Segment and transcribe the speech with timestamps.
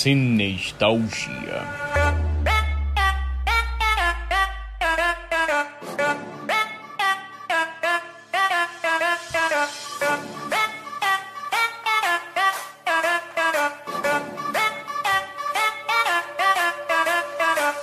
[0.00, 1.60] Cinestalgia.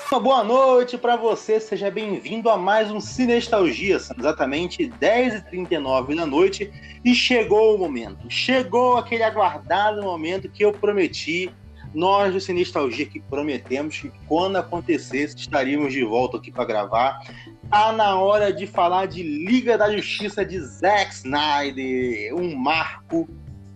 [0.09, 3.99] Uma boa noite para você, seja bem-vindo a mais um Cinestalgia.
[3.99, 6.71] São exatamente 10h39 da noite
[7.03, 8.31] e chegou o momento.
[8.31, 11.51] Chegou aquele aguardado momento que eu prometi.
[11.95, 17.25] Nós do Cinestalgia que prometemos que quando acontecesse estaríamos de volta aqui para gravar.
[17.69, 22.35] Tá na hora de falar de Liga da Justiça de Zack Snyder.
[22.35, 23.29] Um marco,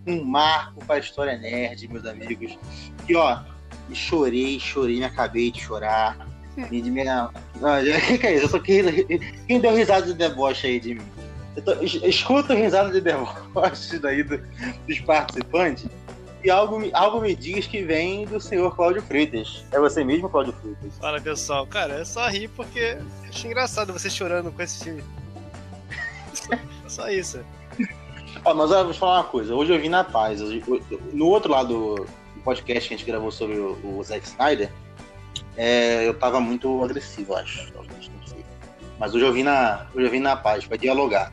[0.06, 2.58] um marco para a história nerd, meus amigos.
[3.08, 3.40] E ó,
[3.94, 6.28] chorei, chorei, me acabei de chorar.
[6.70, 7.30] E de minha.
[7.62, 7.80] Ah,
[8.20, 8.54] que, é isso?
[8.54, 8.62] Eu.
[9.46, 11.02] Quem deu risada de deboche aí de mim?
[11.64, 11.72] Tô...
[11.82, 14.38] Escuta o risada de deboche daí do...
[14.86, 15.86] dos participantes.
[16.42, 19.64] E algo, algo me diz que vem do senhor Cláudio Freitas.
[19.70, 20.96] É você mesmo, Cláudio Freitas?
[20.98, 22.96] Fala pessoal, cara, é só rir porque
[23.28, 25.04] achei engraçado você chorando com esse time.
[26.88, 27.40] só isso.
[28.42, 29.54] Ó, mas eu vou te falar uma coisa.
[29.54, 30.40] Hoje eu vim na paz.
[31.12, 34.72] No outro lado do podcast que a gente gravou sobre o, o Zack Snyder,
[35.58, 37.70] é, eu tava muito agressivo, acho.
[38.98, 41.32] Mas hoje eu vim na, hoje eu vim na paz, para dialogar.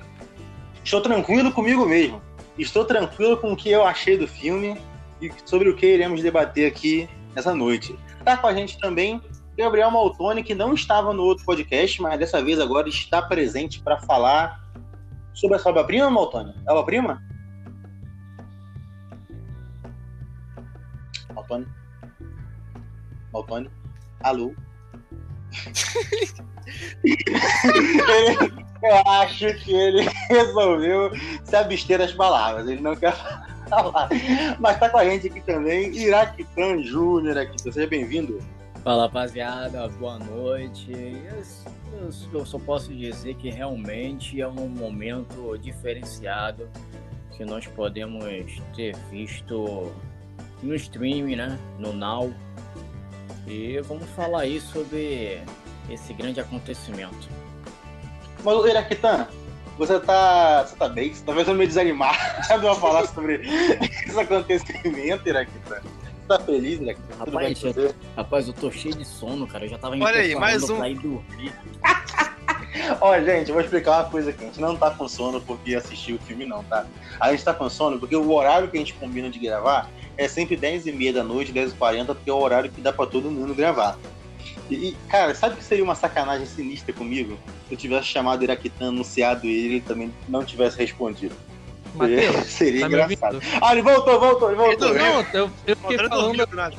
[0.83, 2.21] Estou tranquilo comigo mesmo.
[2.57, 4.77] Estou tranquilo com o que eu achei do filme
[5.21, 7.97] e sobre o que iremos debater aqui nessa noite.
[8.23, 9.21] Tá com a gente também
[9.57, 13.99] Gabriel Maltoni, que não estava no outro podcast, mas dessa vez agora está presente para
[14.01, 14.63] falar
[15.33, 16.53] sobre a sua obra-prima, Maltoni.
[16.67, 17.21] É obra-prima?
[21.33, 21.67] Maltoni?
[23.33, 23.69] Maltoni?
[24.21, 24.53] Alô?
[28.83, 31.11] eu acho que ele resolveu
[31.43, 32.67] se abster das palavras.
[32.67, 33.56] Ele não quer falar.
[34.59, 37.61] Mas tá com a gente aqui também, Iraquitan Júnior aqui.
[37.61, 38.39] Seja bem-vindo.
[38.83, 39.87] Fala, rapaziada.
[39.89, 40.91] Boa noite.
[40.91, 42.09] Eu,
[42.39, 46.69] eu só posso dizer que realmente é um momento diferenciado
[47.35, 49.91] que nós podemos ter visto
[50.63, 51.59] no streaming, né?
[51.77, 52.33] No Now
[53.47, 55.41] e vamos falar aí sobre
[55.89, 57.29] esse grande acontecimento.
[58.43, 59.27] Mas, Iraquitan,
[59.77, 61.13] você tá, você tá bem?
[61.13, 62.17] Você tá meio desanimado
[62.49, 63.41] a falar sobre
[64.07, 65.81] esse acontecimento, Iraquitan?
[65.81, 67.15] Você tá feliz, Iraquitan?
[67.19, 69.65] Rapaz, eu, rapaz, eu tô cheio de sono, cara.
[69.65, 70.77] Eu já tava Olha aí, mais um.
[70.77, 71.53] pra ir dormir.
[73.01, 74.43] Ó, gente, eu vou explicar uma coisa aqui.
[74.43, 76.85] A gente não tá com sono porque assistiu o filme, não, tá?
[77.19, 80.27] A gente tá com sono porque o horário que a gente combina de gravar é
[80.27, 82.91] sempre 10 e meia da noite, 10 e 40, porque é o horário que dá
[82.91, 83.97] para todo mundo gravar.
[84.69, 87.37] E, cara, sabe que seria uma sacanagem sinistra comigo
[87.67, 91.35] se eu tivesse chamado o Iraquitan, anunciado ele e ele também não tivesse respondido?
[91.93, 93.41] Mateus, seria tá engraçado.
[93.61, 94.93] Ah, ele voltou, voltou, ele voltou.
[94.93, 96.75] Não, eu, eu fiquei Voltando falando, do nada.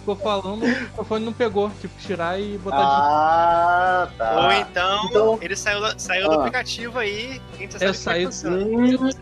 [0.00, 1.70] ficou falando, o microfone não pegou.
[1.80, 4.44] Tive que tirar e botar Ah, tá.
[4.46, 6.36] Ou então, Então- ele saiu, saiu do Ah.
[6.40, 7.40] aplicativo aí.
[7.80, 8.28] Eu saí- é.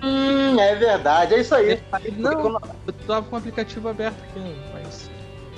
[0.06, 1.76] Hum, é verdade, é isso aí.
[1.76, 2.10] de.
[2.12, 5.10] Não, eu tava com o aplicativo aberto aqui, mas.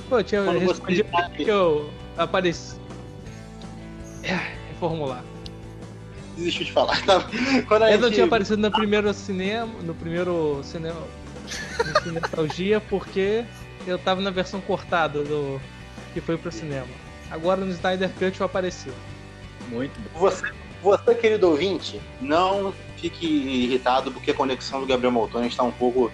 [0.09, 2.77] Pô, eu tinha Quando respondido tá- que eu apareci.
[4.23, 4.35] É,
[4.71, 5.23] reformular.
[6.37, 7.01] Desistiu de falar.
[7.05, 7.25] Tá?
[7.69, 9.73] Quando a Eu não gente- tinha aparecido no primeiro cinema.
[9.83, 11.01] No primeiro cinema.
[11.95, 13.45] No Cinestalgia, porque
[13.87, 15.61] eu tava na versão cortada do.
[16.13, 16.87] que foi pro cinema.
[17.31, 18.89] Agora no Snyder Cut eu apareci.
[19.69, 20.21] Muito bom.
[20.21, 20.47] Você,
[20.83, 26.11] você, querido ouvinte, não fique irritado porque a conexão do Gabriel Maltoni está um pouco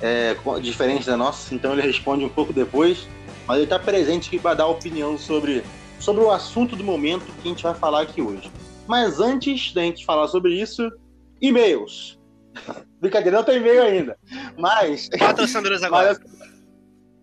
[0.00, 3.06] é, diferente da nossa, então ele responde um pouco depois,
[3.46, 5.62] mas ele está presente aqui para dar opinião sobre,
[6.00, 8.50] sobre o assunto do momento que a gente vai falar aqui hoje.
[8.86, 10.90] Mas antes da gente falar sobre isso,
[11.40, 12.18] e-mails.
[13.00, 14.18] Brincadeira, não tem e-mail ainda.
[14.58, 16.12] Mas, Patrocinadores mas, agora.
[16.12, 16.48] é,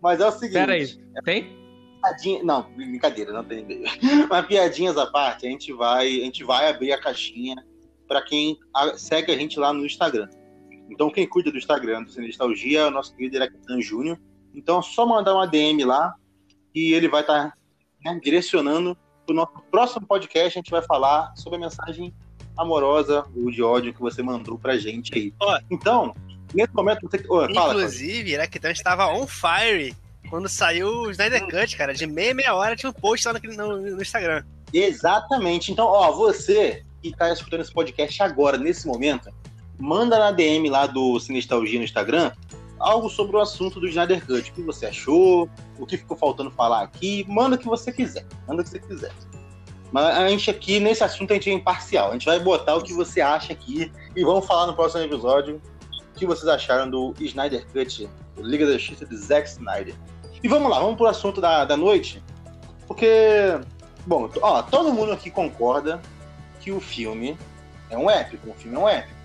[0.02, 0.54] mas é o seguinte.
[0.54, 0.88] Pera aí,
[1.24, 1.62] tem?
[2.02, 3.86] Piadinha, não, brincadeira, não tem e-mail.
[4.28, 7.56] Mas piadinhas à parte, a gente vai, a gente vai abrir a caixinha
[8.08, 8.58] para quem
[8.98, 10.28] segue a gente lá no Instagram.
[10.90, 14.20] Então quem cuida do Instagram do Cinestalgia é o nosso querido Iraquitan Júnior.
[14.54, 16.14] Então é só mandar uma DM lá
[16.74, 17.54] e ele vai estar
[18.22, 18.98] direcionando
[19.32, 20.58] para o nosso próximo podcast.
[20.58, 22.14] A gente vai falar sobre a mensagem
[22.58, 25.34] amorosa ou de ódio que você mandou pra gente aí.
[25.70, 26.14] Então,
[26.54, 27.18] nesse momento você.
[27.30, 29.96] Ô, fala, Inclusive, Iraquitan estava on fire
[30.30, 31.94] quando saiu o Snyder Cut, cara.
[31.94, 34.44] De meia, meia hora tinha um post lá no, no- no Instagram.
[34.74, 35.72] Exatamente.
[35.72, 39.30] Então, ó, você que está escutando esse podcast agora, nesse momento,
[39.80, 42.32] manda na DM lá do Sinestalgia no Instagram
[42.82, 44.52] algo sobre o assunto do Snyder Cut.
[44.52, 45.50] O que você achou,
[45.80, 47.26] o que ficou faltando falar aqui.
[47.28, 48.26] Manda o que você quiser.
[48.48, 49.12] Manda o que você quiser.
[49.92, 52.10] Mas a gente aqui, nesse assunto, a gente é imparcial.
[52.10, 55.62] A gente vai botar o que você acha aqui e vamos falar no próximo episódio
[56.16, 59.96] o que vocês acharam do Snyder Cut, o Liga da Justiça de Zack Snyder.
[60.44, 62.24] E vamos lá, vamos pro assunto da, da noite.
[62.88, 63.60] Porque,
[64.06, 66.02] bom, ó, todo mundo aqui concorda
[66.60, 67.38] que o filme
[67.90, 68.50] é um épico.
[68.50, 69.22] O filme é um épico.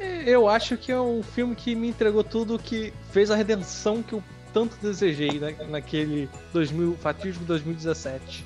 [0.00, 4.12] Eu acho que é um filme que me entregou tudo, que fez a redenção que
[4.12, 4.22] eu
[4.52, 8.44] tanto desejei né, naquele 2000, fatídico 2017.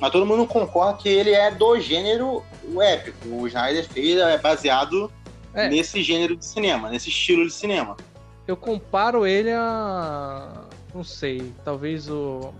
[0.00, 2.42] Mas todo mundo concorda que ele é do gênero
[2.80, 3.28] épico.
[3.28, 5.12] O Snyder fez é baseado
[5.52, 5.68] é.
[5.68, 7.96] nesse gênero de cinema, nesse estilo de cinema.
[8.46, 10.64] Eu comparo ele a.
[10.94, 12.52] Não sei, talvez o.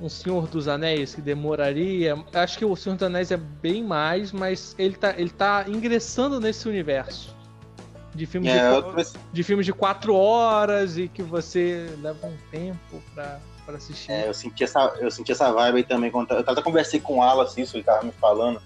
[0.00, 2.16] Um Senhor dos Anéis que demoraria.
[2.32, 6.40] Acho que o Senhor dos Anéis é bem mais, mas ele tá, ele tá ingressando
[6.40, 7.36] nesse universo.
[8.14, 13.02] De filmes, é, de, de filmes de quatro horas e que você leva um tempo
[13.14, 14.10] pra, pra assistir.
[14.10, 16.10] É, eu senti essa, eu senti essa vibe aí também.
[16.10, 18.60] Quando eu até conversei com o Alan, assim, ele tava me falando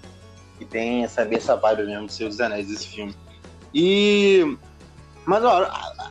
[0.58, 3.14] que tem essa, essa vibe mesmo do Senhor dos Anéis, desse filme.
[3.74, 4.56] E.
[5.24, 5.42] Mas,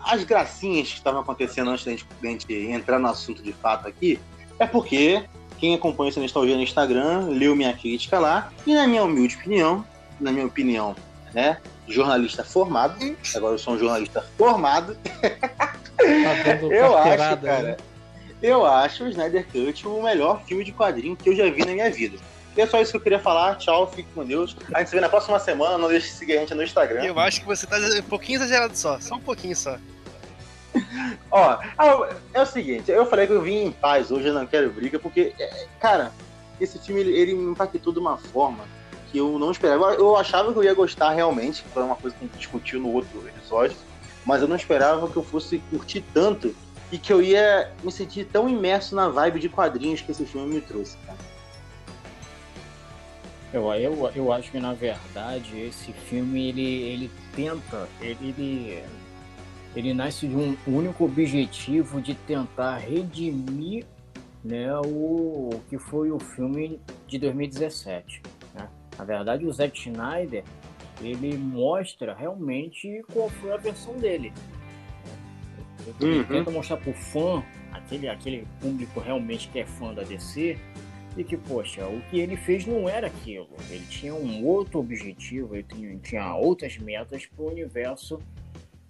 [0.06, 3.88] as gracinhas que estavam acontecendo antes da gente, da gente, entrar no assunto de fato
[3.88, 4.19] aqui,
[4.62, 5.24] é porque
[5.58, 9.86] quem acompanha essa nostalgia no Instagram leu minha crítica lá, e na minha humilde opinião,
[10.19, 10.96] na minha opinião,
[11.34, 12.96] né, jornalista formado,
[13.36, 15.34] agora eu sou um jornalista formado, tá
[16.63, 17.78] eu acho, cara, né?
[18.42, 21.74] eu acho o Snyder Cut o melhor filme de quadrinho que eu já vi na
[21.74, 22.18] minha vida.
[22.56, 23.56] E é só isso que eu queria falar.
[23.56, 24.58] Tchau, fique com Deus.
[24.74, 25.78] A gente se vê na próxima semana.
[25.78, 27.02] Não deixe de seguir a gente no Instagram.
[27.06, 29.00] Eu acho que você tá um pouquinho exagerado só.
[29.00, 29.78] Só um pouquinho só.
[31.31, 34.45] Ó, ah, é o seguinte, eu falei que eu vim em paz hoje, eu não
[34.45, 36.12] quero briga, porque, é, cara,
[36.59, 38.63] esse filme ele, ele me impactou de uma forma
[39.12, 39.94] que eu não esperava.
[39.95, 42.79] Eu achava que eu ia gostar realmente, que foi uma coisa que a gente discutiu
[42.79, 43.75] no outro episódio,
[44.25, 46.56] mas eu não esperava que eu fosse curtir tanto
[46.91, 50.56] e que eu ia me sentir tão imerso na vibe de quadrinhos que esse filme
[50.56, 51.17] me trouxe, cara.
[53.53, 58.83] Eu, eu, eu acho que na verdade esse filme ele, ele tenta, ele, ele,
[59.75, 63.85] ele nasce de um único objetivo de tentar redimir
[64.44, 68.21] né, o, o que foi o filme de 2017.
[68.53, 68.68] Né?
[68.97, 70.44] Na verdade o Zack Schneider
[71.01, 74.31] ele mostra realmente qual foi a versão dele.
[76.00, 76.24] Ele uhum.
[76.25, 80.57] tenta mostrar pro fã, aquele, aquele público realmente que é fã da DC,
[81.17, 83.50] e que, poxa, o que ele fez não era aquilo.
[83.69, 88.19] Ele tinha um outro objetivo, ele tinha, tinha outras metas para o universo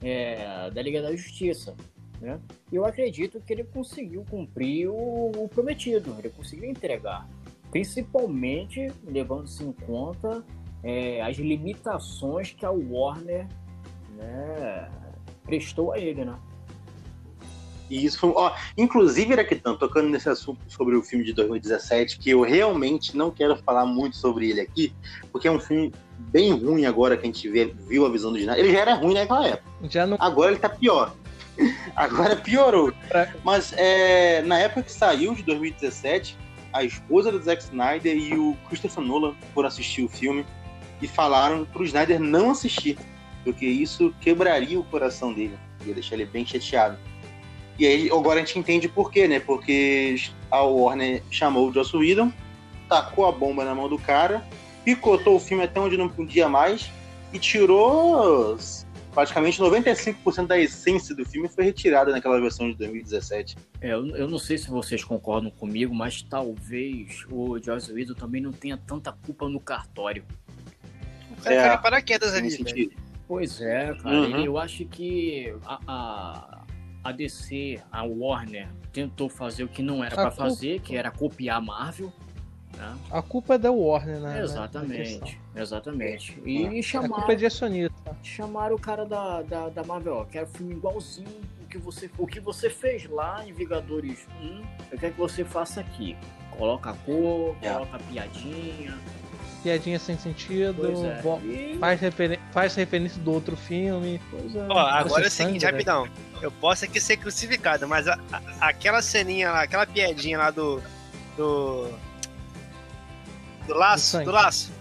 [0.01, 1.75] é, da Liga da Justiça.
[2.19, 2.39] Né?
[2.71, 7.27] Eu acredito que ele conseguiu cumprir o, o prometido, ele conseguiu entregar.
[7.71, 10.43] Principalmente levando-se em conta
[10.83, 13.47] é, as limitações que a Warner
[14.15, 14.91] né,
[15.43, 16.37] prestou a ele, né?
[17.91, 18.31] E isso foi.
[18.33, 23.29] Ó, inclusive, Iraquitã, tocando nesse assunto sobre o filme de 2017, que eu realmente não
[23.29, 24.93] quero falar muito sobre ele aqui,
[25.29, 28.39] porque é um filme bem ruim agora que a gente vê, viu a visão do
[28.39, 28.63] Ginásio.
[28.63, 29.69] Ele já era ruim naquela época.
[29.89, 30.15] Já não...
[30.21, 31.13] Agora ele tá pior.
[31.93, 32.93] agora piorou.
[33.43, 36.37] Mas é, na época que saiu, de 2017,
[36.71, 40.45] a esposa do Zack Snyder e o Christopher Nolan foram assistir o filme
[41.01, 42.97] e falaram pro Snyder não assistir,
[43.43, 46.97] porque isso quebraria o coração dele, ia deixar ele bem chateado.
[47.81, 49.39] E aí agora a gente entende por quê, né?
[49.39, 50.15] Porque
[50.51, 52.31] a Warner chamou o Joss Whedon,
[52.87, 54.47] tacou a bomba na mão do cara,
[54.85, 56.91] picotou o filme até onde não podia mais
[57.33, 58.55] e tirou
[59.11, 63.57] praticamente 95% da essência do filme foi retirada naquela versão de 2017.
[63.81, 68.43] É, eu, eu não sei se vocês concordam comigo, mas talvez o Joss Whedon também
[68.43, 70.23] não tenha tanta culpa no cartório.
[71.31, 72.91] O cara é, paraquedas ali.
[73.27, 74.15] Pois é, cara.
[74.15, 74.45] Uhum.
[74.45, 76.60] Eu acho que a, a
[77.03, 81.57] a DC, a Warner, tentou fazer o que não era para fazer, que era copiar
[81.57, 82.11] a Marvel.
[82.77, 82.97] Né?
[83.09, 84.41] A culpa é da Warner, né?
[84.41, 86.41] Exatamente, exatamente.
[86.45, 86.81] E é.
[86.81, 88.17] chamaram, a culpa é de acionista.
[88.23, 92.27] Chamaram o cara da, da, da Marvel, ó, quero filme igualzinho o que, você, o
[92.27, 96.17] que você fez lá em Vingadores 1, eu quero que você faça aqui.
[96.57, 97.71] Coloca a cor, é.
[97.71, 98.97] coloca a piadinha,
[99.61, 101.77] piadinha sem sentido, é.
[101.79, 102.39] faz, refer...
[102.51, 104.19] faz referência do outro filme.
[104.33, 104.67] É.
[104.69, 106.07] Ó, agora é o seguinte, rapidão.
[106.41, 110.81] Eu posso aqui ser crucificado, mas a, a, aquela ceninha lá, aquela piadinha lá do.
[111.37, 111.89] do.
[113.67, 114.71] do laço, do, do laço.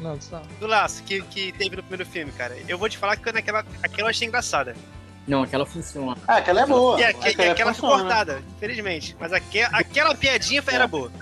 [0.00, 2.56] Não, do, do laço que, que teve no primeiro filme, cara.
[2.66, 4.74] Eu vou te falar que naquela, aquela eu achei engraçada.
[5.28, 6.16] Não, aquela funciona.
[6.26, 6.98] Ah, aquela é boa.
[6.98, 9.16] E, aquela, e aquela foi cortada, infelizmente.
[9.20, 11.12] Mas aquela, aquela piadinha era boa.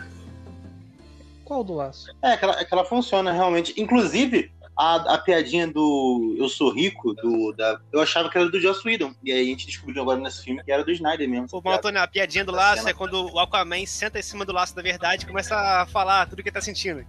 [1.49, 2.14] Qual do laço?
[2.23, 3.73] É, aquela, aquela funciona realmente.
[3.81, 8.61] Inclusive, a, a piadinha do Eu Sou Rico, do, da, eu achava que era do
[8.61, 9.14] Joss Whedon.
[9.25, 11.49] E aí a gente descobriu agora nesse filme que era do Snyder mesmo.
[11.49, 14.76] Pô, Antônio, a piadinha do laço é quando o Aquaman senta em cima do laço
[14.76, 17.00] da verdade e começa a falar tudo que ele tá sentindo.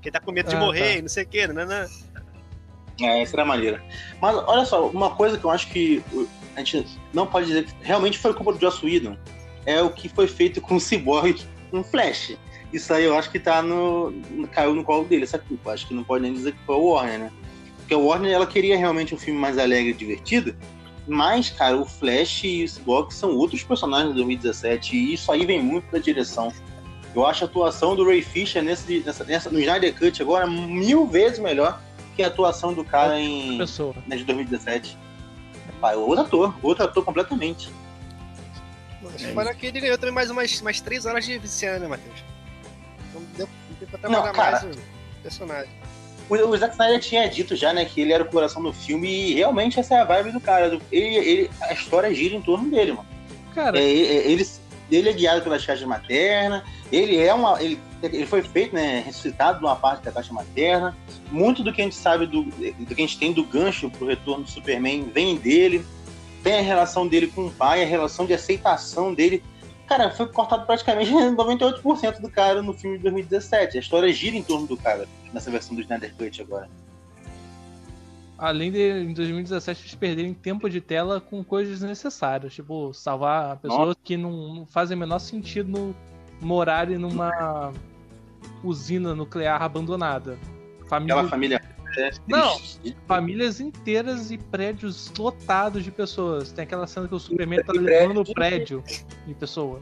[0.00, 1.02] Que ele tá com medo de ah, morrer, tá.
[1.02, 1.86] não sei o que, né?
[3.02, 3.84] É, essa era maneira.
[4.18, 6.02] Mas olha só, uma coisa que eu acho que
[6.56, 9.18] a gente não pode dizer que realmente foi culpa do Joss Whedon
[9.66, 11.38] é o que foi feito com o Cyborg
[11.70, 12.38] com Flash.
[12.74, 14.12] Isso aí eu acho que tá no.
[14.50, 15.70] caiu no colo dele, essa culpa.
[15.70, 17.32] Acho que não pode nem dizer que foi o Warner, né?
[17.78, 20.56] Porque o Warner ela queria realmente um filme mais alegre e divertido.
[21.06, 25.46] Mas, cara, o Flash e o Cyborg são outros personagens de 2017 e isso aí
[25.46, 26.52] vem muito da direção.
[27.14, 31.06] Eu acho a atuação do Ray Fisher nesse, nessa, nessa, no Snyder Cut agora mil
[31.06, 31.80] vezes melhor
[32.16, 33.94] que a atuação do cara em pessoa.
[34.08, 34.98] Né, de 2017.
[35.80, 37.70] Pai, outro ator, outro ator completamente.
[39.00, 41.86] Mas é fora que ele ganhou também mais umas, umas três horas de viciano, né,
[41.86, 42.33] Matheus?
[43.86, 44.80] Trabalhar Não, cara, mais o
[45.22, 45.70] personagem.
[46.28, 49.08] O, o Zack Snyder tinha dito já, né, que ele era o coração do filme
[49.08, 50.78] e realmente essa é a vibe do cara.
[50.90, 53.06] Ele, ele a história gira em torno dele, mano.
[53.54, 54.46] Cara, é, é ele,
[54.90, 57.62] ele é guiado pela caixa materna, ele é uma.
[57.62, 59.02] Ele, ele foi feito, né?
[59.04, 60.96] Ressuscitado de uma parte da caixa materna.
[61.30, 64.06] Muito do que a gente sabe, do, do que a gente tem do gancho pro
[64.06, 65.84] retorno do Superman vem dele.
[66.42, 69.42] Tem a relação dele com o pai, a relação de aceitação dele.
[69.86, 73.76] Cara, foi cortado praticamente 98% do cara no filme de 2017.
[73.76, 76.68] A história gira em torno do cara, nessa versão do Snyder Cut agora
[78.36, 83.88] além de em 2017 eles perderem tempo de tela com coisas necessárias, tipo salvar pessoas
[83.88, 83.98] Nossa.
[84.02, 85.96] que não, não, fazem o menor sentido no,
[86.40, 87.72] morarem numa
[88.62, 90.38] usina nuclear abandonada.
[90.88, 91.14] Família...
[91.14, 91.73] Aquela família.
[91.96, 92.60] É não,
[93.06, 96.52] famílias inteiras e prédios lotados de pessoas.
[96.52, 98.82] Tem aquela cena que o Superman tá levando o prédio
[99.26, 99.80] de pessoa.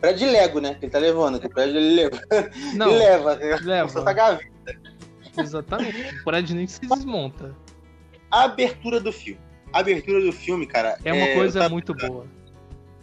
[0.00, 0.74] Prédio de Lego, né?
[0.74, 2.20] Que ele tá levando, que o prédio ele leva.
[2.74, 3.34] Não, ele leva.
[3.62, 4.02] Leva.
[4.02, 4.48] Tá gaveta.
[5.36, 6.20] Exatamente.
[6.20, 7.54] O prédio nem se desmonta.
[8.30, 9.40] A abertura do filme.
[9.72, 10.98] A abertura do filme, cara.
[11.04, 11.70] É uma é, coisa tava...
[11.70, 12.26] muito boa.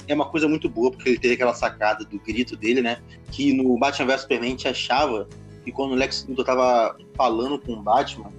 [0.08, 3.00] É uma coisa muito boa, porque ele teve aquela sacada do grito dele, né?
[3.32, 5.28] Que no Batman vs Superman a gente achava
[5.66, 8.32] que quando o Lex Luthor tava falando com o Batman,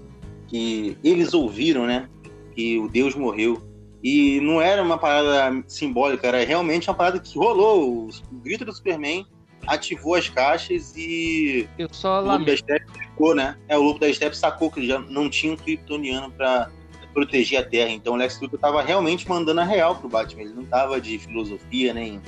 [0.47, 2.09] que eles ouviram, né?
[2.54, 3.61] Que o Deus morreu.
[4.02, 8.09] E não era uma parada simbólica, era realmente uma parada que rolou.
[8.09, 9.26] O grito do Superman
[9.66, 11.68] ativou as caixas e.
[11.76, 13.59] Eu só o lobo da Steppe ficou, né?
[13.68, 16.71] É, o lobo da Steppe sacou que ele já não tinha um kryptoniano pra
[17.12, 17.90] proteger a Terra.
[17.90, 20.42] Então o Lex Luthor tava realmente mandando a real pro Batman.
[20.42, 22.21] Ele não tava de filosofia nem,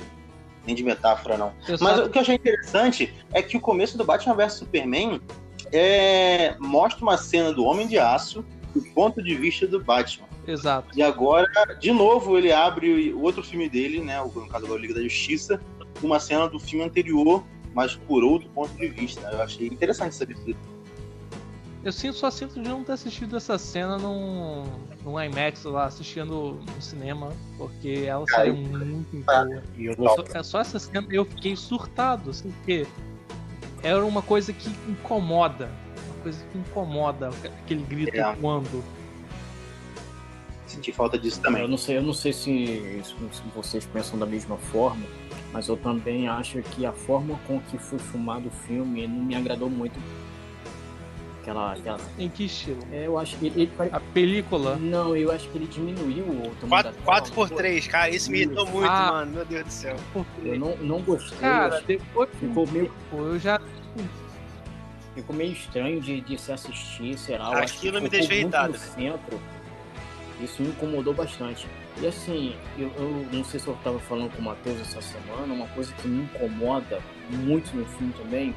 [0.65, 1.53] nem de metáfora, não.
[1.67, 5.21] Eu Mas o que eu achei interessante é que o começo do Batman vs Superman
[5.71, 6.55] é...
[6.59, 10.27] mostra uma cena do Homem de Aço do ponto de vista do Batman.
[10.47, 10.97] Exato.
[10.97, 11.47] E agora,
[11.79, 14.19] de novo, ele abre o outro filme dele, né?
[14.21, 15.61] No caso da Liga da Justiça,
[16.01, 19.27] uma cena do filme anterior, mas por outro ponto de vista.
[19.31, 20.57] Eu achei interessante essa abertura.
[21.81, 24.65] Eu sinto, só sinto de não ter assistido essa cena num,
[25.03, 29.25] num IMAX lá, assistindo no cinema, porque ela saiu muito
[29.95, 30.25] boa.
[30.33, 32.85] É só essa cena eu fiquei surtado, assim, porque
[33.81, 35.71] era uma coisa que incomoda.
[36.07, 37.29] Uma coisa que incomoda
[37.63, 38.35] aquele grito é.
[38.35, 38.83] quando.
[40.67, 41.61] Senti falta disso também.
[41.61, 45.05] Eu não sei, eu não sei se, se vocês pensam da mesma forma,
[45.53, 49.35] mas eu também acho que a forma com que foi filmado o filme não me
[49.35, 49.97] agradou muito.
[51.49, 51.99] Aquela, aquela...
[52.17, 52.79] Em que estilo?
[52.91, 53.89] É, eu acho que ele, ele...
[53.91, 54.75] A película?
[54.75, 56.51] Não, eu acho que ele diminuiu o
[57.03, 59.31] 4, por 3 cara, isso me irritou muito, ah, mano.
[59.31, 59.95] Meu Deus do céu.
[60.43, 61.39] Eu não, não gostei.
[61.39, 62.91] Cara, depois ficou meio.
[63.11, 63.59] Eu já.
[65.15, 67.49] Ficou meio estranho de, de se assistir, será?
[67.57, 68.73] Aquilo me deixou irritado.
[68.73, 69.39] No centro.
[70.39, 71.67] Isso me incomodou bastante.
[72.01, 75.53] E assim, eu, eu não sei se eu estava falando com o Matheus essa semana,
[75.53, 78.55] uma coisa que me incomoda muito no filme também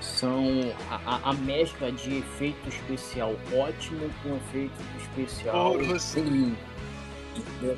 [0.00, 6.56] são a, a, mescla de efeito especial ótimo com efeito especial ruim.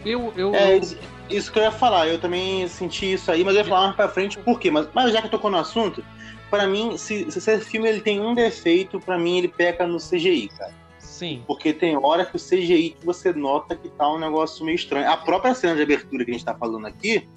[0.04, 0.80] Eu, eu, é,
[1.28, 3.96] isso que eu ia falar, eu também senti isso aí, mas eu ia falar mais
[3.96, 4.70] pra frente por quê?
[4.70, 6.02] Mas, mas já que tocou no assunto,
[6.50, 9.98] para mim, se, se esse filme ele tem um defeito, para mim ele peca no
[9.98, 10.74] CGI, cara.
[10.98, 11.42] Sim.
[11.46, 15.10] Porque tem hora que o CGI que você nota que tá um negócio meio estranho.
[15.10, 17.28] A própria cena de abertura que a gente tá falando aqui,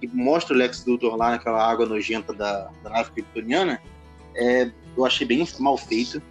[0.00, 3.80] que mostra o Lex Luthor lá naquela água nojenta da, da nave kryptoniana,
[4.34, 6.22] é, eu achei bem mal feita.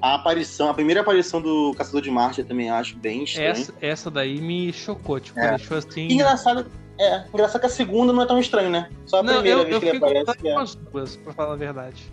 [0.00, 3.50] A aparição, a primeira aparição do Caçador de Marte eu também acho bem estranha.
[3.50, 5.50] Essa, essa daí me chocou, tipo, é.
[5.50, 6.08] deixou assim.
[6.10, 6.66] Engraçado,
[6.98, 8.90] é, engraçado que a segunda não é tão estranha, né?
[9.04, 10.38] Só a não, primeira eu, vez eu que ele aparece.
[10.38, 10.62] Com é.
[10.62, 12.10] as duas, pra falar a verdade.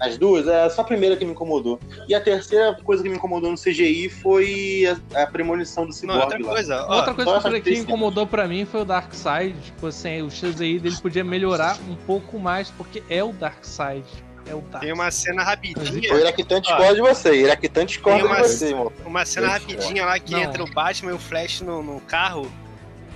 [0.00, 1.78] As duas, é só a primeira que me incomodou.
[2.08, 6.22] E a terceira coisa que me incomodou no CGI foi a, a premonição do Cyborg.
[6.22, 9.54] outra coisa, ó, outra coisa que, que incomodou para mim foi o Darkseid.
[9.60, 14.06] Tipo assim, o CGI dele podia melhorar um pouco mais, porque é o Darkseid.
[14.46, 14.62] É o.
[14.80, 16.14] Tem uma cena rapidinha.
[16.14, 17.34] O Iraquitan discorda de você.
[17.34, 18.92] Iraquitan discorda de você, irmão.
[19.04, 20.40] Uma cena rapidinha lá que Não.
[20.40, 22.50] entra o Batman e o Flash no, no carro.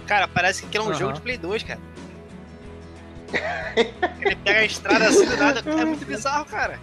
[0.07, 0.99] Cara, parece que aquilo é um uhum.
[0.99, 1.81] jogo de Play 2, cara.
[4.21, 5.62] Ele pega a estrada assim do nada.
[5.66, 6.78] É muito bizarro, cara.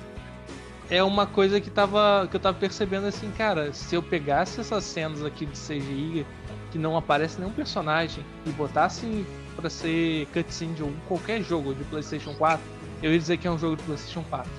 [0.90, 4.84] é uma coisa que, tava, que eu tava percebendo assim, cara, se eu pegasse essas
[4.84, 6.26] cenas aqui de CGI
[6.72, 12.34] que não aparece nenhum personagem e botasse para ser cutscene de qualquer jogo de PlayStation
[12.34, 12.62] 4,
[13.02, 14.50] eu ia dizer que é um jogo de PlayStation 4.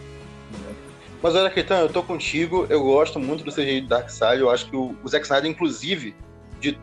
[1.23, 4.69] Mas olha, Ketan, eu tô contigo, eu gosto muito do CGI do Darkseid, eu acho
[4.69, 6.17] que o, o Zack Snyder, inclusive,
[6.59, 6.77] de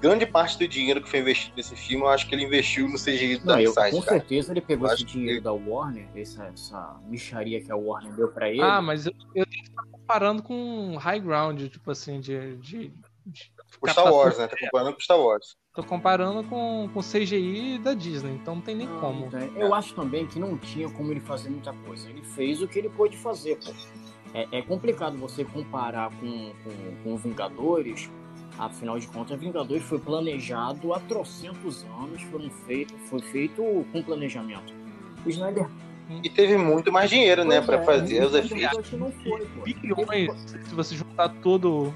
[0.00, 2.98] grande parte do dinheiro que foi investido nesse filme, eu acho que ele investiu no
[2.98, 3.90] CGI do Darkseid.
[3.92, 4.18] Com cara.
[4.18, 5.44] certeza ele pegou eu esse dinheiro que...
[5.44, 8.60] da Warner, essa, essa micharia que a Warner deu pra ele.
[8.60, 12.56] Ah, mas eu, eu tenho que estar comparando com High Ground, tipo assim, de.
[12.56, 12.92] de,
[13.24, 14.46] de com Star Wars, né?
[14.46, 15.56] Tá comparando com Star Wars.
[15.76, 19.28] Tô comparando com, com CGI da Disney, então não tem nem não, como.
[19.54, 22.08] Eu acho também que não tinha como ele fazer muita coisa.
[22.08, 23.72] Ele fez o que ele pôde fazer, pô.
[24.32, 28.10] É, é complicado você comparar com, com, com Vingadores,
[28.58, 34.72] Afinal de contas, Vingadores foi planejado há trocentos anos, foram feito, foi feito com planejamento.
[35.24, 35.68] O Snyder.
[36.22, 38.92] E teve muito mais dinheiro, né, pois né, para fazer os efeitos.
[38.92, 40.30] Não foi, Bilhões,
[40.64, 41.92] se você juntar todo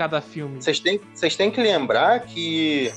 [0.00, 0.62] cada filme.
[0.62, 2.90] Vocês têm, vocês têm que lembrar que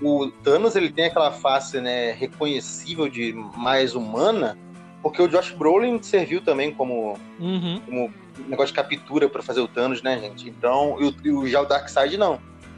[0.00, 4.56] o Thanos ele tem aquela face, né, reconhecível de mais humana,
[5.02, 7.80] porque o Josh Brolin serviu também como, uhum.
[7.84, 8.14] como
[8.46, 10.48] negócio de captura para fazer o Thanos, né, gente?
[10.48, 12.34] Então, e o, já o Darkseid não.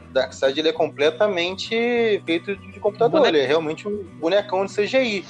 [0.09, 5.23] O Darkseid ele é completamente feito de computador, ele é realmente um bonecão de CGI.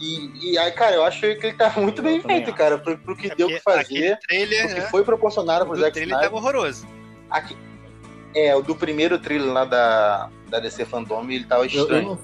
[0.00, 2.58] E, e aí, cara, eu acho que ele tá muito bem feito, acho.
[2.58, 4.86] cara, pro, pro que é deu que fazer, trailer, pro que né?
[4.88, 6.16] foi proporcionado pro Zack Snyder.
[6.16, 6.88] O trailer tava horroroso.
[7.30, 7.56] Aqui,
[8.34, 12.18] é, o do primeiro trailer lá da, da DC Phantom, ele tava estranho.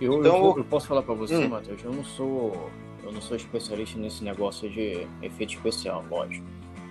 [0.00, 1.48] Eu, eu, então, eu, eu posso falar pra você, hum.
[1.48, 2.70] Matheus, eu não sou
[3.06, 6.44] eu não sou especialista nesse negócio de efeito especial, lógico.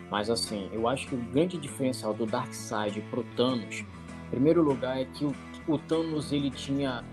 [0.09, 4.99] Mas assim, eu acho que o grande diferencial do Darkseid pro Thanos, em primeiro lugar,
[4.99, 5.35] é que o,
[5.67, 7.03] o Thanos ele tinha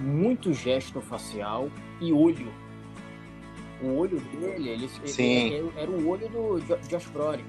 [0.00, 2.52] muito gesto facial e olho.
[3.80, 7.44] O olho dele, ele, ele era, era, o olho do Josh Brolin.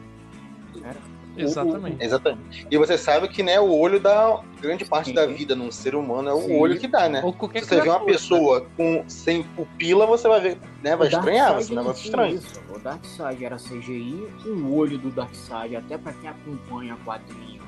[0.84, 1.00] Era,
[1.38, 1.98] Exatamente.
[2.02, 2.68] O, Exatamente.
[2.70, 5.16] E você sabe que né, o olho dá grande parte Sim.
[5.16, 6.60] da vida num ser humano, é o Sim.
[6.60, 7.22] olho que dá, né?
[7.22, 8.66] Se você vê uma pessoa né?
[8.78, 10.96] com, sem pupila, você vai ver, né?
[10.96, 12.36] Vai estranhar, você não vai estranho.
[12.36, 12.62] Isso.
[12.74, 17.62] O Darkseid era CGI, o olho do Darkseid, até para quem acompanha quadrinho,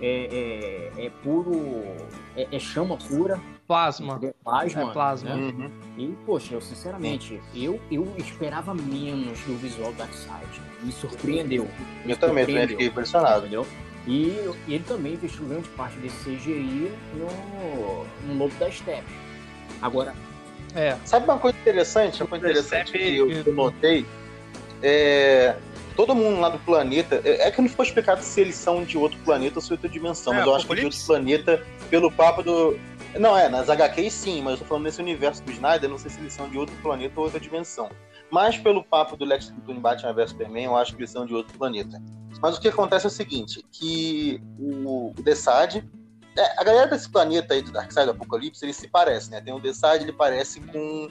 [0.00, 1.84] é, é, é puro.
[2.36, 4.20] É, é chama pura, Plasma.
[4.44, 4.82] Plasma.
[4.82, 5.34] É plasma.
[5.34, 5.42] Né?
[5.42, 5.70] Uhum.
[5.98, 10.62] E, poxa, eu sinceramente, eu, eu esperava menos do visual do Darkseid.
[10.82, 11.68] Me surpreendeu.
[12.04, 13.40] Me eu também, também fiquei impressionado.
[13.40, 13.66] Entendeu?
[14.06, 14.28] E,
[14.68, 19.12] e, ele também investiu grande parte desse CGI no, no Lobo da Steppe.
[19.82, 20.14] Agora.
[20.74, 20.96] É.
[21.04, 22.22] Sabe uma coisa interessante?
[22.22, 24.06] Uma coisa interessante que eu, eu notei?
[24.82, 25.56] É,
[25.96, 27.20] todo mundo lá do planeta.
[27.24, 29.74] É, é que não ficou explicado se eles são de outro planeta ou se é
[29.74, 32.78] outra dimensão, é, mas eu acho que de outro planeta, pelo papo do.
[33.18, 36.10] Não, é, nas HQs sim, mas eu tô falando nesse universo do Snyder, não sei
[36.10, 37.90] se eles são de outro planeta ou outra dimensão.
[38.30, 41.24] Mas pelo papo do Lex Luthor em Batman vs Superman, eu acho que eles são
[41.24, 42.02] de outro planeta.
[42.42, 45.76] Mas o que acontece é o seguinte, que o, o Desad,
[46.36, 49.40] é, a galera desse planeta aí do Darkseid, do Apocalipse, eles se parecem, né?
[49.40, 51.08] Tem o Desad, ele parece com,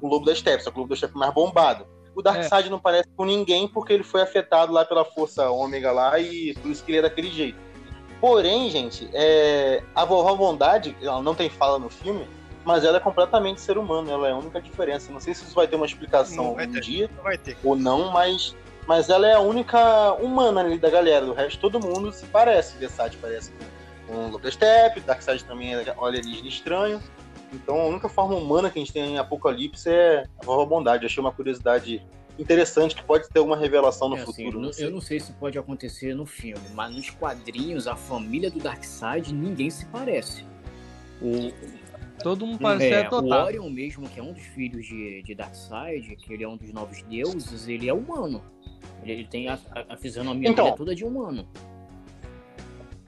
[0.00, 1.86] com o Lobo da Steppe, só que o Lobo da Steppe é mais bombado.
[2.14, 2.70] O Darkseid é.
[2.70, 6.70] não parece com ninguém porque ele foi afetado lá pela força ômega lá e por
[6.70, 7.58] isso que ele é daquele jeito.
[8.22, 9.82] Porém, gente, é...
[9.92, 12.24] a vovó Bondade, ela não tem fala no filme,
[12.64, 15.10] mas ela é completamente ser humano, ela é a única diferença.
[15.12, 18.54] Não sei se isso vai ter uma explicação um dia não ou não, mas,
[18.86, 21.26] mas ela é a única humana ali da galera.
[21.26, 22.78] Do resto, todo mundo se parece.
[22.78, 23.52] Versace parece
[24.06, 27.02] com o Lobo Step, Darkseid também é alienígena estranho.
[27.52, 31.02] Então a única forma humana que a gente tem em Apocalipse é a vovó Bondade.
[31.02, 32.00] Eu achei uma curiosidade
[32.38, 34.68] interessante que pode ter uma revelação no é, assim, futuro.
[34.68, 38.58] Assim, eu, não sei se pode acontecer no filme, mas nos quadrinhos, a família do
[38.58, 40.44] Darkseid, ninguém se parece.
[41.20, 41.52] O,
[42.22, 46.16] Todo mundo parece é, O Orion mesmo, que é um dos filhos de, de Darkseid,
[46.16, 48.42] que ele é um dos novos deuses, ele é humano.
[49.02, 51.46] Ele, ele tem a, a, a fisionomia então, é toda de humano.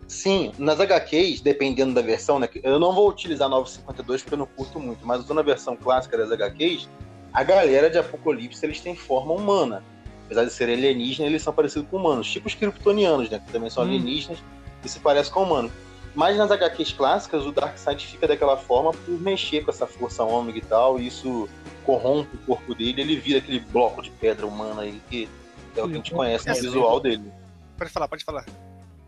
[0.07, 4.47] Sim, nas HQs, dependendo da versão, né, eu não vou utilizar 952 porque eu não
[4.47, 6.89] curto muito, mas usando a versão clássica das HQs,
[7.35, 9.83] a galera de Apocalipse eles têm forma humana.
[10.25, 13.69] Apesar de serem alienígenas, eles são parecidos com humanos, tipo os kryptonianos, né, que também
[13.69, 13.89] são hum.
[13.89, 14.39] alienígenas
[14.85, 15.73] e se parecem com humanos.
[16.15, 20.59] Mas nas HQs clássicas, o Darkseid fica daquela forma por mexer com essa força ômega
[20.59, 21.49] e tal, e isso
[21.85, 25.29] corrompe o corpo dele, ele vira aquele bloco de pedra humana aí, que
[25.77, 27.33] é o que a gente conhece no visual dele.
[27.77, 28.47] Pode falar, pode falar.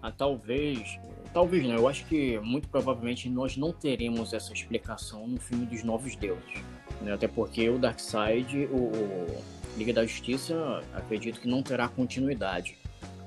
[0.02, 0.98] Ah, talvez,
[1.37, 5.83] talvez não, eu acho que muito provavelmente nós não teremos essa explicação no filme dos
[5.83, 6.62] Novos Deuses.
[7.03, 7.12] Né?
[7.12, 9.44] Até porque o Darkseid, o, o
[9.77, 12.79] Liga da Justiça, acredito que não terá continuidade.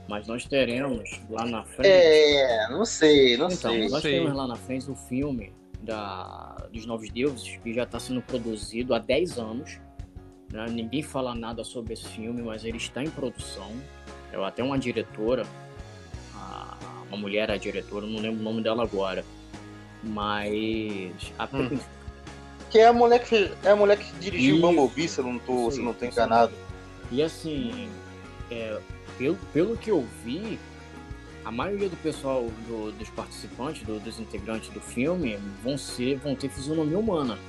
[0.07, 1.87] Mas nós teremos lá na frente.
[1.87, 3.87] É, não sei, não então, sei.
[3.89, 4.13] Nós sei.
[4.13, 8.95] teremos lá na frente o filme da, dos Novos Deuses, que já está sendo produzido
[8.95, 9.79] há 10 anos.
[10.51, 10.65] Né?
[10.67, 13.71] Ninguém fala nada sobre esse filme, mas ele está em produção.
[14.33, 15.45] Eu até uma diretora,
[17.09, 19.25] uma mulher a diretora, não lembro o nome dela agora.
[20.03, 21.77] Mas a hum.
[22.69, 25.39] Que é a mulher que, é a mulher que dirigiu o Bumblebee, se eu não
[25.39, 26.53] tô, se não tô enganado.
[27.11, 27.89] E assim,
[28.51, 28.79] é,
[29.17, 30.59] pelo, pelo que eu vi,
[31.43, 36.35] a maioria do pessoal, do, dos participantes, do, dos integrantes do filme, vão ser, vão
[36.35, 37.39] ter fisionomia humana.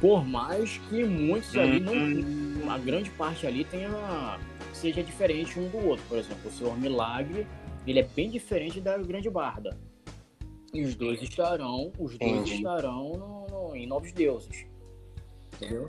[0.00, 2.70] Por mais que muitos ali não, uhum.
[2.70, 4.38] a grande parte ali tenha
[4.72, 6.04] seja diferente um do outro.
[6.08, 7.46] Por exemplo, o Senhor Milagre,
[7.86, 9.76] ele é bem diferente da Grande Barda.
[10.72, 12.56] E os dois estarão, os dois Entendi.
[12.56, 14.66] estarão no, no, em Novos Deuses.
[15.54, 15.88] Entendeu?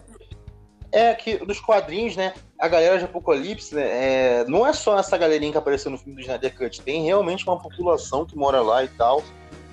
[0.91, 2.33] É que dos quadrinhos, né?
[2.57, 3.83] A galera de Apocalipse, né,
[4.41, 6.81] é, não é só essa galerinha que apareceu no filme do Snyder Cut.
[6.81, 9.23] Tem realmente uma população que mora lá e tal.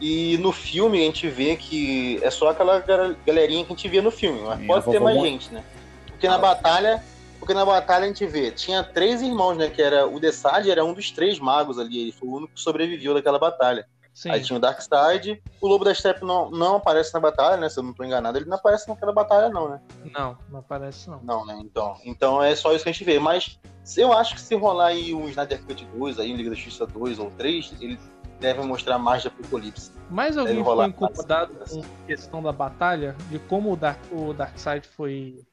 [0.01, 2.81] E no filme a gente vê que é só aquela
[3.25, 5.65] galerinha que a gente via no filme, mas pode ter mais gente, né?
[6.07, 7.03] Porque na ah, batalha,
[7.39, 9.69] porque na batalha a gente vê, tinha três irmãos, né?
[9.69, 12.61] Que era o Desad era um dos três magos ali, ele foi o único que
[12.61, 13.87] sobreviveu daquela batalha.
[14.17, 14.31] Sim.
[14.31, 15.43] Aí tinha o Darkseid.
[15.61, 17.69] O Lobo da Steppe não, não aparece na batalha, né?
[17.69, 19.81] Se eu não tô enganado, ele não aparece naquela batalha, não, né?
[20.11, 21.21] Não, não aparece, não.
[21.23, 21.59] Não, né?
[21.61, 23.19] Então, então é só isso que a gente vê.
[23.19, 23.61] Mas
[23.95, 26.87] eu acho que se rolar aí um Snyder Cut 2, aí um Liga da Justiça
[26.87, 28.01] 2 ou 3, ele
[28.41, 29.93] deve mostrar mais de Apocalipse.
[30.09, 33.15] Mas alguém ficou incomodado com a questão da batalha?
[33.29, 35.45] De como o, Dark, o Darkseid foi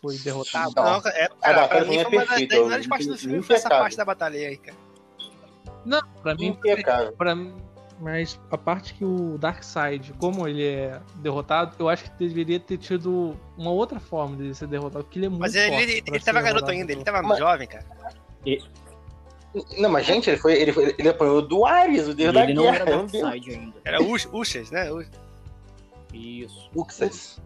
[0.00, 0.72] foi derrotado?
[0.76, 2.56] Não, não é, cara, a pra mim é perfeita.
[2.56, 4.76] Das melhores partes do filme foi essa parte da batalha aí, cara.
[5.84, 6.58] Não, pra mim,
[7.16, 7.54] pra mim,
[8.00, 12.76] mas a parte que o Darkseid, como ele é derrotado, eu acho que deveria ter
[12.76, 16.20] tido uma outra forma de ser derrotado, porque ele é muito Mas ele, ele, ele
[16.20, 17.38] tava garoto ainda, ele tava mas...
[17.38, 17.86] jovem, cara.
[18.44, 18.62] E...
[19.78, 20.52] Não, mas gente, ele foi.
[20.52, 22.50] Ele, foi, ele apanhou do Ares, o deus da guerra.
[22.50, 23.74] Ele não era Darkseid ainda.
[23.84, 24.86] Era Uxas, né?
[26.12, 26.70] Isso.
[26.74, 27.40] Uxas.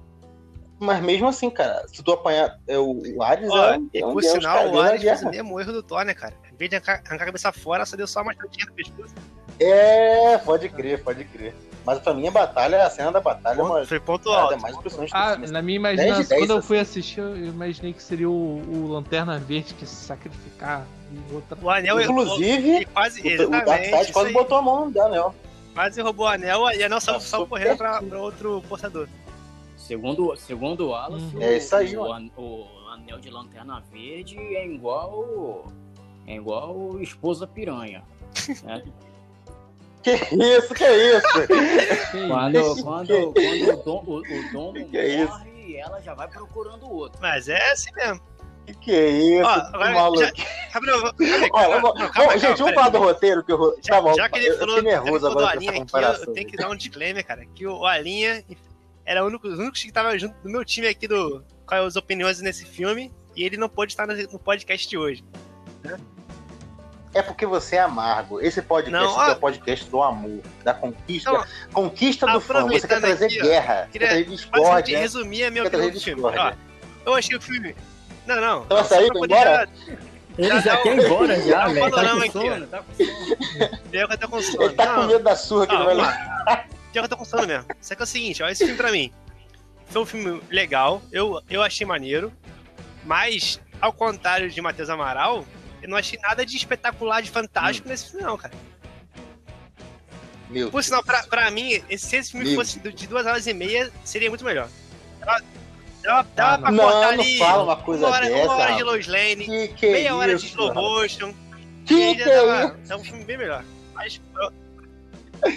[0.81, 4.23] Mas mesmo assim, cara, se tu apanhar é, o, Ares, Ó, é, é um por
[4.23, 6.35] deus, sinal, cara, o Ares fez o mesmo erro do Thor, né, cara?
[6.51, 9.15] Em vez de arrancar, a cabeça fora, só deu só uma chatinha no pescoço.
[9.61, 11.55] É, pode crer, pode crer.
[11.85, 14.55] Mas pra mim a batalha, a cena da batalha ponto, é uma, foi ponto alto.
[14.55, 15.13] É mais impressionante.
[15.15, 18.33] Ah, na minha imaginação, 10 10, quando eu fui assistir, eu imaginei que seria o,
[18.33, 21.59] o Lanterna Verde que se sacrificar e outra.
[21.61, 25.35] O anel Inclusive, quase, o, o Darkseid quase botou a mão no anel.
[25.75, 29.09] Quase roubou o anel e a anel só, só correndo pra, pra outro portador.
[29.91, 34.65] Segundo, segundo o Wallace, é isso aí, o, o, o, anel de lanterna verde é
[34.65, 35.65] igual.
[36.29, 38.05] É igual esposa piranha.
[38.63, 38.85] Né?
[40.03, 41.29] Que isso, que isso?
[42.27, 46.87] quando, quando, quando o, dom, o, o dono que é morre, ela já vai procurando
[46.87, 47.21] o outro.
[47.21, 48.19] Mas é assim mesmo.
[48.65, 49.47] Que que é isso?
[49.47, 50.23] Ó, agora, maluco.
[50.23, 50.33] Já,
[51.53, 54.39] Olha, calma, calma, gente, vamos falar do roteiro que eu já, tá bom, já que
[54.39, 57.27] ele falou, eu nervoso agora do Alinha aqui, eu, eu tenho que dar um disclaimer,
[57.27, 58.43] cara, que o Alinha
[59.11, 61.97] era o único, o único que estava junto do meu time aqui do quais as
[61.97, 65.25] opiniões nesse filme e ele não pôde estar no podcast de hoje.
[65.83, 65.99] Né?
[67.13, 68.41] É porque você é amargo.
[68.41, 71.29] Esse podcast não, é o podcast do amor, da conquista.
[71.29, 72.65] Então, conquista do fã.
[72.69, 74.99] Você quer trazer aqui, guerra, quer trazer discórdia.
[75.01, 76.23] resumir a minha opinião do filme.
[76.23, 76.53] Ó,
[77.05, 77.75] eu achei o filme...
[78.29, 78.63] Não, não.
[78.63, 79.69] Então essa aí, embora?
[80.39, 81.91] Ele já, já quer ir embora já, velho.
[81.91, 84.19] Tá, com sono, tá com sono.
[84.19, 84.63] Tô com sono.
[84.63, 86.80] Ele tá com medo da surra que ele vai levar.
[86.93, 87.67] Pior que eu tô sono mesmo.
[87.81, 89.13] Só que é o seguinte, olha esse filme pra mim.
[89.87, 92.33] Foi um filme legal, eu, eu achei maneiro,
[93.05, 95.45] mas, ao contrário de Matheus Amaral,
[95.83, 97.91] eu não achei nada de espetacular, de fantástico hum.
[97.91, 98.55] nesse filme, não, cara.
[100.49, 102.57] Meu Por sinal, pra, pra mim, se esse filme Meu.
[102.57, 104.69] fosse de duas horas e meia, seria muito melhor.
[105.21, 105.45] Dava,
[106.03, 108.55] dava, dava ah, pra não, cortar não ali fala uma, coisa uma hora, dessa, uma
[108.57, 111.33] hora de Lois Lane, que que é meia é hora isso, de slow motion.
[111.87, 113.65] Que que dava, é, é um filme bem melhor.
[113.95, 114.21] Mas.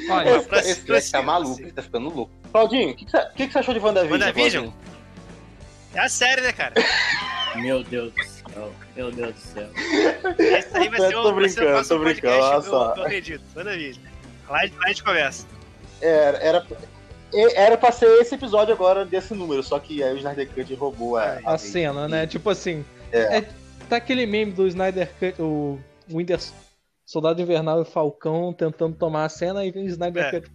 [0.10, 2.32] Olha, esse, pra, esse pra, tá maluco, ele tá ficando louco.
[2.52, 4.20] Claudinho, o que, que, que, você achou de WandaVision?
[4.20, 4.70] WandaVision?
[5.94, 6.74] É a série, né, cara?
[7.56, 8.74] Meu Deus do céu.
[8.96, 9.70] Meu Deus do céu.
[10.40, 13.44] Esse aí vai ser o, vai ser o próximo podcast, eu, eu acredito.
[13.56, 14.04] WandaVision.
[14.50, 15.48] Lá, lá a gente conversa.
[16.02, 16.68] Era, era,
[17.56, 21.18] era pra ser esse episódio agora desse número, só que aí o Snyder Cut roubou
[21.18, 22.28] a, a, a cena, né?
[22.28, 22.84] Tipo assim.
[23.12, 23.38] É.
[23.38, 23.50] é.
[23.90, 26.40] Tá aquele meme do Snyder Cut, o Winter
[27.06, 30.32] Soldado Invernal e Falcão tentando tomar a cena e o Snyder é.
[30.40, 30.52] Cut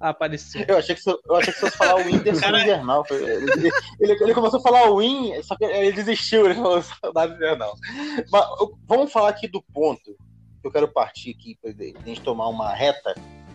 [0.00, 0.64] apareceu.
[0.68, 3.04] Eu achei que você, eu achei que você fosse falar o Whindersson Invernal.
[3.10, 7.34] Ele, ele, ele, começou a falar o Win, só que ele desistiu, ele falou Saudade
[7.34, 7.74] Invernal.
[8.30, 8.46] Mas
[8.86, 10.16] vamos falar aqui do ponto
[10.60, 11.72] que eu quero partir aqui pra
[12.04, 13.14] gente tomar uma reta,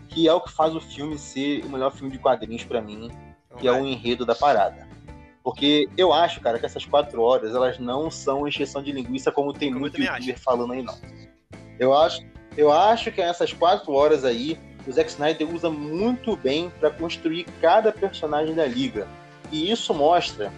[0.09, 3.11] que é o que faz o filme ser o melhor filme de quadrinhos para mim,
[3.57, 4.87] que é o enredo da parada.
[5.43, 9.51] Porque eu acho, cara, que essas quatro horas, elas não são encheção de linguiça como
[9.51, 10.97] tem eu muito youtuber falando aí, não.
[11.83, 12.21] Eu acho,
[12.55, 17.45] eu acho que essas quatro horas aí, o Zack Snyder usa muito bem para construir
[17.59, 19.05] cada personagem da liga.
[19.51, 20.49] E isso mostra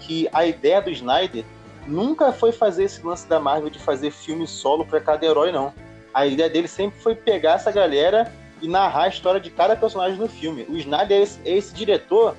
[0.00, 1.44] que a ideia do Snyder
[1.86, 5.74] nunca foi fazer esse lance da Marvel de fazer filme solo para cada herói, não.
[6.14, 8.32] A ideia dele sempre foi pegar essa galera
[8.62, 10.64] e narrar a história de cada personagem no filme.
[10.70, 12.34] O Snyder é esse, é esse diretor,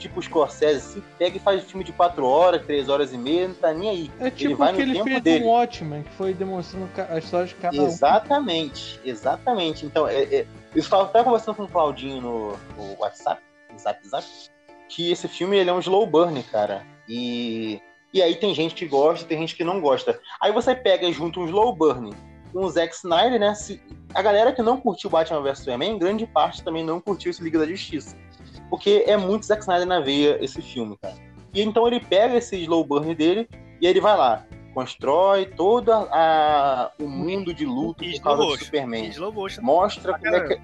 [0.00, 3.48] tipo o Scorsese, se pega e faz filme de 4 horas, 3 horas e meia,
[3.48, 4.10] não tá nem aí.
[4.18, 5.44] É tipo ele vai que ele fez dele.
[5.44, 9.08] um Watchmen, que foi demonstrando a história de cada exatamente, um.
[9.08, 9.86] Exatamente.
[9.86, 14.26] Então, é, é, eu estava até conversando com o Claudinho no, no WhatsApp, WhatsApp, WhatsApp,
[14.88, 16.84] que esse filme ele é um slow burn, cara.
[17.08, 17.80] E,
[18.12, 20.18] e aí tem gente que gosta, tem gente que não gosta.
[20.40, 22.10] Aí você pega junto um slow burn
[22.52, 23.54] com o Zack Snyder, né?
[23.54, 23.80] Se,
[24.14, 27.42] a galera que não curtiu Batman vs Superman, em grande parte também não curtiu esse
[27.42, 28.16] Liga da Justiça.
[28.70, 31.14] Porque é muito Zack Snyder na veia esse filme, cara.
[31.52, 33.48] E então ele pega esse slow burn dele
[33.80, 39.10] e ele vai lá, constrói todo a, o mundo de luta por causa do Superman.
[39.60, 40.60] Mostra como é que.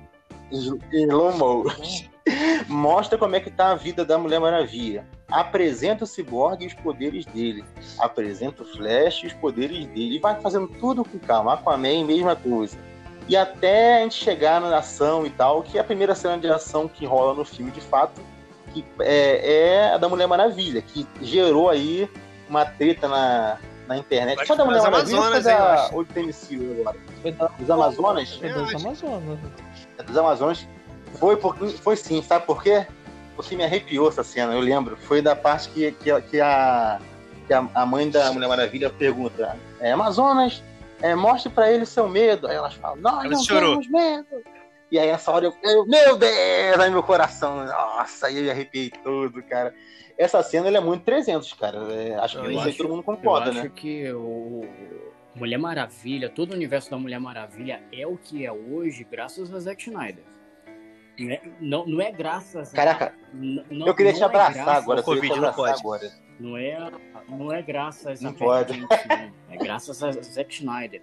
[0.53, 2.07] Slow motion.
[2.69, 5.07] Mostra como é que tá a vida da Mulher Maravilha.
[5.29, 7.65] Apresenta o Cyborg e os poderes dele.
[7.99, 10.17] Apresenta o Flash e os poderes dele.
[10.17, 11.55] E vai fazendo tudo com calma.
[11.55, 12.79] Aquaman, mesma coisa.
[13.29, 16.49] E até a gente chegar na ação e tal, que é a primeira cena de
[16.49, 18.21] ação que rola no filme, de fato,
[18.73, 22.09] que é, é a da Mulher Maravilha, que gerou aí
[22.49, 23.59] uma treta na,
[23.89, 24.47] na internet.
[24.47, 26.97] Foi da Mulher Maravilha ou foi da ou do MCU agora?
[27.23, 28.35] Foi da, dos Amazonas?
[28.37, 29.39] Foi dos Amazonas.
[29.99, 30.69] É dos Amazonas.
[31.15, 32.87] Foi, porque, foi sim, sabe por quê?
[33.35, 34.97] Porque me arrepiou essa cena, eu lembro.
[34.97, 37.01] Foi da parte que, que, que, a,
[37.47, 40.63] que a, a mãe da Mulher Maravilha pergunta: é, Amazonas,
[41.03, 42.47] é, mostre para ele o seu medo.
[42.47, 43.81] Aí elas falam: Nós Ela não chorou.
[43.81, 44.43] temos medo.
[44.91, 48.91] E aí essa hora eu, eu meu Deus, aí meu coração, nossa, aí eu arrepiei
[49.03, 49.75] tudo, cara.
[50.17, 51.79] Essa cena é muito 300, cara.
[51.93, 53.61] É, acho que acho, todo mundo concorda, eu né?
[53.63, 54.65] acho que o
[55.35, 59.59] Mulher Maravilha, todo o universo da Mulher Maravilha é o que é hoje graças a
[59.59, 60.25] Zack Snyder.
[61.19, 62.73] Não é, não, não é graças.
[62.73, 65.03] Caraca, não, eu queria te é abraçar é agora.
[65.03, 65.81] Covid não pode.
[65.81, 66.13] Agora.
[66.39, 66.91] Não é,
[67.29, 68.75] não é graças não a pode.
[68.75, 68.87] Gente.
[69.51, 71.03] É graças a Zack Schneider.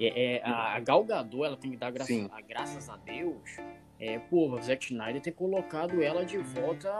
[0.00, 3.56] É, é, a Gal Gadot, ela tem que dar graça, a, graças a Deus.
[4.00, 6.90] É, pô, o Zack Schneider ter colocado ela de volta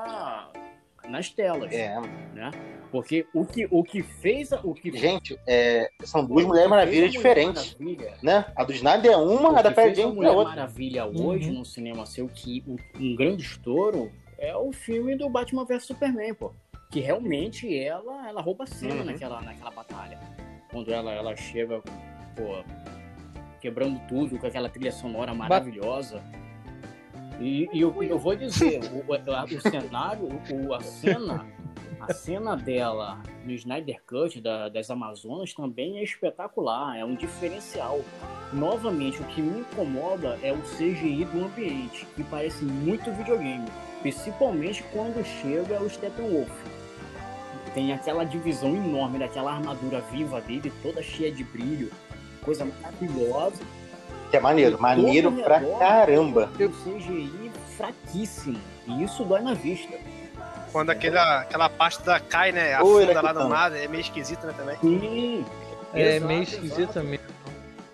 [1.09, 1.73] nas telas.
[1.73, 2.01] É.
[2.33, 2.51] Né?
[2.91, 4.53] Porque o que, o que fez.
[4.63, 4.97] O que...
[4.97, 7.77] Gente, é, são duas Mulheres Maravilhas diferentes.
[7.79, 8.47] Maravilha, né?
[8.55, 10.55] A do Snyder é uma, a da Perry Jenkins é outra.
[10.55, 11.59] Maravilha hoje uhum.
[11.59, 12.65] no cinema seu que
[12.99, 16.53] um grande estouro é o filme do Batman vs Superman, pô.
[16.91, 19.05] Que realmente ela, ela rouba a cena uhum.
[19.05, 20.21] naquela, naquela batalha.
[20.71, 21.81] Quando ela, ela chega,
[22.37, 22.63] pô,
[23.61, 26.23] quebrando tudo com aquela trilha sonora maravilhosa.
[27.45, 31.47] E, e eu, eu vou dizer, o, o, cenário, o, a cena,
[32.01, 38.01] a cena dela no Snyder Cut da, das Amazonas também é espetacular, é um diferencial.
[38.51, 43.69] Novamente, o que me incomoda é o CGI do ambiente, que parece muito videogame,
[44.01, 46.51] principalmente quando chega o Steppenwolf.
[47.75, 51.93] Tem aquela divisão enorme daquela armadura viva dele, toda cheia de brilho,
[52.43, 53.63] coisa maravilhosa
[54.35, 56.51] que é maneiro, maneiro pra caramba.
[56.59, 58.59] O CGI fraquíssimo.
[58.85, 59.97] E isso dói na vista.
[60.73, 62.75] Quando aquela, aquela pasta cai, né?
[62.75, 64.77] Afunda lá no mar, é meio esquisito, né, também.
[64.81, 65.45] Sim.
[65.95, 67.27] É exato, meio esquisito mesmo.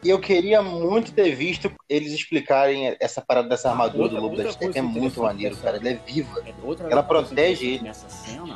[0.03, 4.37] E eu queria muito ter visto eles explicarem essa parada dessa armadura outra, do Lobo
[4.37, 4.79] da Steppe.
[4.79, 5.77] É muito maneiro, cara.
[5.77, 6.43] Ela é viva.
[6.47, 6.55] É,
[6.91, 7.85] Ela protege ele.
[7.85, 8.55] Nessa cena,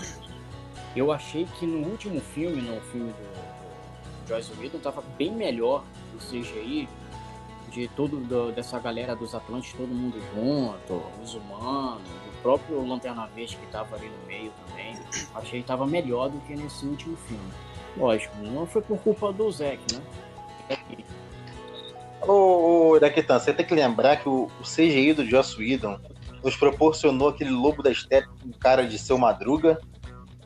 [0.96, 5.84] eu achei que no último filme, no filme do, do Joyce Whedon, tava bem melhor
[6.14, 6.88] o CGI
[7.70, 13.26] de todo do, dessa galera dos Atlantes, todo mundo junto, os humanos, o próprio Lanterna
[13.34, 14.94] Verde que tava ali no meio também.
[15.34, 17.52] Achei que tava melhor do que nesse último filme.
[17.96, 20.02] Lógico, não foi por culpa do Zack, né?
[22.26, 25.98] Ô, ô Daquetan, você tem que lembrar que o, o CGI do Joss Whedon
[26.42, 29.78] nos proporcionou aquele lobo da estética com cara de seu Madruga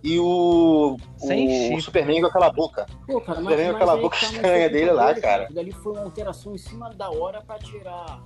[0.03, 2.87] e o, o Superman com aquela boca.
[3.07, 5.45] Pô, cara, o Superman com aquela boca tá estranha dele lá, cara.
[5.45, 8.23] Aquilo ali foi uma alteração em cima da hora pra tirar.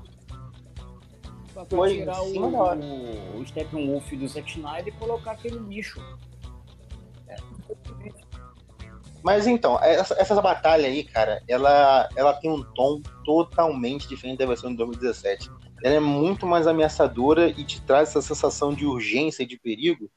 [1.53, 6.01] Pra, pra foi tirar o, o, o Steppenwolf do Zack Snyder e colocar aquele lixo.
[7.29, 7.37] É.
[9.23, 14.47] Mas então, essa, essa batalha aí, cara, ela, ela tem um tom totalmente diferente da
[14.47, 15.51] versão de 2017.
[15.83, 20.11] Ela é muito mais ameaçadora e te traz essa sensação de urgência e de perigo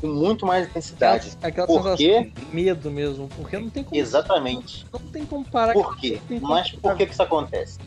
[0.00, 1.36] com muito mais intensidade.
[1.42, 2.32] Aquela, aquela porque...
[2.52, 4.00] medo mesmo, porque não tem como.
[4.00, 4.86] Exatamente.
[4.92, 5.72] Não tem como parar.
[5.72, 6.20] Por quê?
[6.40, 7.78] Mas por que, que isso acontece?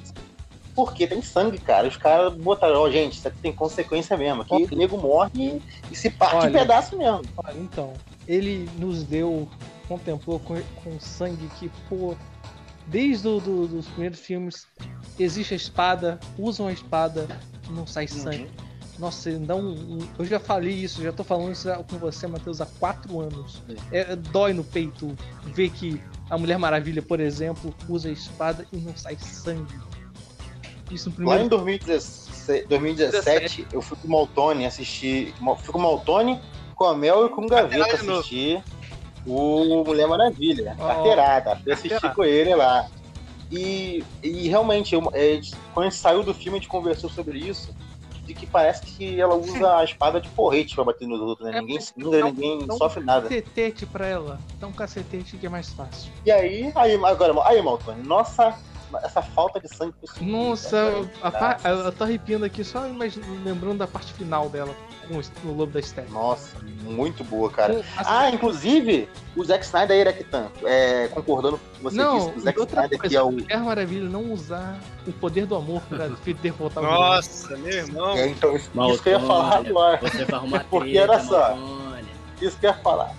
[0.76, 1.88] Porque tem sangue, cara.
[1.88, 4.42] Os caras botaram, ó, oh, gente, isso aqui tem consequência mesmo.
[4.42, 7.22] Aqui o nego morre e, se parte olha, em pedaço mesmo.
[7.38, 7.94] Olha, então,
[8.28, 9.48] ele nos deu,
[9.88, 12.16] contemplou com, com sangue que, pô,
[12.88, 14.68] desde do, do, dos primeiros filmes,
[15.20, 17.28] existe a espada, usam a espada,
[17.70, 18.20] não sai uhum.
[18.20, 18.50] sangue.
[19.00, 22.62] Nossa, dá um, um, Eu já falei isso, já tô falando isso com você, Matheus,
[22.62, 23.62] há quatro anos.
[23.92, 28.78] É, dói no peito ver que a Mulher Maravilha, por exemplo, usa a espada e
[28.78, 29.74] não sai sangue.
[30.92, 31.40] Isso no primeiro.
[31.40, 35.34] Lá em 2017, 2017 eu fui com o Maltone assistir.
[35.58, 36.40] Fui com o Maltone,
[36.76, 38.64] com a Mel e com o Gaveta assistir
[39.26, 41.56] o Mulher Maravilha, oh, carteirada.
[41.56, 42.88] Fui assistir com ele lá.
[43.52, 45.40] E, e realmente, eu, é,
[45.74, 47.74] quando a gente saiu do filme, a gente conversou sobre isso
[48.26, 51.58] de que parece que ela usa a espada de porrete pra bater nos outros, né?
[51.58, 53.26] É, ninguém sangra, ninguém dá sofre nada.
[53.26, 54.40] Um cacetete pra ela.
[54.60, 56.12] Dá um cacetete que é mais fácil.
[56.26, 58.58] E aí, aí agora, aí, Maltone, nossa
[59.04, 60.28] essa falta de sangue possível.
[60.28, 62.82] Nossa, eu, a, eu tô arrepiando aqui só
[63.44, 64.76] lembrando da parte final dela
[65.08, 66.12] com o Lobo da Steppe.
[66.12, 67.74] Nossa, muito boa, cara.
[67.74, 70.68] Com, ah, inclusive, o Zack Snyder era que tanto.
[70.68, 73.46] É, concordando com você não, disse, o Zack Snyder coisa, que é o.
[73.50, 76.10] É maravilha não usar o poder do amor pra
[76.42, 78.16] derrotar o Nossa, meu irmão.
[78.16, 80.00] É, então, isso, isso que eu ia falar agora.
[80.02, 81.58] Você vai arrumar Porque era só.
[82.42, 83.14] Isso que eu ia falar.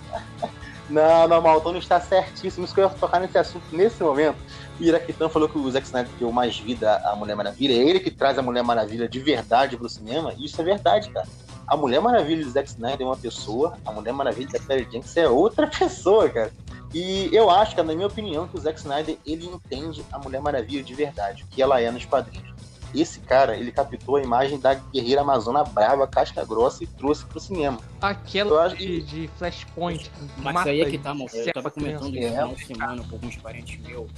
[0.89, 2.65] Não, não, Maltone está certíssimo.
[2.65, 4.37] Isso que eu ia tocar nesse assunto nesse momento.
[4.79, 7.73] O Iraquitan falou que o Zack Snyder deu mais vida à Mulher Maravilha.
[7.73, 10.33] É ele que traz a Mulher Maravilha de verdade pro cinema.
[10.37, 11.27] E isso é verdade, cara.
[11.67, 15.17] A Mulher Maravilha do Zack Snyder é uma pessoa, a Mulher Maravilha da Perry Jenkins
[15.17, 16.51] é outra pessoa, cara.
[16.93, 20.83] E eu acho, na minha opinião, que o Zack Snyder ele entende a Mulher Maravilha
[20.83, 22.54] de verdade, o que ela é nos quadrinhos.
[22.93, 27.39] Esse cara, ele captou a imagem da guerreira amazona brava, casca grossa e trouxe pro
[27.39, 27.79] cinema.
[28.01, 29.01] Aquela de, que...
[29.01, 30.11] de Flashpoint.
[30.37, 31.29] Mas aí é que tá, mano.
[31.33, 34.09] Eu tava comentando isso é, semana com alguns parentes meus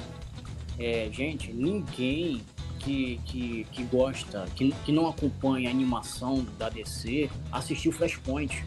[0.79, 2.43] é, gente, ninguém
[2.79, 8.63] que, que, que gosta, que, que não acompanha a animação da DC, assistiu Flashpoint.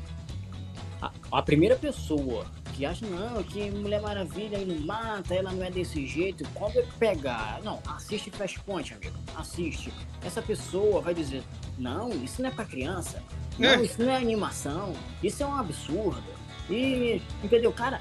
[1.01, 5.71] A, a primeira pessoa que acha, não, que Mulher Maravilha não mata, ela não é
[5.71, 9.93] desse jeito, quando eu pegar, não, assiste Flashpoint, amigo, assiste.
[10.25, 11.43] Essa pessoa vai dizer,
[11.79, 13.23] não, isso não é pra criança,
[13.59, 13.83] não, é.
[13.83, 16.23] isso não é animação, isso é um absurdo.
[16.71, 17.99] E, entendeu, cara?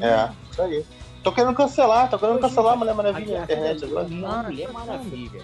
[0.00, 0.84] É, isso aí.
[1.22, 4.08] Tô querendo cancelar, tô querendo cancelar a Mulher Maravilha na internet agora.
[4.08, 5.42] Mulher Maravilha.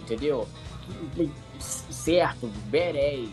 [0.00, 0.48] Entendeu?
[1.60, 3.30] Certo, Berés,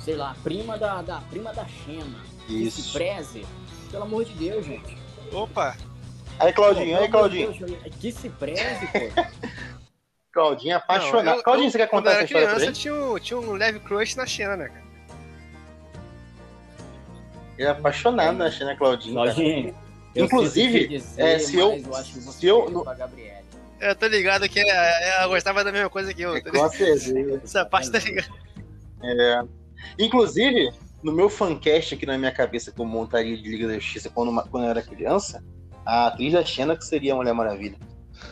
[0.00, 2.27] sei lá, prima da, da prima da Xena.
[2.48, 2.76] Isso.
[2.76, 3.46] Que se preze.
[3.90, 4.96] Pelo amor de Deus, gente.
[5.32, 5.76] Opa!
[6.38, 7.52] Aí, Claudinho, aí, Claudinho.
[8.00, 9.48] que se preze, pô.
[10.32, 11.42] Claudinho é apaixonado.
[11.42, 14.56] Claudinho, você quer contar essa história criança, tinha um, tinha um leve crush na Xena,
[14.56, 14.88] né, cara?
[17.56, 19.14] Ele é apaixonado na Xena, Claudinho.
[19.14, 19.74] Claudinho.
[20.14, 21.72] Eu Inclusive, dizer, é, se eu.
[21.72, 22.84] Eu se eu
[23.80, 26.42] eu tô ligado que é, ela gostava da mesma coisa que eu.
[26.42, 27.40] Tá Com certeza.
[27.44, 28.28] Essa parte tá ligada.
[29.02, 29.42] É.
[29.98, 34.10] Inclusive, no meu fancast aqui na minha cabeça que eu montaria de Liga da Justiça
[34.10, 35.42] quando, quando eu era criança,
[35.84, 37.76] a atriz da Xena que seria a Mulher Maravilha.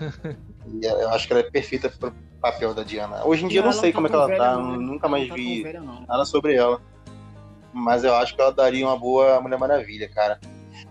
[0.82, 3.24] eu acho que ela é perfeita pro papel da Diana.
[3.24, 5.28] Hoje em dia eu não sei tá como é que ela tá, não, nunca mais
[5.28, 6.80] tá vi velha, nada sobre ela.
[7.72, 10.40] Mas eu acho que ela daria uma boa Mulher Maravilha, cara.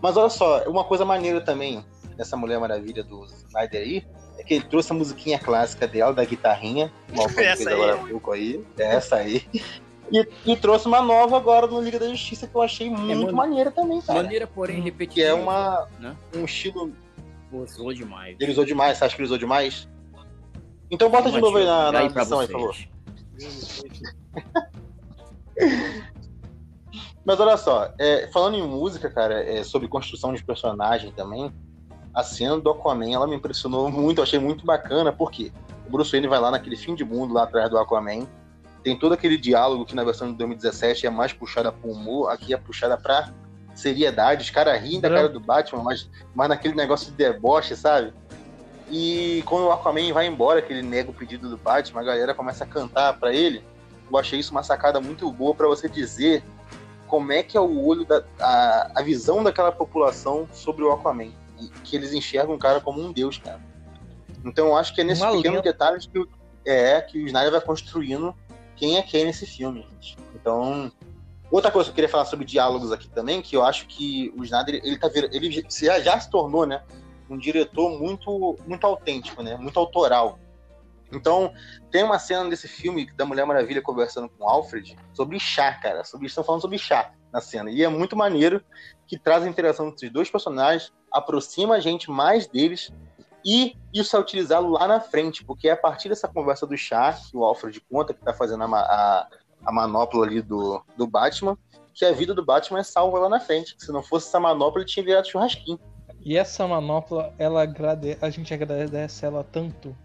[0.02, 1.84] Mas olha só, uma coisa maneira também
[2.16, 4.08] dessa Mulher Maravilha do Snyder aí
[4.38, 8.32] é que ele trouxe a musiquinha clássica dela, da guitarrinha, mal fez agora há pouco
[8.32, 9.44] aí, essa aí.
[10.12, 13.30] E, e, trouxe uma nova agora no Liga da Justiça que eu achei é muito
[13.30, 14.22] é maneira também, cara.
[14.22, 15.14] Maneira, porém, repetitiva.
[15.14, 16.16] Que é uma, né?
[16.36, 16.94] um estilo.
[17.52, 18.38] usou demais.
[18.40, 19.88] Ele usou demais, você acha que ele usou demais?
[20.92, 22.76] Então bota de novo aí na, na edição aí, por favor.
[27.26, 31.52] Mas olha só, é, falando em música, cara, é, sobre construção de personagem também,
[32.14, 35.52] a cena do Aquaman, ela me impressionou muito, eu achei muito bacana, porque
[35.88, 38.28] o Bruce Wayne vai lá naquele fim de mundo lá atrás do Aquaman,
[38.86, 42.54] tem todo aquele diálogo que na versão de 2017 é mais puxada para humor, aqui
[42.54, 43.34] é puxada para
[43.74, 48.14] seriedade, os caras riem da cara do Batman, mas, mas naquele negócio de deboche, sabe?
[48.92, 52.36] E quando o Aquaman vai embora, que ele nega o pedido do Batman, a galera
[52.36, 53.64] começa a cantar para ele.
[54.08, 56.44] Eu achei isso uma sacada muito boa para você dizer
[57.08, 61.32] como é que é o olho da a, a visão daquela população sobre o Aquaman,
[61.84, 63.60] que eles enxergam o cara como um deus, cara.
[64.46, 66.24] Então eu acho que é nesses pequenos detalhes que
[66.64, 68.36] é que o Snyder vai construindo
[68.76, 70.18] quem é quem nesse filme, gente.
[70.34, 70.92] Então,
[71.52, 74.44] outra coisa que eu queria falar sobre diálogos aqui também, que eu acho que o
[74.44, 76.84] Snyder ele tá ele já, já se tornou, né,
[77.30, 80.40] um diretor muito muito autêntico, né, muito autoral.
[81.12, 81.54] Então,
[81.92, 86.04] tem uma cena desse filme da Mulher Maravilha conversando com Alfred sobre chá, cara.
[86.04, 87.70] Sobre, estão falando sobre chá na cena.
[87.70, 88.62] E é muito maneiro
[89.08, 92.92] que traz a interação entre os dois personagens, aproxima a gente mais deles
[93.46, 97.14] e isso é utilizado lá na frente, porque é a partir dessa conversa do chá,
[97.14, 99.28] que o Alfred conta que tá fazendo a, a,
[99.64, 101.56] a manopla ali do, do Batman,
[101.94, 103.76] que a vida do Batman é salva lá na frente.
[103.78, 105.80] Se não fosse essa manopla, ele tinha virado churrasquinho.
[106.22, 108.18] E essa manopla, ela agrade...
[108.20, 109.96] a gente agradece ela tanto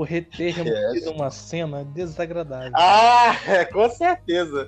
[0.00, 2.72] por ter removido uma cena desagradável.
[2.74, 3.36] Ah,
[3.70, 4.66] com certeza.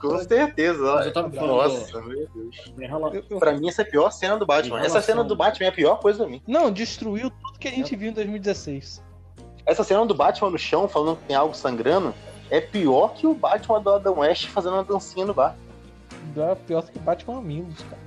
[0.00, 0.94] Com certeza.
[0.96, 3.38] Mas eu tava Nossa, meu Deus.
[3.38, 4.80] Pra mim, essa é a pior cena do Batman.
[4.80, 6.42] Essa cena do Batman é a pior coisa pra mim.
[6.44, 9.00] Não, destruiu tudo que a gente viu em 2016.
[9.64, 12.12] Essa cena do Batman no chão, falando que tem algo sangrando,
[12.50, 15.56] é pior que o Batman do Adam West fazendo uma dancinha no bar.
[16.36, 18.03] É pior que Batman Amigos, cara.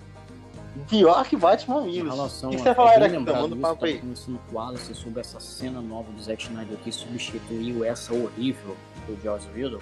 [0.89, 2.13] Pior que Batman Amigos.
[2.13, 3.17] relação O que você falar, Eric?
[3.17, 3.99] lembrado Manda um isso, papo aí.
[3.99, 8.75] conversando com o sobre essa cena nova do Zack Snyder que substituiu essa horrível
[9.05, 9.79] do Joss Whedon,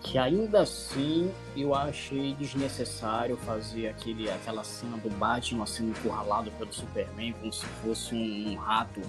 [0.00, 6.72] que ainda assim eu achei desnecessário fazer aquele, aquela cena do Batman sendo encurralado pelo
[6.72, 9.00] Superman como se fosse um, um rato.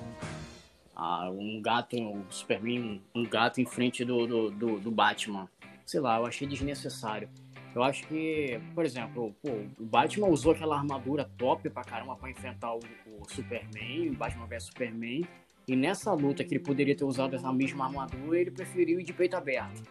[0.95, 5.47] Ah, um gato, o Superman, um gato em frente do, do, do, do Batman.
[5.89, 7.27] Sei lá, eu achei desnecessário.
[7.73, 12.29] Eu acho que, por exemplo, pô, o Batman usou aquela armadura top pra caramba pra
[12.29, 15.27] enfrentar o, o Superman, o Batman vs Superman.
[15.67, 19.13] E nessa luta que ele poderia ter usado essa mesma armadura, ele preferiu ir de
[19.13, 19.81] peito aberto.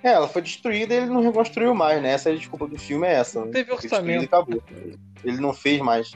[0.00, 2.12] É, ela foi destruída e ele não reconstruiu mais, né?
[2.12, 3.40] Essa é a desculpa do filme, é essa.
[3.40, 4.26] Não teve orçamento.
[4.26, 4.62] acabou.
[5.24, 6.12] Ele não fez mais.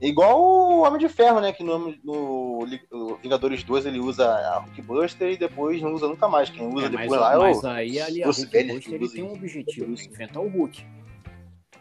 [0.00, 1.52] Igual o Homem de Ferro, né?
[1.52, 6.28] Que no, no, no Vingadores 2 ele usa a Hulkbuster e depois não usa nunca
[6.28, 6.48] mais.
[6.50, 7.66] Quem usa É, mas, depois lá é mas o.
[7.66, 9.22] aí ali a Bruce Hulk Banner, Buster, ele inclusive.
[9.22, 10.86] tem um objetivo, enfrentar o Hulk.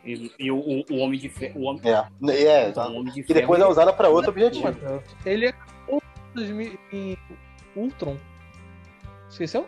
[0.04, 1.60] E, e o, o, o Homem de Ferro.
[1.60, 4.68] O homem, É, é então, o Homem de que depois é usada pra outro objetivo.
[5.26, 5.54] Ele
[5.90, 6.00] em
[6.34, 7.18] 2000 em
[7.76, 8.18] Ultron.
[9.30, 9.68] Esqueceu?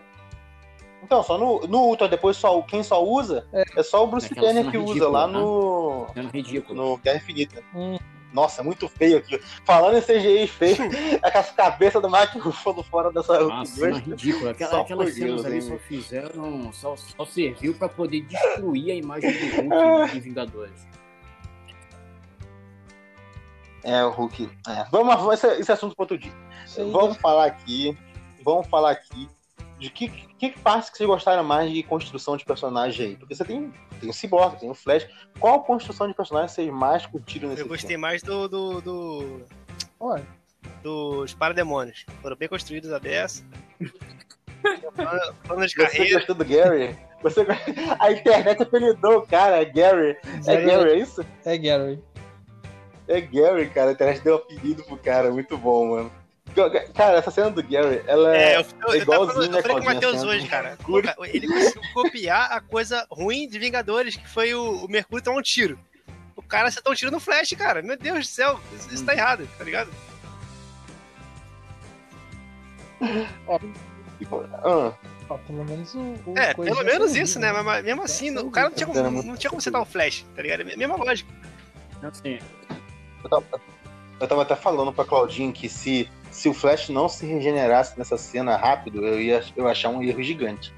[1.04, 4.70] Então, só no, no Ultra, depois só, quem só usa é, só o Bruce Banner
[4.70, 5.34] que usa ridícula, lá né?
[5.34, 6.76] no, sendo ridículo.
[6.76, 7.64] no Guerra Infinita.
[7.74, 7.98] Hum.
[8.34, 9.42] Nossa, é muito feio aquilo.
[9.66, 10.78] Falando em CGI feio,
[11.24, 13.96] é com as cabeças do Mark Ruffalo fora dessa cena Hulkbuster.
[13.96, 14.52] ridícula.
[14.52, 16.72] Aquela, Só aquelas cenas ali só fizeram.
[16.74, 20.88] Só, só serviu pra poder destruir a imagem do Hulk em Vingadores.
[23.84, 24.50] É, o Hulk.
[24.68, 24.86] É.
[24.92, 26.34] Vamos, vamos esse, esse assunto para outro dia.
[26.78, 27.98] Aí Vamos falar aqui.
[28.44, 29.30] Vamos falar aqui
[29.80, 33.16] de que, que partes que vocês gostaram mais de construção de personagem aí.
[33.16, 35.08] Porque você tem, tem o Cyborg, tem o Flash.
[35.40, 38.02] Qual construção de personagem vocês mais curtiram nesse Eu gostei filme?
[38.02, 38.48] mais do.
[38.48, 39.42] do, do
[40.00, 40.26] Olha,
[40.84, 42.06] dos parademônios.
[42.22, 43.44] Foram bem construídos a beça.
[45.46, 46.16] Plano- de Você carreira.
[46.16, 46.98] gostou do Gary?
[47.22, 47.42] Você...
[48.00, 50.18] A internet apelidou o cara, Gary.
[50.48, 51.26] É Gary, é isso?
[51.46, 52.02] É Gary.
[53.08, 53.90] É Gary, cara.
[53.90, 55.32] A internet deu apelido pro cara.
[55.32, 56.12] Muito bom, mano.
[56.94, 59.62] Cara, essa cena do Gary, ela É, é, eu, eu, eu, igualzinho, falando- né, eu
[59.62, 59.94] falei com o?
[59.94, 60.78] Matheus hoje, cara.
[61.28, 65.42] Ele conseguiu copiar a coisa ruim de Vingadores, que foi o, o Mercúrio tomar um
[65.42, 65.80] tiro.
[66.36, 67.82] O cara acertou um tiro no Flash, cara.
[67.82, 69.90] Meu Deus do céu, isso, isso tá errado, tá ligado?
[73.04, 74.94] Ah,
[75.30, 76.00] Ó, pelo menos o.
[76.26, 77.52] o É, coisa pelo menos isso, né?
[77.52, 79.86] Mas, mas mesmo assim, o cara não tinha, Era como, não tinha como acertar um
[79.86, 80.62] Flash, tá ligado?
[80.68, 81.32] É a mesma lógica.
[82.02, 82.40] Assim,
[83.24, 83.46] eu, tava,
[84.20, 88.18] eu tava até falando pra Claudinho que se, se o Flash não se regenerasse nessa
[88.18, 90.74] cena rápido, eu ia eu achar um erro gigante.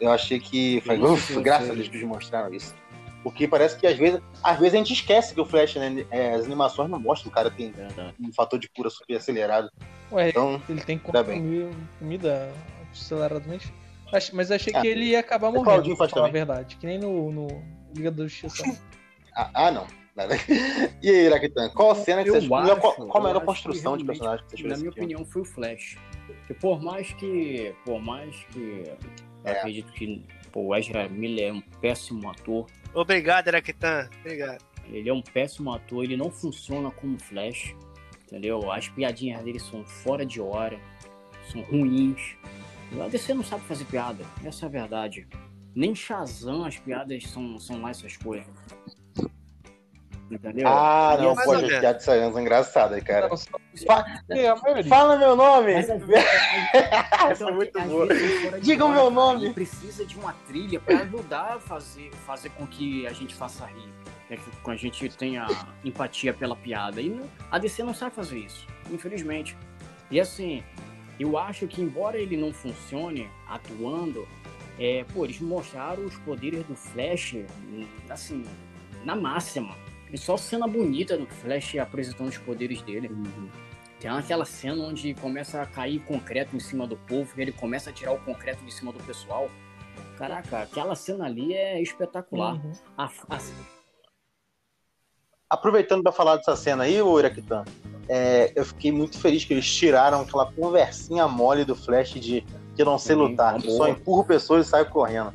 [0.00, 0.80] Eu achei que.
[0.82, 2.74] Falei, ufa, graças a Deus que eles mostraram isso.
[3.22, 6.06] Porque parece que às vezes, às vezes a gente esquece que o Flash, né?
[6.10, 7.74] é, as animações não mostram, o cara tem
[8.20, 9.70] um fator de cura super acelerado.
[10.12, 11.68] Ué, Então, ele tem que consumir
[11.98, 12.50] comida
[12.92, 13.72] aceleradamente.
[14.32, 16.44] Mas achei Ah, que ele ia acabar morrendo, Claudinho pra faz falar a também.
[16.46, 16.76] verdade.
[16.76, 17.62] Que nem no, no
[17.94, 18.62] Liga da Justiça.
[19.36, 19.86] ah, ah, não.
[21.02, 22.48] E aí, Iraquitan, qual cena que Eu vocês.
[22.48, 25.42] qual, qual acho- a melhor acho construção de personagem que vocês Na minha opinião, foi
[25.42, 25.96] o Flash.
[26.26, 27.74] Porque por mais que.
[27.84, 28.84] Por mais que.
[29.44, 29.58] Eu É.
[29.58, 32.66] acredito que pô, o Ezra Miller é um péssimo ator.
[32.94, 34.08] Obrigado, Araquitan.
[34.20, 34.64] Obrigado.
[34.90, 37.74] Ele é um péssimo ator, ele não funciona como Flash.
[38.26, 38.70] Entendeu?
[38.72, 40.78] As piadinhas dele são fora de hora,
[41.50, 42.36] são ruins.
[43.02, 45.26] A DC não sabe fazer piada, essa é a verdade.
[45.74, 48.46] Nem Shazam as piadas são, são lá essas coisas.
[50.30, 50.68] Entendeu?
[50.68, 51.78] Ah, E não, pode, ou menos.
[51.80, 53.28] piada de Saiyans engraçada, cara.
[53.28, 54.56] Não, é, a.
[54.88, 55.74] Fala meu nome!
[55.74, 55.88] Mas
[57.30, 58.06] Essa Então, é muito boa.
[58.12, 59.52] é Diga o meu nome.
[59.54, 63.92] precisa de uma trilha para ajudar a fazer, fazer com que a gente faça rir.
[64.28, 65.46] né, que com a gente tenha
[65.84, 67.00] empatia pela piada.
[67.00, 67.18] E
[67.50, 69.56] a DC não sabe fazer isso, infelizmente.
[70.10, 70.62] E assim,
[71.18, 74.28] eu acho que embora ele não funcione atuando,
[74.78, 77.36] é, pô, eles mostraram os poderes do Flash,
[78.10, 78.44] assim,
[79.04, 79.74] na máxima.
[80.12, 83.10] E só cena bonita do Flash apresentando os poderes dele.
[84.00, 87.90] Tem aquela cena onde começa a cair concreto em cima do povo e ele começa
[87.90, 89.50] a tirar o concreto de cima do pessoal.
[90.16, 92.54] Caraca, aquela cena ali é espetacular.
[92.54, 92.72] Uhum.
[92.96, 93.38] A- a-
[95.50, 97.64] Aproveitando pra falar dessa cena aí, ô Iraquitan,
[98.08, 102.42] é, eu fiquei muito feliz que eles tiraram aquela conversinha mole do Flash de
[102.76, 105.32] que eu não sei Sim, lutar, tá só empurro pessoas e saio correndo.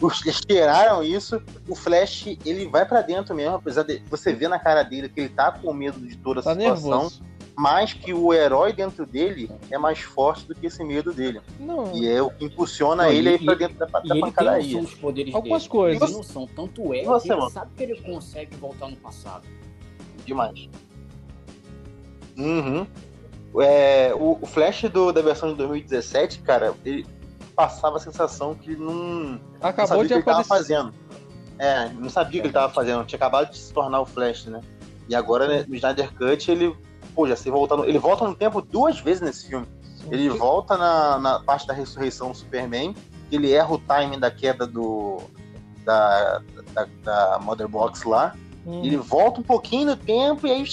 [0.00, 4.48] Os- Eles tiraram isso, o Flash ele vai pra dentro mesmo, apesar de você ver
[4.48, 6.90] na cara dele que ele tá com medo de toda a Tá situação.
[6.90, 7.22] nervoso.
[7.58, 11.40] mas que o herói dentro dele é mais forte do que esse medo dele.
[11.58, 11.90] Não.
[11.96, 14.76] E é o que impulsiona não, ele aí pra dentro da, da e pancadaria.
[14.76, 15.70] Ele tem poderes Algumas dele.
[15.72, 16.02] coisas.
[16.10, 16.46] Ele noção.
[16.54, 17.50] Tanto é você, que ele mano?
[17.50, 19.46] sabe que ele consegue voltar no passado.
[20.26, 20.68] Demais.
[22.36, 22.86] Uhum.
[23.62, 27.06] É, o, o, Flash do, da versão de 2017, cara, ele
[27.56, 30.24] passava a sensação que não, Acabou não sabia de o que ele aparecer.
[30.24, 30.94] tava fazendo.
[31.58, 34.44] É, não sabia o que ele tava fazendo, tinha acabado de se tornar o Flash,
[34.44, 34.60] né?
[35.08, 36.76] E agora, né, no Snyder Cut, ele,
[37.14, 39.66] pô, já se volta no, ele volta no tempo duas vezes nesse filme.
[40.10, 42.94] Ele volta na, na parte da ressurreição do Superman,
[43.32, 45.20] ele erra o timing da queda do
[45.84, 46.42] da,
[46.72, 48.34] da, da Mother Box lá,
[48.66, 48.82] Hum.
[48.84, 50.64] Ele volta um pouquinho no tempo e aí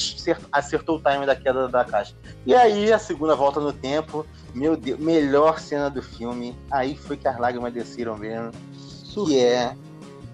[0.51, 2.15] acertou o time da queda da caixa.
[2.43, 6.56] E aí a segunda volta no tempo, meu Deus, melhor cena do filme.
[6.70, 8.51] Aí foi que as lágrimas desceram mesmo.
[9.26, 9.76] Que é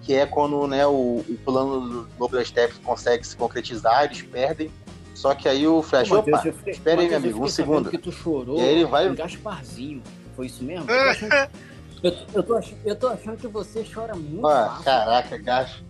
[0.02, 4.22] que é quando né, o, o plano do Lobo das Steps consegue se concretizar, eles
[4.22, 4.70] perdem.
[5.14, 7.90] Só que aí o Flash, Pô, opa, fiquei, espera aí, meu amigo, um segundo.
[7.90, 9.14] Que tu chorou e aí ele vai...
[9.14, 10.02] Gasparzinho.
[10.34, 10.86] Foi isso mesmo?
[12.02, 14.46] Eu, eu, tô achando, eu tô achando que você chora muito.
[14.46, 15.84] Ah, caraca, Gacho.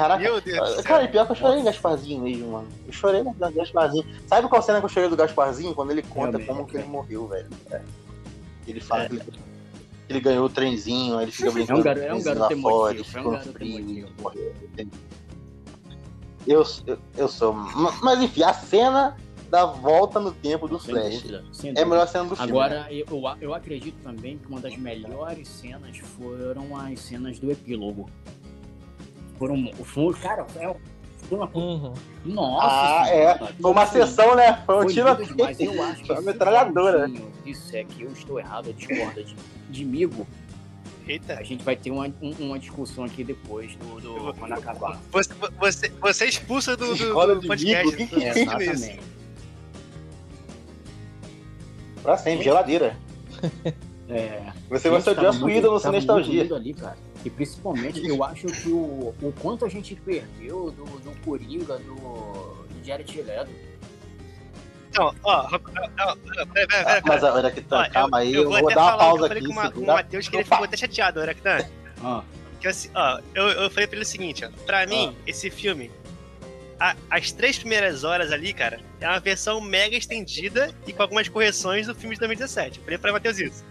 [0.00, 2.68] Caraca, Meu Deus cara, e pior que eu chorei em Gasparzinho mesmo, mano.
[2.86, 4.06] Eu chorei no Gasparzinho.
[4.26, 5.74] Sabe qual cena que eu chorei do Gasparzinho?
[5.74, 7.50] Quando ele conta como que ele morreu, velho.
[7.70, 7.82] É.
[8.66, 9.08] Ele fala é.
[9.08, 9.22] que ele,
[10.08, 11.80] ele, ganhou o trenzinho, aí ele fica brincando.
[11.80, 14.08] É um garoto, é um garoto emotivo, fora, ele é um garoto frio,
[16.46, 17.52] eu, eu, eu sou.
[17.52, 19.16] Mas enfim, a cena
[19.50, 21.22] da volta no tempo do sem Flash.
[21.22, 21.44] Dúvida,
[21.76, 22.50] é a melhor cena do filme.
[22.50, 23.06] Agora, eu,
[23.40, 28.08] eu acredito também que uma das melhores cenas foram as cenas do epílogo
[29.40, 29.72] foram.
[29.82, 30.76] Foi, cara, é,
[31.26, 31.94] foi uma uhum.
[32.26, 32.66] Nossa!
[32.66, 33.38] Ah, é.
[33.60, 34.62] Foi uma sessão, né?
[34.66, 35.06] Foi um tiro.
[35.38, 36.06] Mas eu acho que.
[36.06, 37.10] Foi uma metralhadora.
[37.46, 39.34] Isso é que eu estou errado, discorda de,
[39.70, 40.26] de migo.
[41.08, 41.38] Eita.
[41.38, 45.00] A gente vai ter uma, uma discussão aqui depois do, do quando acabar.
[45.10, 47.96] Você, você, você é expulsa do, do, do podcast.
[47.96, 49.00] Migo, que é Exatamente.
[52.02, 52.96] Pra sempre, geladeira.
[54.08, 54.52] É.
[54.68, 56.54] Você vai ser o Joss Whedon no Nostalgia.
[56.54, 56.96] Ali, cara.
[57.24, 61.94] E principalmente, eu acho que o, o quanto a gente perdeu do, do Coringa, do,
[61.94, 63.50] do Jared Leto.
[64.88, 65.58] Então, ó,
[66.52, 69.44] peraí, peraí, Mas, Araquitan, calma aí, eu, eu vou, dar uma pausa aqui.
[69.44, 71.64] Eu falei com o Matheus que ele ficou até chateado, Araquitan.
[72.02, 72.24] Ah.
[72.58, 75.22] Que assim, ó, eu, eu falei pra ele o seguinte, ó, pra mim, ah.
[75.26, 75.90] esse filme,
[76.78, 81.28] a, as três primeiras horas ali, cara, é uma versão mega estendida e com algumas
[81.28, 82.78] correções do filme de 2017.
[82.78, 83.64] Eu falei pra Matheus isso.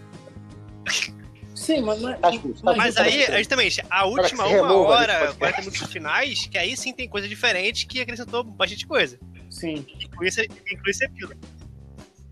[1.60, 2.18] Sim, mas, mas,
[2.62, 6.90] mas, mas aí, justamente, a última uma remova, hora, 40 minutos finais, que aí sim
[6.90, 9.18] tem coisa diferente que acrescentou bastante coisa.
[9.50, 9.84] Sim.
[10.00, 11.06] Inclui esse, inclui esse.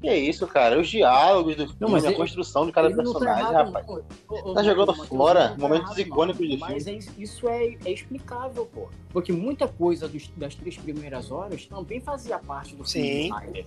[0.01, 0.81] Que é isso, cara?
[0.81, 3.87] Os diálogos do filme, não, a ele, construção de cada personagem, tá errado, rapaz.
[4.31, 6.61] Não, tá jogando fora momentos tá icônicos do filme.
[6.61, 8.89] Mas é, isso é, é, explicável, pô.
[9.11, 13.65] Porque muita coisa dos, das três primeiras horas também fazia parte do filme Sim.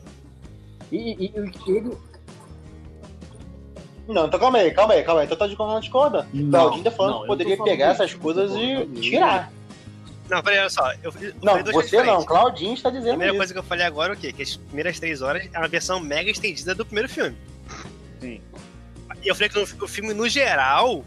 [0.91, 1.33] E, e,
[1.67, 1.95] e ele,
[4.07, 5.25] não, então calma aí, calma aí, calma aí.
[5.25, 6.27] Então tá de como discorda.
[6.49, 9.51] Claudinho tá falando não, que poderia pegar essas coisas e tirar.
[10.29, 10.91] Não, peraí, olha só.
[11.03, 13.09] Eu, não, você não, Claudinho está dizendo.
[13.09, 13.37] A primeira isso.
[13.37, 14.31] coisa que eu falei agora é o quê?
[14.31, 17.35] Que as primeiras três horas é uma versão mega estendida do primeiro filme.
[18.19, 18.41] Sim.
[19.23, 21.03] E eu falei que o filme, no geral,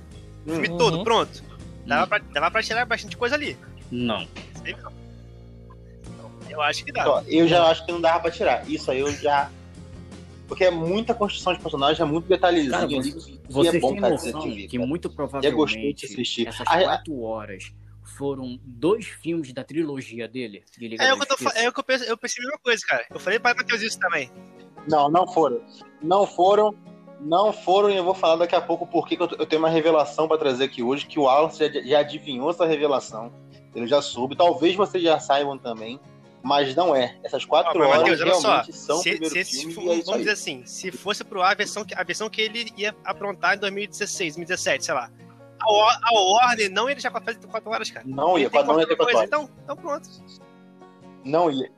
[0.47, 0.77] o filme uhum.
[0.79, 1.43] todo, pronto.
[1.87, 3.57] Dava, pra, dava pra tirar bastante coisa ali.
[3.91, 4.27] Não.
[6.49, 7.23] Eu acho que dá.
[7.27, 8.69] Eu já acho que não dava pra tirar.
[8.69, 9.51] Isso aí eu já
[10.55, 13.41] porque é muita construção de personagem, é muito detalhezinho cara, ali.
[13.49, 17.73] Vocês é bom, têm noção que, que muito provavelmente é essas quatro horas
[18.17, 20.63] foram dois filmes da trilogia dele.
[20.79, 22.61] De é, o que eu tô, é o que eu, penso, eu pensei a mesma
[22.63, 23.05] coisa, cara.
[23.11, 24.31] Eu falei para Matheus isso também.
[24.89, 25.61] Não, não foram.
[26.01, 26.73] Não foram.
[27.21, 30.29] Não foram, e eu vou falar daqui a pouco porque eu, eu tenho uma revelação
[30.29, 33.33] para trazer aqui hoje, que o Alan já, já adivinhou essa revelação.
[33.75, 34.37] Ele já soube.
[34.37, 35.99] Talvez vocês já saibam também
[36.45, 37.17] mas não é.
[37.25, 40.33] Essas quatro ah, horas Mateus, realmente só, são se, se esse, filme, é Vamos dizer
[40.33, 44.35] assim, se fosse pro A, a versão, a versão que ele ia aprontar em 2016,
[44.35, 45.11] 2017, sei lá.
[45.59, 48.05] A, a Warner não ia deixar pra fazer quatro horas, cara.
[48.07, 49.27] Não ia, não ia ter quatro horas.
[49.27, 50.07] Então, então pronto.
[51.25, 51.73] Não ia.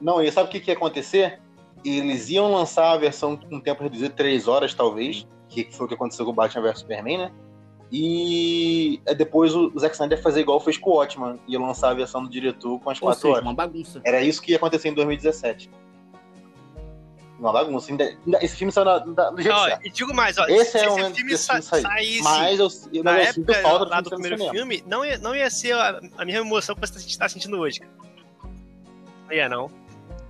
[0.00, 0.32] Não ia.
[0.32, 1.38] Sabe o que, que ia acontecer?
[1.84, 5.94] Eles iam lançar a versão com tempo reduzido, três horas talvez, que foi o que
[5.94, 7.32] aconteceu com o Batman vs Superman, né?
[7.96, 11.90] E é, depois o Zack Snyder ia fazer igual fez com o Watchman, ia lançar
[11.90, 13.44] a versão do diretor com as Ou quatro seja, horas.
[13.44, 14.00] uma bagunça.
[14.04, 15.70] Era isso que ia acontecer em 2017.
[17.38, 17.92] Uma bagunça.
[18.42, 19.78] Esse filme saiu na, na, no jeito.
[19.84, 23.12] E digo mais, ó, esse se é esse filme sa saísse mas eu, eu, na
[23.12, 26.40] eu época falta lá do primeiro filme, não ia, não ia ser a, a mesma
[26.44, 27.80] emoção que você está sentindo hoje.
[29.28, 29.70] Não ia, não.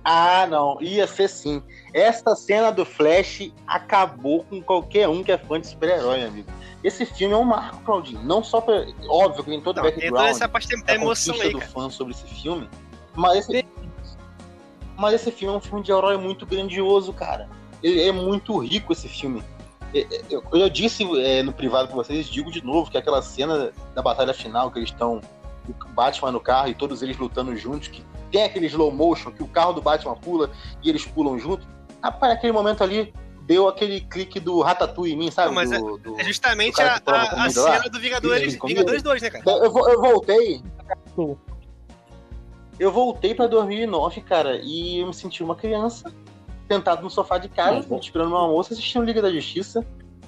[0.03, 0.79] Ah, não.
[0.81, 1.63] Ia ser sim.
[1.95, 6.47] Essa cena do Flash acabou com qualquer um que é fã de super-herói, amigo.
[6.85, 8.21] Esse filme é um marco, Claudinho.
[8.21, 8.85] Não só pra.
[9.09, 10.01] Óbvio que tem todo o background.
[10.01, 12.69] Tem toda essa parte da emoção aí, do fã sobre esse filme.
[13.15, 13.65] Mas esse,
[14.95, 17.49] Mas esse filme é um filme de herói muito grandioso, cara.
[17.81, 19.43] Ele é muito rico esse filme.
[19.95, 23.19] É, é, eu, eu disse é, no privado com vocês, digo de novo, que aquela
[23.23, 25.21] cena da batalha final, que eles estão
[25.67, 29.41] o Batman no carro e todos eles lutando juntos, que tem aquele slow motion, que
[29.41, 30.51] o carro do Batman pula
[30.83, 31.67] e eles pulam junto.
[32.03, 33.11] Rapaz, naquele momento ali,
[33.45, 35.47] deu aquele clique do Ratatouille em mim, sabe?
[35.47, 39.21] Não, mas do, é, do, é justamente a, a, a cena do Vingadores, Vingadores 2,
[39.21, 39.43] né, cara?
[39.45, 40.61] Eu, eu voltei.
[42.79, 46.11] Eu voltei pra 2009, cara, e eu me senti uma criança,
[46.67, 49.85] sentado no sofá de casa, não, esperando uma moça assistindo Liga da Justiça.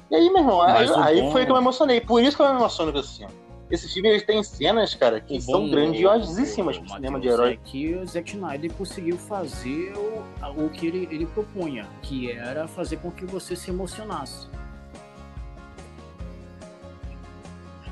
[0.10, 2.00] E aí, meu irmão, aí, aí foi que eu me emocionei.
[2.00, 3.34] Por isso que eu me emociono com esse filme.
[3.70, 7.54] Esse filme ele tem cenas, cara, que são grandiosíssimas pro cinema de herói.
[7.54, 12.68] É que o Zack Snyder conseguiu fazer o, o que ele, ele propunha, que era
[12.68, 14.48] fazer com que você se emocionasse.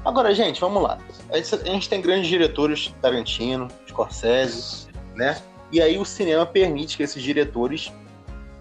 [0.05, 0.97] Agora, gente, vamos lá.
[1.29, 5.41] A gente tem grandes diretores, Tarantino, Scorsese, né?
[5.71, 7.91] E aí o cinema permite que esses diretores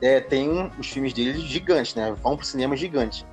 [0.03, 2.13] é, tenham os filmes deles gigantes, né?
[2.23, 3.25] Vão pro cinema gigante.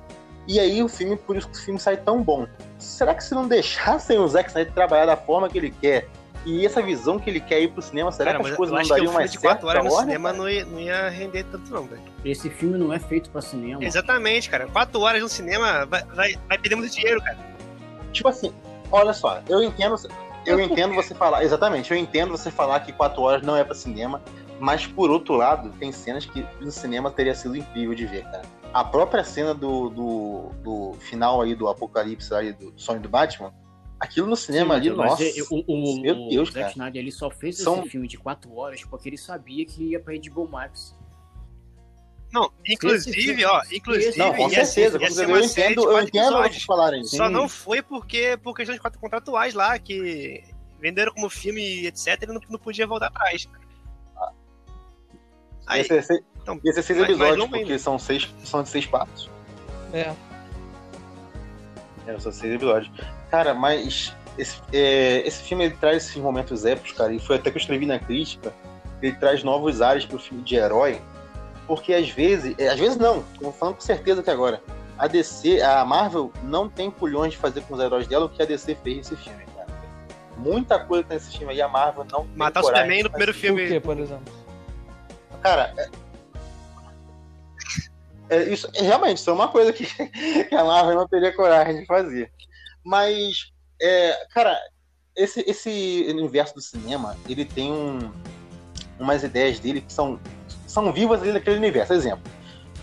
[0.46, 2.46] E aí o filme, por isso que o filme sai tão bom.
[2.78, 6.08] Será que se não deixassem o Zack Snyder trabalhar da forma que ele quer,
[6.44, 8.88] e essa visão que ele quer ir pro cinema, será Cara, que as coisas não
[8.88, 9.42] dariam mais certo?
[9.42, 12.02] 4 horas no cinema não ia, não ia, render tanto, não, velho.
[12.24, 13.84] Esse filme não é feito pra cinema.
[13.84, 14.66] Exatamente, cara.
[14.66, 17.38] 4 horas no cinema vai, vai, vai perder muito dinheiro, cara.
[18.12, 18.52] Tipo assim,
[18.90, 19.96] olha só, eu entendo.
[20.44, 23.76] Eu entendo você falar, exatamente, eu entendo você falar que 4 horas não é para
[23.76, 24.20] cinema,
[24.58, 28.42] mas por outro lado, tem cenas que no cinema teria sido incrível de ver, cara
[28.72, 33.52] a própria cena do, do, do final aí do Apocalipse aí do sonho do Batman,
[34.00, 36.66] aquilo no cinema Sim, ali, nossa, o, o, meu Deus, o cara.
[36.66, 37.80] Zack Snyder ele só fez São...
[37.80, 40.96] esse filme de quatro horas porque ele sabia que ia pra HBO Max.
[42.32, 44.16] Não, inclusive, ó, inclusive.
[44.16, 47.82] Não, com certeza, ia ser, ia eu entendo, eu entendo vocês falarem Só não foi
[47.82, 50.42] porque por questão de contratuais lá, que
[50.80, 53.46] venderam como filme, etc, ele não, não podia voltar atrás.
[55.66, 58.86] Aí, esse, então, ia ser seis mas, episódios, mas porque são seis, são de seis
[58.86, 59.30] partes.
[59.92, 60.12] É.
[62.06, 62.90] É, são seis episódios.
[63.30, 67.50] Cara, mas esse, é, esse filme ele traz esses momentos épicos, cara, e foi até
[67.50, 68.52] que eu escrevi na crítica.
[69.00, 71.00] Ele traz novos ares pro filme de herói,
[71.66, 74.62] porque às vezes, é, às vezes não, tô falando com certeza que agora,
[74.98, 78.42] a DC, a Marvel não tem culhões de fazer com os heróis dela o que
[78.42, 79.68] a DC fez nesse filme, cara.
[80.36, 83.64] Muita coisa tem nesse filme aí, a Marvel não Matar o Superman no primeiro filme.
[83.64, 84.32] O que, por exemplo?
[85.40, 85.74] Cara,
[88.32, 89.84] é, é, isso realmente isso é uma coisa que,
[90.48, 92.32] que, a Marvel não teria coragem de fazer.
[92.84, 94.58] Mas, é, cara,
[95.14, 98.10] esse, esse universo do cinema, ele tem um,
[98.98, 100.18] umas ideias dele que são,
[100.66, 101.92] são vivas ali naquele universo.
[101.92, 102.24] Exemplo,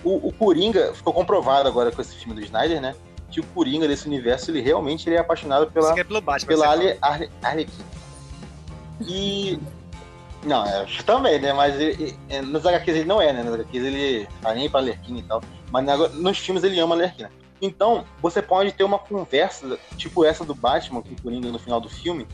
[0.03, 2.95] o, o Coringa, ficou comprovado agora com esse filme do Snyder, né?
[3.31, 6.67] Que o Coringa desse universo, ele realmente ele é apaixonado pela, é pelo Batman, pela
[7.41, 7.85] Arlequina.
[9.01, 9.59] E
[10.43, 11.53] não, é, também, né?
[11.53, 13.43] Mas ele, ele, nos HQs ele não é, né?
[13.43, 15.41] Nos HQs ele tá nem pra Lerquina e tal.
[15.71, 17.31] Mas nos filmes ele ama a Lerquina.
[17.61, 21.81] Então, você pode ter uma conversa, tipo essa do Batman com o Coringa no final
[21.81, 22.25] do filme,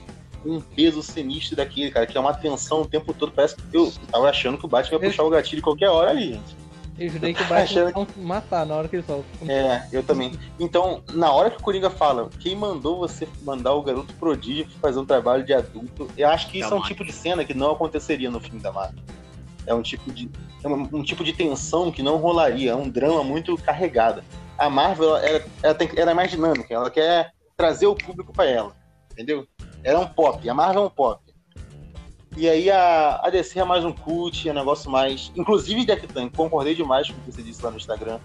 [0.44, 3.32] com um peso sinistro daquele, cara, que é uma tensão o tempo todo.
[3.32, 6.34] Parece que eu tava achando que o Batman ia puxar o gatilho qualquer hora ali,
[6.34, 6.65] gente.
[6.98, 9.24] Eu jurei que o Batman ia matar na hora que ele fala.
[9.48, 10.32] É, eu também.
[10.60, 15.00] Então, na hora que o Coringa fala, quem mandou você mandar o garoto prodígio fazer
[15.00, 16.10] um trabalho de adulto?
[16.18, 18.72] Eu acho que isso é um tipo de cena que não aconteceria no filme da
[18.72, 19.04] Marvel.
[19.68, 20.30] É um tipo de
[20.64, 24.24] é um, um, tipo de tensão que não rolaria, é um drama muito carregado.
[24.58, 28.50] A Marvel ela, ela, tem, ela é mais dinâmica, ela quer trazer o público para
[28.50, 28.76] ela,
[29.12, 29.46] entendeu?
[29.84, 31.25] Ela é um pop, a Marvel é um pop.
[32.38, 35.32] E aí a, a DC é mais um cult, é um negócio mais.
[35.36, 38.20] Inclusive, Jack Tan, concordei demais com o que você disse lá no Instagram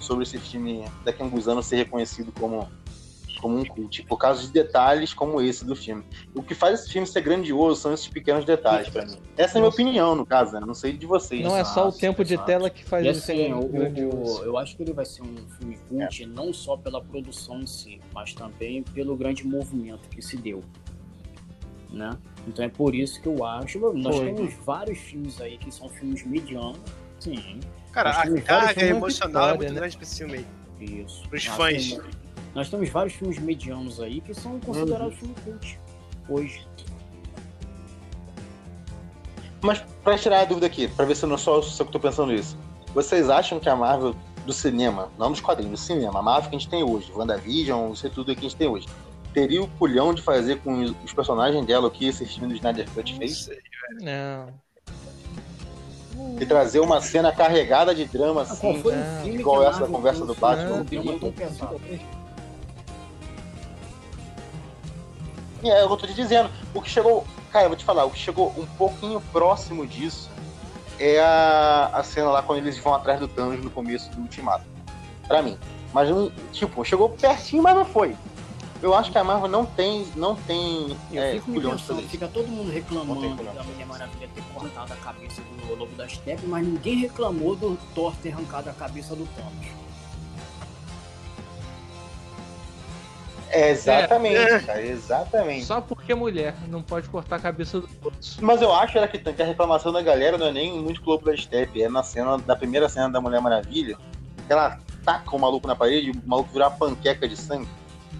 [0.00, 2.68] sobre esse filme daqui a alguns anos ser reconhecido como,
[3.40, 6.02] como um cult, por causa de detalhes como esse do filme.
[6.34, 9.16] O que faz esse filme ser grandioso são esses pequenos detalhes para mim.
[9.36, 10.60] Essa é a minha opinião, no caso, né?
[10.66, 11.44] não sei de vocês.
[11.44, 14.42] Não é só o tempo de tela que faz ele ser assim, grandioso.
[14.42, 16.26] Eu acho que ele vai ser um filme cult é.
[16.26, 20.64] não só pela produção em si, mas também pelo grande movimento que se deu.
[21.92, 22.10] Né?
[22.48, 23.78] Então é por isso que eu acho.
[23.92, 24.32] Nós Foi.
[24.32, 26.78] temos vários filmes aí que são filmes medianos.
[27.20, 27.60] Sim.
[27.92, 29.80] Cara, a carga emocional é muito né?
[29.80, 30.46] grande pra esse filme aí.
[30.80, 31.28] Isso.
[31.28, 31.90] Pros nós fãs.
[31.90, 32.16] Temos,
[32.54, 35.34] nós temos vários filmes medianos aí que são considerados uhum.
[35.34, 35.80] filmes cult
[36.28, 36.66] hoje.
[39.60, 42.00] Mas pra tirar a dúvida aqui, pra ver se eu não sou só que tô
[42.00, 42.56] pensando nisso.
[42.94, 44.14] Vocês acham que a Marvel
[44.44, 47.92] do cinema, não dos quadrinhos, do cinema, a Marvel que a gente tem hoje, WandaVision,
[47.92, 48.88] isso tudo que a gente tem hoje,
[49.32, 52.88] teria o pulhão de fazer com os personagens dela o que esse filme do Snyder
[52.90, 53.50] Cut fez?
[54.00, 54.48] Não.
[56.40, 58.82] E trazer uma cena carregada de drama assim,
[59.24, 60.84] igual essa da conversa do Batman.
[65.62, 66.50] Não, é, eu tô te dizendo.
[66.74, 67.24] O que chegou.
[67.50, 70.30] Cara, eu vou te falar, o que chegou um pouquinho próximo disso
[70.98, 74.64] é a, a cena lá quando eles vão atrás do Thanos no começo do Ultimato.
[75.26, 75.58] Pra mim.
[75.92, 76.08] Mas,
[76.52, 78.16] tipo, chegou pertinho, mas não foi.
[78.82, 80.04] Eu acho que a Marvel não tem.
[80.16, 84.42] Não tem eu é, fico me pensando, fica todo mundo reclamando da Mulher Maravilha ter
[84.52, 88.72] cortado a cabeça do Lobo da Steppe, mas ninguém reclamou do Thor ter arrancado a
[88.72, 89.82] cabeça do Thanos.
[93.50, 94.60] É, exatamente, é.
[94.60, 95.66] cara, exatamente.
[95.66, 98.38] Só porque é mulher, não pode cortar a cabeça do outros.
[98.40, 101.36] Mas eu acho que, que a reclamação da galera não é nem muito Globo da
[101.36, 103.96] Steppe, é na cena, da primeira cena da Mulher Maravilha,
[104.46, 107.68] que ela taca o maluco na parede e o maluco vira uma panqueca de sangue.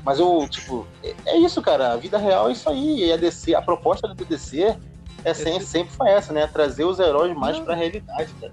[0.05, 1.93] Mas eu, tipo, é, é isso, cara.
[1.93, 3.05] A vida real é isso aí.
[3.05, 4.77] E a DC, a proposta do DC
[5.25, 6.45] é sempre, sempre foi essa, né?
[6.47, 8.53] Trazer os heróis mais pra realidade, cara.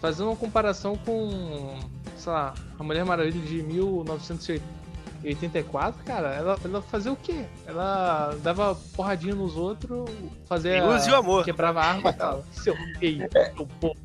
[0.00, 1.76] Fazendo uma comparação com,
[2.16, 7.44] sei lá, a Mulher Maravilha de 1984, cara, ela, ela fazia o quê?
[7.66, 10.08] Ela dava porradinha nos outros,
[10.46, 10.82] fazia.
[10.86, 11.44] Luz e o amor.
[11.44, 12.42] Quebrava arma e tal.
[12.52, 13.96] Seu feio, seu povo.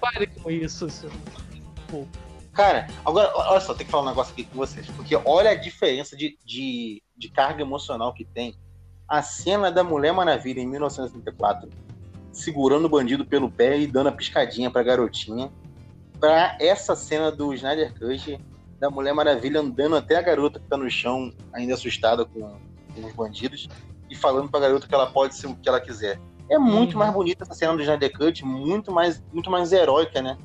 [0.00, 1.10] Pare com isso, seu
[1.88, 2.08] povo.
[2.52, 4.86] Cara, agora, olha só, tem que falar um negócio aqui com vocês.
[4.90, 8.54] Porque olha a diferença de, de, de carga emocional que tem
[9.08, 11.68] a cena da Mulher Maravilha em 1934,
[12.30, 15.50] segurando o bandido pelo pé e dando a piscadinha pra garotinha,
[16.20, 18.38] pra essa cena do Snyder Cut
[18.78, 22.40] da Mulher Maravilha andando até a garota que tá no chão, ainda assustada com,
[22.94, 23.68] com os bandidos,
[24.10, 26.20] e falando pra garota que ela pode ser o que ela quiser.
[26.50, 26.98] É muito uhum.
[26.98, 30.36] mais bonita essa cena do Snyder Cut, muito mais, muito mais heróica, né?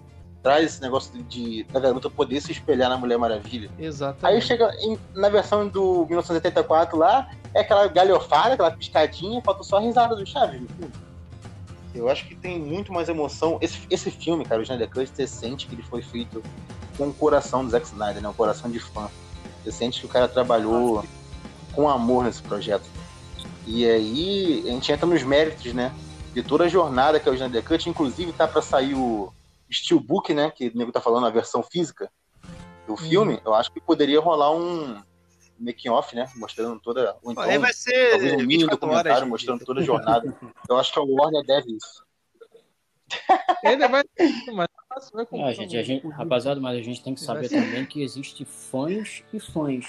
[0.47, 3.69] Traz esse negócio de, da garota poder se espelhar na Mulher Maravilha.
[3.77, 4.25] Exato.
[4.25, 9.75] Aí chega em, na versão do 1984 lá, é aquela galhofada, aquela piscadinha, falta só
[9.75, 10.93] a risada do Chaves no filme.
[11.93, 13.57] Eu acho que tem muito mais emoção.
[13.59, 16.41] Esse, esse filme, cara, o Snyder Cut, você sente que ele foi feito
[16.97, 18.29] com o coração do Zack Snyder, né?
[18.29, 19.09] Um coração de fã.
[19.65, 21.03] Você sente que o cara trabalhou
[21.73, 22.85] com amor nesse projeto.
[23.65, 25.91] E aí a gente entra nos méritos, né?
[26.33, 29.33] De toda a jornada que é o Snyder Cut, inclusive tá para sair o
[29.71, 30.51] steelbook, né?
[30.51, 32.11] Que o nego tá falando a versão física
[32.85, 32.97] do uhum.
[32.97, 35.01] filme, eu acho que poderia rolar um
[35.59, 36.29] making off, né?
[36.35, 37.17] Mostrando toda.
[37.23, 40.35] Ou então, Aí vai ser talvez um mini documentário mostrando toda a jornada.
[40.69, 42.05] eu acho que a Warner deve isso.
[43.63, 44.03] Ele vai.
[44.53, 44.67] Mas
[45.11, 48.45] vai ah, gente, a gente, rapaziada, mas a gente tem que saber também que existe
[48.45, 49.85] fãs e fãs.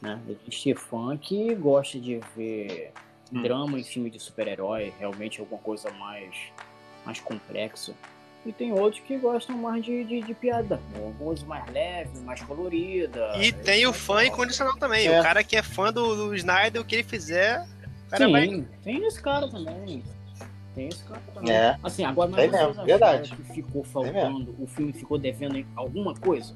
[0.00, 0.20] Né?
[0.28, 2.92] Existe fã que gosta de ver
[3.32, 3.42] hum.
[3.42, 6.36] drama em filme de super-herói, realmente alguma coisa mais,
[7.04, 7.94] mais complexa.
[8.46, 10.78] E tem outros que gostam mais de, de, de piada.
[10.96, 13.32] Alguns mais leve, mais colorida.
[13.38, 15.06] E tem o fã incondicional também.
[15.06, 15.18] É.
[15.18, 17.64] O cara que é fã do, do Snyder, o que ele fizer.
[18.16, 18.64] Sim, vai...
[18.82, 20.02] tem esse cara também.
[20.74, 21.54] Tem esse cara também.
[21.54, 21.78] É.
[21.82, 23.34] Assim, agora tem mesmo, verdade.
[23.34, 26.54] que ficou faltando, o filme ficou devendo alguma coisa?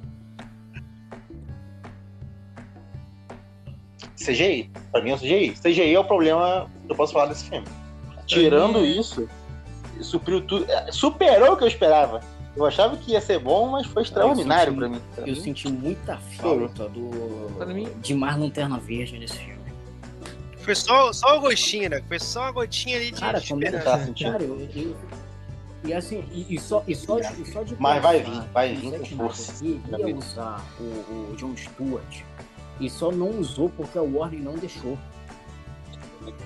[4.16, 4.70] CGI.
[4.90, 5.54] Pra mim é o CGI.
[5.62, 7.66] CGI é o problema que eu posso falar desse filme.
[8.26, 9.28] Tirando isso,
[10.02, 10.70] supriu tudo.
[10.70, 12.20] É, superou o que eu esperava.
[12.56, 15.00] Eu achava que ia ser bom, mas foi extraordinário para mim.
[15.18, 17.10] eu senti muita falta do
[17.66, 17.88] mim...
[18.00, 19.58] de Mar Lanterna Verde nesse filme.
[20.58, 22.02] Foi só, só o gostinho, né?
[22.08, 24.32] Foi só uma gotinha ali de Cara, como é tá sentindo?
[24.32, 24.96] Cara, eu, eu,
[25.84, 28.98] e assim, e, e, só, e, só, e só de Mas vai vir, vai vir
[28.98, 29.64] com força.
[29.64, 32.22] Ia usar o, o John Stewart
[32.80, 34.98] e só não usou porque a Warner não deixou.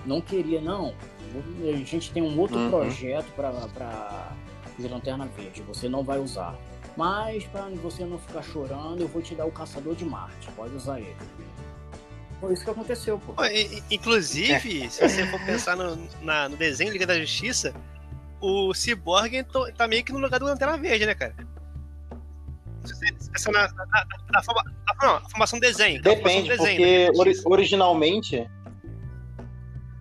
[0.04, 0.94] Não queria, não
[1.62, 2.70] a gente tem um outro uhum.
[2.70, 4.32] projeto para
[4.78, 6.56] de Lanterna Verde, você não vai usar.
[6.96, 10.74] Mas para você não ficar chorando, eu vou te dar o Caçador de Marte, pode
[10.74, 11.16] usar ele.
[12.40, 13.34] Foi isso que aconteceu, pô.
[13.90, 14.88] Inclusive, é.
[14.88, 17.72] se você for pensar no, na, no desenho Liga da Justiça,
[18.40, 19.44] o Cyborg
[19.76, 21.34] tá meio que no lugar do Lanterna Verde, né, cara?
[23.34, 24.64] Essa na, na, na, na, forma,
[25.00, 26.02] não, a formação desenho.
[26.02, 28.44] Depende, desenho, porque ori originalmente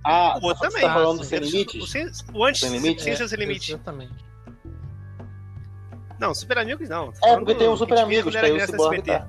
[0.04, 0.82] ah, o outro também.
[0.82, 1.84] Tá falando do Sem Limites?
[1.84, 3.04] O, sem, o antes, Sem Limites?
[3.04, 3.72] Sem, sem Limite.
[3.74, 4.32] Exatamente.
[6.20, 7.12] Não, Super Amigos não.
[7.24, 9.28] É, porque tem os Super Amigos, que aí o Cyborg tá.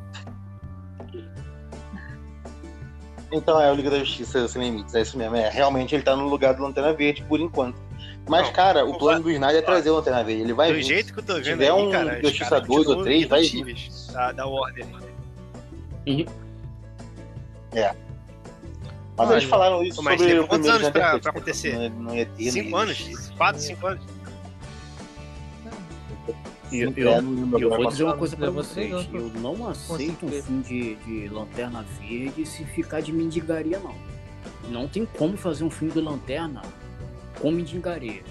[3.32, 5.34] Então é o Liga da Justiça Sem Limites, é isso mesmo.
[5.36, 7.80] É, realmente ele tá no lugar do Lanterna Verde por enquanto.
[8.28, 10.42] Mas, não, cara, o plano do Snyder é trazer o Lanterna Verde.
[10.42, 10.82] Ele vai do vir.
[10.82, 13.88] jeito que eu tô vendo Se tiver um cara, Justiça 2 ou 3, vai vir.
[14.12, 14.86] Da, da Warner.
[16.06, 16.26] Uhum.
[17.74, 17.94] É.
[19.22, 21.90] Mas eles falaram isso Mas sobre o quantos anos pra, pra acontecer?
[21.90, 23.30] Não, não ia ter cinco anos?
[23.36, 24.04] Quatro, cinco anos?
[26.72, 28.90] Eu, eu, eu, eu vou dizer uma coisa pra vocês.
[29.12, 33.94] Eu não aceito um filme de, de Lanterna Verde se ficar de mendigaria, não.
[34.70, 36.62] Não tem como fazer um filme de Lanterna
[37.40, 38.22] com mendigaria.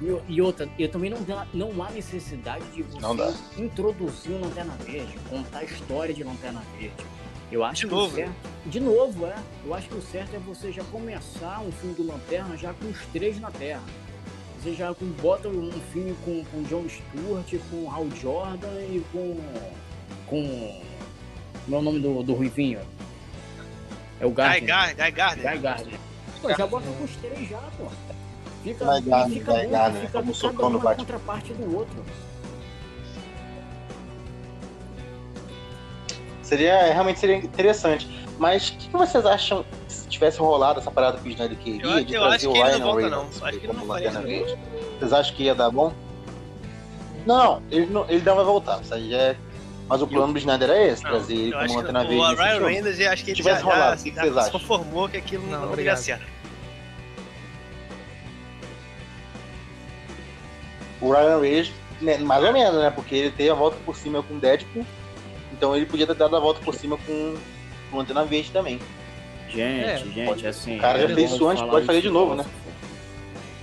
[0.00, 1.18] E, e outra, eu também não,
[1.54, 7.04] não há necessidade de você introduzir o Lanterna Verde, contar a história de Lanterna Verde
[7.52, 8.12] eu acho de que novo.
[8.12, 8.32] o certo,
[8.66, 9.36] de novo, é.
[9.64, 12.86] Eu acho que o certo é você já começar um filme do Lanterna já com
[12.86, 13.82] os três na Terra.
[14.58, 19.38] você já bota um filme com, com John Stewart, com Hal Jordan e com.
[20.26, 20.82] com.
[21.68, 22.80] Meu é nome do, do Ruivinho.
[24.18, 24.86] É o Gardner.
[24.86, 25.52] Guy, Guy Gardner.
[25.52, 26.00] Guy Gardner.
[26.40, 27.86] Pô, já bota com os três já, pô.
[28.62, 30.94] Fica, Guy Gardner, fica Guy Gardner, fica como cada uma Batman.
[30.96, 32.04] contraparte do outro.
[36.52, 38.06] Seria, realmente seria interessante.
[38.38, 41.82] Mas o que, que vocês acham se tivesse rolado essa parada que o Snyder queria
[41.82, 43.74] Eu- de eu trazer o que ele não Ryan volta, Reynolds não.
[43.74, 44.20] Como Lanterna.
[44.20, 44.58] Verde?
[44.98, 45.94] Vocês acham que ia dar bom?
[47.24, 48.82] Não, ele não, ele não vai voltar.
[48.82, 49.34] Isso aí é...
[49.88, 52.20] Mas o plano do Snyder é esse, Não, trazer ele como Lanterna o Verde.
[52.28, 52.66] nesse Ryan.
[52.66, 55.16] Reynolds, eu acho que ele tivesse já, rolado, já, o que já se conformou que
[55.16, 56.26] aquilo Não, não, ia certo.
[61.00, 61.72] O Ryan Reynolds,
[62.02, 62.90] né, mais ou menos, né?
[62.90, 64.84] Porque ele teve a volta por cima com o Deadpool.
[65.62, 67.36] Então ele podia ter dado a volta por cima com
[67.92, 68.80] o Lanterna Verde também.
[69.48, 70.76] Gente, É, gente, pode- assim.
[70.76, 72.44] o cara já fez isso antes, pode fazer de novo, né?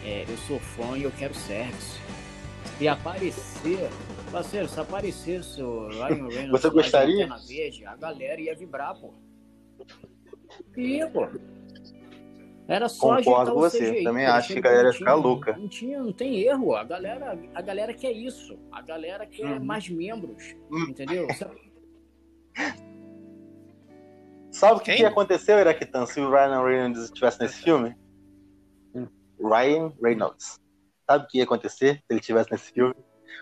[0.05, 1.99] É, eu sou fã e eu quero service.
[2.77, 3.89] Se aparecer,
[4.31, 5.97] parceiro, se aparecesse o Ryan
[6.31, 7.27] Reynolds Você gostaria?
[7.27, 9.13] Lanterna Verde, a galera ia vibrar, pô.
[10.77, 11.27] Ia, pô.
[12.65, 15.57] Era só Concordo com você, CGI, também acho que a galera ia ficar louca.
[15.57, 16.75] Não tinha, não tem erro.
[16.77, 18.57] A galera, a galera quer isso.
[18.71, 19.65] A galera quer Uhum.
[19.65, 20.85] mais membros, Hum.
[20.89, 21.27] entendeu?
[24.51, 27.95] Sabe o que, que aconteceu, Iraquitan, se o Ryan Reynolds estivesse nesse filme?
[29.41, 30.59] Ryan Reynolds.
[31.09, 32.93] Sabe o que ia acontecer se ele estivesse nesse filme?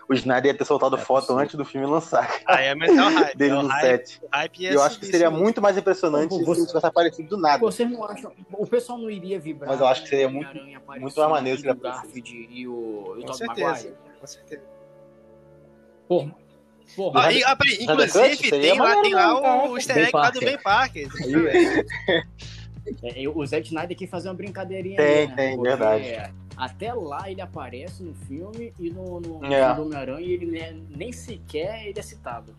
[0.08, 1.42] O Snyder ia ter soltado É foto possível.
[1.42, 2.28] antes do filme lançar.
[2.46, 3.36] Aí é hype.
[3.36, 4.22] Dele é o no hype, set.
[4.32, 7.28] hype ia eu acho que seria muito mais impressionante Pô, se você- ele tivesse aparecido
[7.28, 7.58] do nada.
[7.58, 8.32] Vocês não acham.
[8.52, 9.70] O pessoal não iria vibrar.
[9.70, 10.54] Mas eu acho que seria com o muito-
[11.00, 12.04] muito mais maneiro se ele aparecesse.
[12.06, 13.66] Garfield e o, e o Com certeza.
[13.70, 13.94] Maguire.
[14.20, 14.62] Com certeza.
[16.06, 16.34] Porra.
[16.96, 17.26] Porra.
[17.26, 20.40] Ah, e, ah, peraí, inclusive, tem lá, tem lá o easter egg lá do.
[20.40, 21.08] Ben Parker.
[23.02, 25.36] É, o Zack Snyder quis fazer uma brincadeirinha Tem, ali, né?
[25.36, 26.32] tem, Porque verdade.
[26.56, 29.74] Até lá ele aparece no filme e no, no, É.
[29.74, 32.56] no Homem-Aranha ele né, nem sequer ele é citado.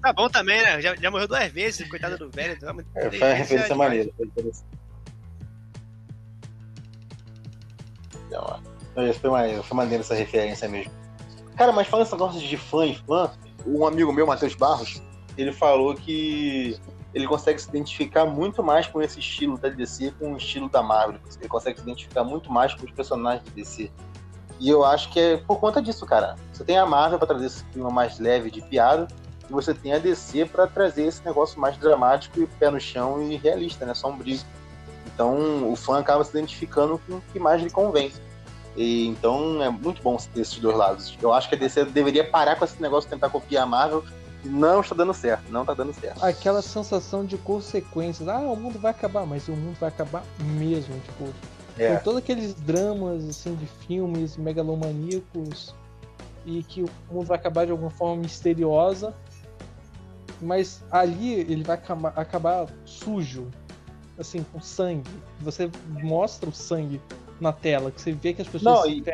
[0.00, 0.80] Tá bom também, né?
[0.80, 2.54] Já, já morreu duas vezes, coitado do velho.
[2.54, 4.10] então, mas É, três foi uma referência já- maneira.
[8.26, 8.60] Então,
[9.20, 10.90] Foi maneiro, foi maneiro essa referência mesmo.
[11.58, 13.32] Cara, mas falando esse negócio de fã e fã,
[13.66, 15.02] um amigo meu, Matheus Barros,
[15.36, 16.78] ele falou que
[17.12, 20.84] ele consegue se identificar muito mais com esse estilo da DC com o estilo da
[20.84, 21.20] Marvel.
[21.40, 23.90] Ele consegue se identificar muito mais com os personagens da DC.
[24.60, 26.36] E eu acho que é por conta disso, cara.
[26.52, 29.08] Você tem a Marvel pra trazer esse clima mais leve de piada,
[29.50, 33.20] e você tem a DC pra trazer esse negócio mais dramático e pé no chão
[33.20, 33.94] e realista, né?
[33.94, 34.38] Sombrio.
[35.12, 38.12] Então o fã acaba se identificando com o que mais lhe convém.
[38.76, 41.16] E, então é muito bom ter esses dois lados.
[41.20, 44.04] Eu acho que a DC deveria parar com esse negócio de tentar copiar a Marvel
[44.44, 46.24] e não está dando certo, não está dando certo.
[46.24, 48.28] Aquela sensação de consequências.
[48.28, 50.94] Ah, o mundo vai acabar, mas o mundo vai acabar mesmo.
[51.00, 51.28] Tipo,
[51.76, 51.96] É.
[51.96, 55.74] com todos aqueles dramas assim de filmes megalomaníacos
[56.46, 59.14] e que o mundo vai acabar de alguma forma misteriosa.
[60.40, 63.48] Mas ali ele vai acabar, acabar sujo,
[64.16, 65.10] assim, com sangue.
[65.40, 67.00] Você mostra o sangue
[67.40, 69.04] na tela, que você vê que as pessoas Não, se e-.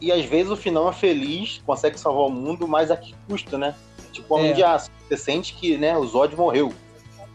[0.00, 3.56] E às vezes o final é feliz, consegue salvar o mundo, mas a que custa,
[3.56, 3.74] né?
[4.12, 4.52] Tipo, Homem É.
[4.52, 4.90] de Aço.
[5.08, 6.72] Você sente que né, o Zod morreu.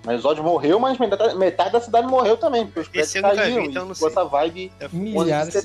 [0.05, 3.29] Mas o Zod morreu, mas metade, metade da cidade morreu também, porque os prédios nunca
[3.31, 3.65] vi, caíram.
[3.65, 4.07] então não sei.
[4.07, 5.61] essa vibe milhares de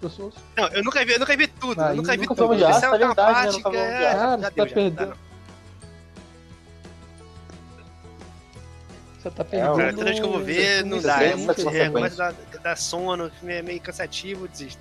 [0.00, 0.34] pessoas.
[0.56, 1.80] Não, eu nunca vi, eu nunca vi tudo.
[1.80, 2.52] Ah, eu nunca vi nunca tudo.
[2.66, 3.62] aço, é verdade, né?
[3.62, 4.12] parte é-.
[4.12, 4.74] Cara, deu, tá já.
[4.74, 4.96] perdendo.
[4.96, 5.16] Tá,
[9.30, 9.76] tá É, perdendo.
[9.76, 11.22] Cara, vez que eu vou ver, não dá.
[11.22, 14.80] É muito é, a dar, dar sono, o filme é meio cansativo, desisto.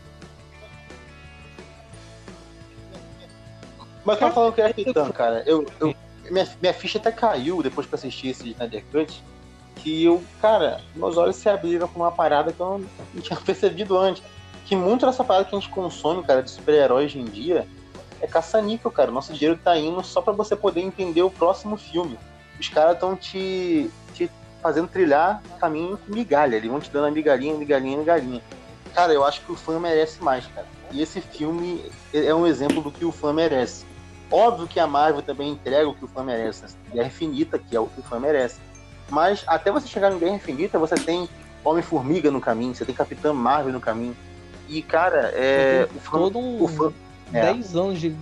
[4.03, 5.43] Mas eu tava falando que era Titã, cara.
[5.45, 5.95] Eu, eu,
[6.29, 9.23] minha, minha ficha até caiu depois que eu assisti esse Snyder Cut.
[9.77, 13.97] Que eu, cara, meus olhos se abriram com uma parada que eu não tinha percebido
[13.97, 14.23] antes.
[14.65, 17.67] Que muito dessa parada que a gente consome, cara, de super-heróis hoje em dia
[18.21, 19.11] é caça-níquel, cara.
[19.11, 22.17] Nosso dinheiro tá indo só pra você poder entender o próximo filme.
[22.59, 24.29] Os caras estão te, te
[24.61, 26.55] fazendo trilhar caminho com migalha.
[26.55, 28.41] Eles vão te dando a migalhinha, migalhinha, migalhinha.
[28.93, 30.65] Cara, eu acho que o fã merece mais, cara.
[30.91, 31.83] E esse filme
[32.13, 33.85] é um exemplo do que o fã merece.
[34.31, 36.63] Óbvio que a Marvel também entrega o que o fã merece.
[36.63, 36.69] Né?
[36.93, 38.59] Guerra Infinita, que é o que o fã merece.
[39.09, 41.27] Mas até você chegar em Guerra Infinita, você tem
[41.63, 44.15] Homem-Formiga no caminho, você tem Capitã Marvel no caminho.
[44.67, 45.85] E, cara, é.
[45.85, 46.93] Tem O fã, todo um o fã,
[47.33, 47.53] é.
[47.53, 48.15] 10 anos de, de-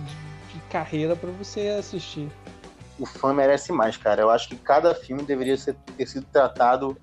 [0.54, 2.28] de carreira pra você assistir.
[2.98, 4.22] O fã merece mais, cara.
[4.22, 6.96] Eu acho que cada filme deveria ser, ter sido tratado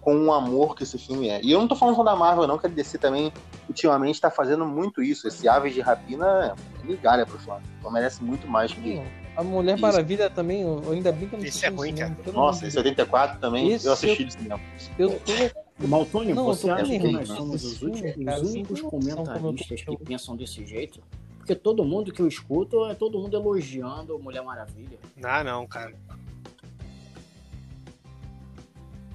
[0.00, 1.40] com o amor que esse filme é.
[1.42, 3.32] E eu não tô falando só da Marvel, não, que a DC também,
[3.68, 5.28] ultimamente, tá fazendo muito isso.
[5.28, 7.58] Esse Aves de Rapina é migalha pro fã.
[7.78, 9.00] Então merece muito mais que.
[9.36, 9.82] A Mulher Isso.
[9.82, 11.94] Maravilha também, eu- ainda bem que eu não Esse assisti é ruim,
[12.24, 14.60] pelo Nossa, esse de 84 também, Esse eu assisti de cinema.
[14.98, 19.82] Eu tô Maltônio, não, você acha que nós somos os, últimos, cara, os únicos comentaristas
[19.82, 21.00] que pensam desse jeito?
[21.48, 24.98] Porque todo mundo que eu escuto é todo mundo elogiando Mulher Maravilha.
[25.24, 25.94] Ah, não, cara.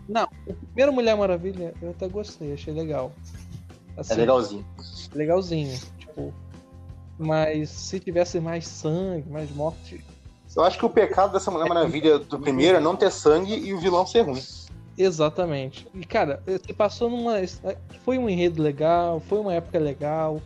[0.09, 3.11] Não, o primeiro Mulher Maravilha eu até gostei, achei legal.
[3.95, 4.65] Assim, é legalzinho.
[5.13, 6.33] Legalzinho, tipo.
[7.19, 10.03] Mas se tivesse mais sangue, mais morte.
[10.55, 13.75] Eu acho que o pecado dessa Mulher Maravilha do primeiro é não ter sangue e
[13.75, 14.41] o vilão ser ruim.
[14.97, 15.87] Exatamente.
[15.93, 17.35] E, cara, você passou numa.
[18.03, 20.41] Foi um enredo legal, foi uma época legal.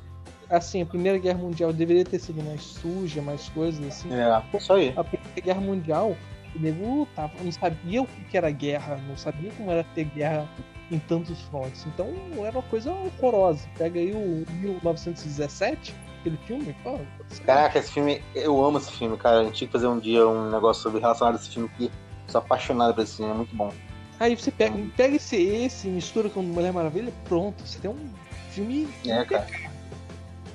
[0.50, 4.10] Assim, a Primeira Guerra Mundial deveria ter sido mais suja, mais coisas assim.
[4.14, 4.94] É, isso aí.
[4.96, 6.16] A Primeira Guerra Mundial,
[6.56, 10.48] o nego tava, não sabia o que era guerra, não sabia como era ter guerra
[10.92, 11.86] em tantos frontes.
[11.86, 12.08] Então
[12.46, 13.68] era uma coisa horrorosa.
[13.78, 16.76] Pega aí o 1917, aquele filme.
[16.84, 17.00] Pô,
[17.46, 19.42] Caraca, esse filme, eu amo esse filme, cara.
[19.42, 21.92] A gente tinha que fazer um dia um negócio sobre relacionado a esse filme que
[22.28, 23.72] sou apaixonado por esse filme, é muito bom.
[24.20, 28.10] Aí você pega, pega esse, esse, mistura com Mulher Maravilha, pronto, você tem um
[28.50, 28.88] filme.
[29.06, 29.48] É, cara.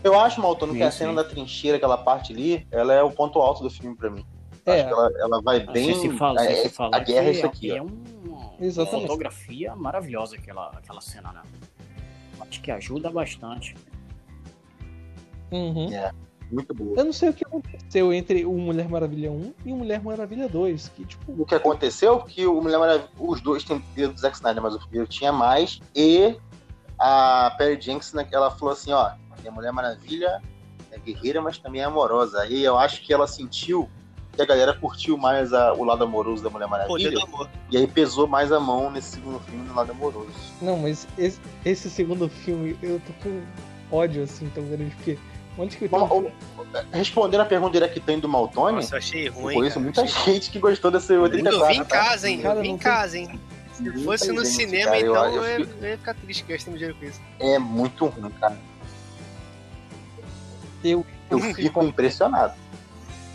[0.04, 3.38] Eu acho, Maltono, que a cena da trincheira, aquela parte ali, ela é o ponto
[3.38, 4.24] alto do filme pra mim.
[4.66, 4.80] É.
[4.80, 5.94] Acho que ela, ela vai bem.
[5.94, 7.70] Se fala, é, se fala a guerra é isso aqui.
[7.70, 8.02] É um,
[8.58, 11.42] uma fotografia maravilhosa aquela, aquela cena, né?
[12.40, 13.74] Acho que ajuda bastante.
[15.50, 15.92] Uhum.
[15.92, 16.12] É.
[16.50, 16.98] Muito boa.
[16.98, 20.48] Eu não sei o que aconteceu entre o Mulher Maravilha 1 e o Mulher Maravilha
[20.48, 20.88] 2.
[20.88, 21.32] Que, tipo...
[21.40, 24.62] O que aconteceu é que o Mulher Maravilha, os dois têm dedo do Zack Snyder,
[24.62, 25.80] mas o primeiro tinha mais.
[25.96, 26.36] E
[26.98, 29.12] a Perry Jenkins, né, ela falou assim: ó,
[29.46, 30.42] a Mulher Maravilha
[30.90, 32.46] é guerreira, mas também é amorosa.
[32.46, 33.88] E eu acho que ela sentiu
[34.34, 37.18] que a galera curtiu mais a, o lado amoroso da Mulher Maravilha.
[37.70, 40.32] E aí pesou mais a mão nesse segundo filme no lado amoroso.
[40.60, 43.42] Não, mas esse, esse segundo filme eu tô com
[43.94, 45.18] ódio assim tão grande, porque
[45.58, 46.30] Onde que Bom,
[46.92, 49.54] Respondendo a pergunta direta que tem do Maltoni, Nossa, eu achei ruim.
[49.54, 51.60] Conheço cara, muita gente que gostou desse 84.
[51.60, 52.40] Eu vi em casa, hein?
[52.40, 53.40] Cara, eu vi em casa, hein?
[53.74, 56.96] Se fosse no gente, cinema, cara, então eu, eu, eu, ia ficar triste gastando dinheiro
[56.98, 57.20] com isso.
[57.38, 58.56] É muito ruim, cara.
[60.82, 62.54] Eu, eu fico impressionado.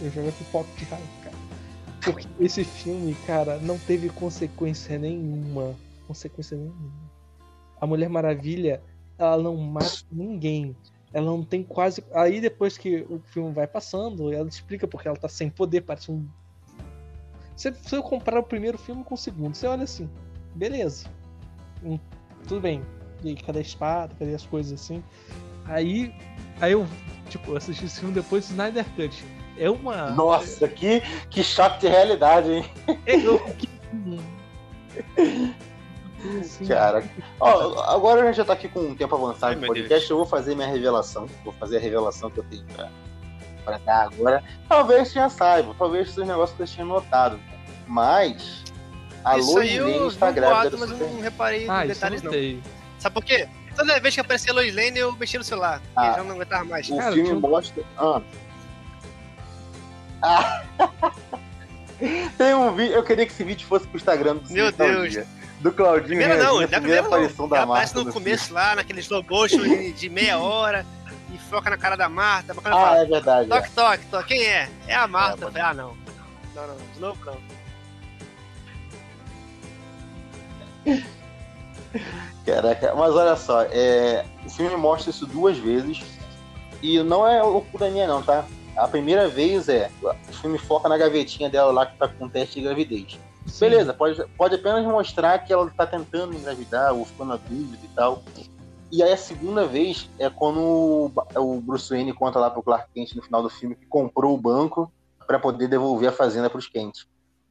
[0.01, 1.35] Eu jogo pipoca de raiva, cara.
[2.03, 5.75] Porque esse filme, cara, não teve consequência nenhuma.
[6.07, 6.91] Consequência nenhuma.
[7.79, 8.81] A Mulher Maravilha,
[9.17, 10.75] ela não mata ninguém
[11.13, 12.03] ela não tem quase.
[12.13, 16.11] Aí depois que o filme vai passando, ela explica porque ela tá sem poder, parece
[16.11, 16.27] um.
[17.55, 20.09] Se você comparar o primeiro filme com o segundo, você olha assim,
[20.53, 21.09] beleza.
[21.83, 21.97] Hum,
[22.47, 22.81] tudo bem.
[23.23, 24.13] E aí, cadê a espada?
[24.19, 25.03] Cadê as coisas assim?
[25.67, 26.13] Aí.
[26.59, 26.87] Aí eu,
[27.29, 29.23] tipo, assisti esse filme depois do Snyder Cut.
[29.57, 30.11] É uma.
[30.11, 32.65] Nossa, que, que choque de realidade, hein?
[33.05, 33.67] É, eu, que...
[36.67, 37.03] Cara,
[37.39, 39.99] ó, agora a gente já tá aqui com um tempo avançado no podcast.
[39.99, 40.09] Deus.
[40.09, 41.27] Eu vou fazer minha revelação.
[41.43, 42.89] Vou fazer a revelação que eu tenho pra,
[43.63, 44.43] pra dar agora.
[44.67, 47.39] Talvez já saiba, talvez esses negócios que eu tinha notado.
[47.87, 48.63] Mas
[49.23, 50.77] a Lois Lane está grávida.
[50.77, 52.31] Mas eu não reparei ah, detalhes, não.
[52.97, 53.47] Sabe por quê?
[53.77, 55.81] Toda vez que aparecia a Lois Lane, eu mexia no celular.
[55.95, 56.89] Ah, já não aguentava mais.
[56.89, 57.83] O Cara, filme mostra.
[57.97, 58.21] Ah.
[60.23, 60.63] ah.
[62.37, 62.93] Tem um vídeo.
[62.95, 65.11] Eu queria que esse vídeo fosse pro Instagram do Meu Deus.
[65.11, 65.27] Dia
[65.59, 66.19] do Claudinho.
[66.19, 67.73] Primeiro não, da primeira aparição da Marta.
[67.73, 68.61] Aparece no, no começo filme.
[68.61, 70.85] lá, naquele slow motion de, de, meia hora,
[71.33, 72.53] e foca na cara da Marta.
[72.57, 73.49] Ah, fala, é verdade.
[73.49, 73.71] Toque, é.
[73.73, 74.27] toque, toque.
[74.27, 74.69] Quem é?
[74.87, 75.45] É a Marta.
[75.45, 75.97] É, falei, ah, não.
[76.55, 77.37] Não, não, de novo não.
[82.45, 86.01] Caraca, mas olha só, é, o filme mostra isso duas vezes.
[86.81, 88.45] E não é loucura minha, não, tá?
[88.75, 89.89] A primeira vez é.
[90.01, 93.19] O filme foca na gavetinha dela lá que tá com teste de gravidez.
[93.47, 93.69] Sim.
[93.69, 97.87] Beleza, pode, pode apenas mostrar que ela está tentando engravidar ou ficando na dúvida e
[97.95, 98.21] tal.
[98.91, 102.89] E aí a segunda vez é quando o, o Bruce Wayne conta lá pro Clark
[102.93, 104.91] Kent no final do filme que comprou o banco
[105.25, 107.05] para poder devolver a fazenda para os Kent.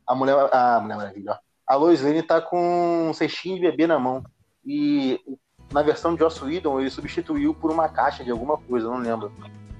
[0.06, 3.98] A mulher, a mulher maravilha, a Lois Lane tá com um cestinho de bebê na
[3.98, 4.22] mão.
[4.64, 5.20] E
[5.72, 9.32] na versão de Joss Whedon ele substituiu por uma caixa de alguma coisa, não lembro.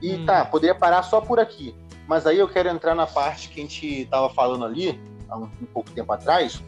[0.02, 0.26] E hum.
[0.26, 1.74] tá, poderia parar só por aqui.
[2.06, 5.44] Mas aí eu quero entrar na parte que a gente tava falando ali, há um,
[5.44, 6.62] um pouco tempo atrás,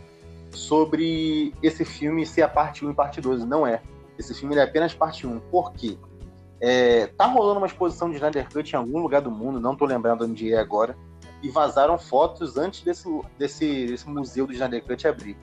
[0.51, 3.45] sobre esse filme ser a parte 1 e parte 2.
[3.45, 3.83] Não é.
[4.19, 5.41] Esse filme é apenas parte 1.
[5.51, 5.97] Por quê?
[6.61, 9.85] É, tá rolando uma exposição de Snyder Cut em algum lugar do mundo, não tô
[9.85, 10.97] lembrando onde é agora,
[11.43, 13.09] e vazaram fotos antes desse,
[13.39, 15.36] desse, desse museu do Snyder Cut abrir.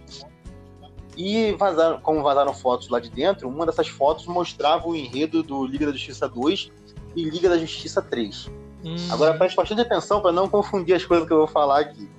[1.18, 5.66] E vazaram, como vazaram fotos lá de dentro, uma dessas fotos mostrava o enredo do
[5.66, 6.72] Liga da Justiça 2
[7.16, 8.52] e Liga da Justiça 3.
[8.84, 8.96] Hum.
[9.10, 12.10] Agora preste bastante atenção para não confundir as coisas que eu vou falar aqui.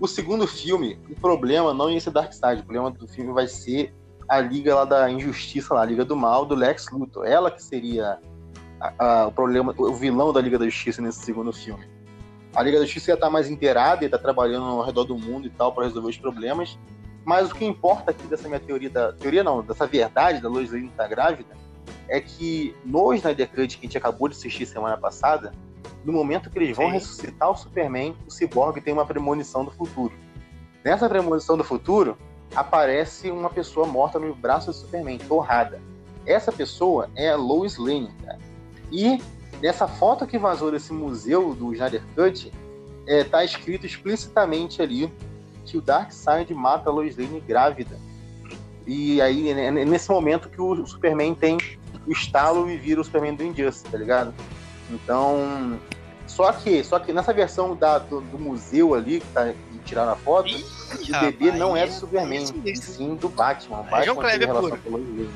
[0.00, 3.94] O segundo filme, o problema não ia ser Darkseid, o problema do filme vai ser
[4.28, 7.26] a Liga lá da Injustiça, lá, a Liga do Mal, do Lex Luthor.
[7.26, 8.18] Ela que seria
[8.80, 11.86] a, a, o problema, o vilão da Liga da Justiça nesse segundo filme.
[12.56, 15.46] A Liga da Justiça ia estar mais inteirada, ia estar trabalhando ao redor do mundo
[15.46, 16.78] e tal para resolver os problemas.
[17.22, 20.72] Mas o que importa aqui dessa minha teoria, da teoria não, dessa verdade da Lois
[20.72, 21.54] Lane estar grávida,
[22.08, 25.52] é que no Snyder Cut que a gente acabou de assistir semana passada,
[26.02, 26.92] no momento que eles vão Sim.
[26.92, 30.14] ressuscitar o Superman, o Cyborg tem uma premonição do futuro.
[30.82, 32.16] Nessa premonição do futuro,
[32.54, 35.78] aparece uma pessoa morta no braço do Superman, torrada.
[36.24, 38.38] Essa pessoa é a Lois Lane, cara.
[38.90, 39.20] E
[39.60, 42.52] nessa foto que vazou desse museu do Snyder Cut,
[43.06, 45.12] é, tá escrito explicitamente ali
[45.64, 47.98] que o Darkseid mata a Lois Lane grávida.
[48.86, 51.58] E aí, é nesse momento que o Superman tem
[52.06, 54.32] o estalo e vira o Superman do Injustice, tá ligado?
[54.90, 55.80] Então,
[56.26, 59.52] só que, só que nessa versão da, do, do museu ali, que tá
[59.86, 60.64] tiraram a foto, Ih,
[61.12, 63.80] o bebê não é do Superman, é sim do Batman.
[63.80, 65.26] O Batman João Kleber relação com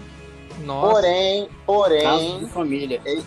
[0.65, 0.95] Nossa.
[0.95, 2.49] Porém, porém.
[2.49, 3.01] família.
[3.05, 3.19] É,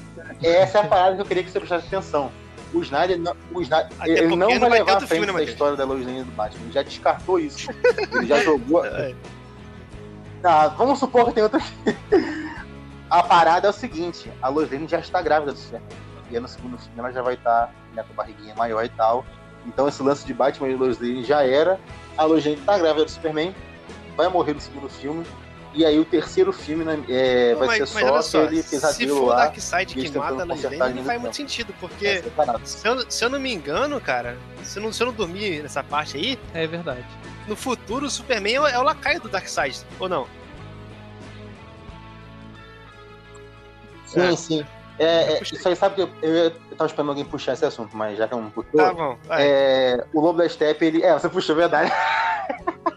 [0.62, 2.32] essa é a parada que eu queria que você prestasse atenção.
[2.74, 5.86] O Snyder, não, o Snyder ele não vai, vai levar a frente da história da
[5.86, 6.64] Lois Lane do Batman.
[6.64, 7.70] Ele já descartou isso.
[8.12, 8.84] Ele já jogou.
[8.84, 9.14] É.
[10.44, 11.62] ah, vamos supor que tem outra.
[13.10, 15.88] a parada é o seguinte: a Lois Lane já está grávida do Superman.
[16.32, 19.24] E no segundo filme ela já vai estar né, com a barriguinha maior e tal.
[19.68, 21.80] Então esse lance de Batman e Lois Lane já era.
[22.18, 23.56] A Lois Lane tá grávida do Superman,
[24.18, 25.24] vai morrer no segundo filme.
[25.76, 29.08] E aí o terceiro filme né, é, vai mas, ser mas só aquele pesadelo se
[29.08, 29.36] for lá.
[29.38, 32.24] Darkseid que mata a Lois Lane, não faz muito sentido, porque é
[32.64, 35.64] se, eu, se eu não me engano, cara, se eu não, se eu não dormir
[35.64, 36.40] nessa parte aí...
[36.54, 37.04] É verdade.
[37.48, 40.28] No futuro, o Superman é o lacaio do Darkseid, ou não?
[44.06, 44.36] Sim, é.
[44.36, 44.66] sim.
[45.00, 47.98] É, é, isso aí sabe que eu, eu, eu tava esperando alguém puxar esse assunto,
[47.98, 48.80] mas já que é um puxou.
[48.80, 49.18] Tá bom.
[49.32, 51.04] É, o Lobo da Steppe, ele.
[51.04, 51.92] É, você puxou, verdade.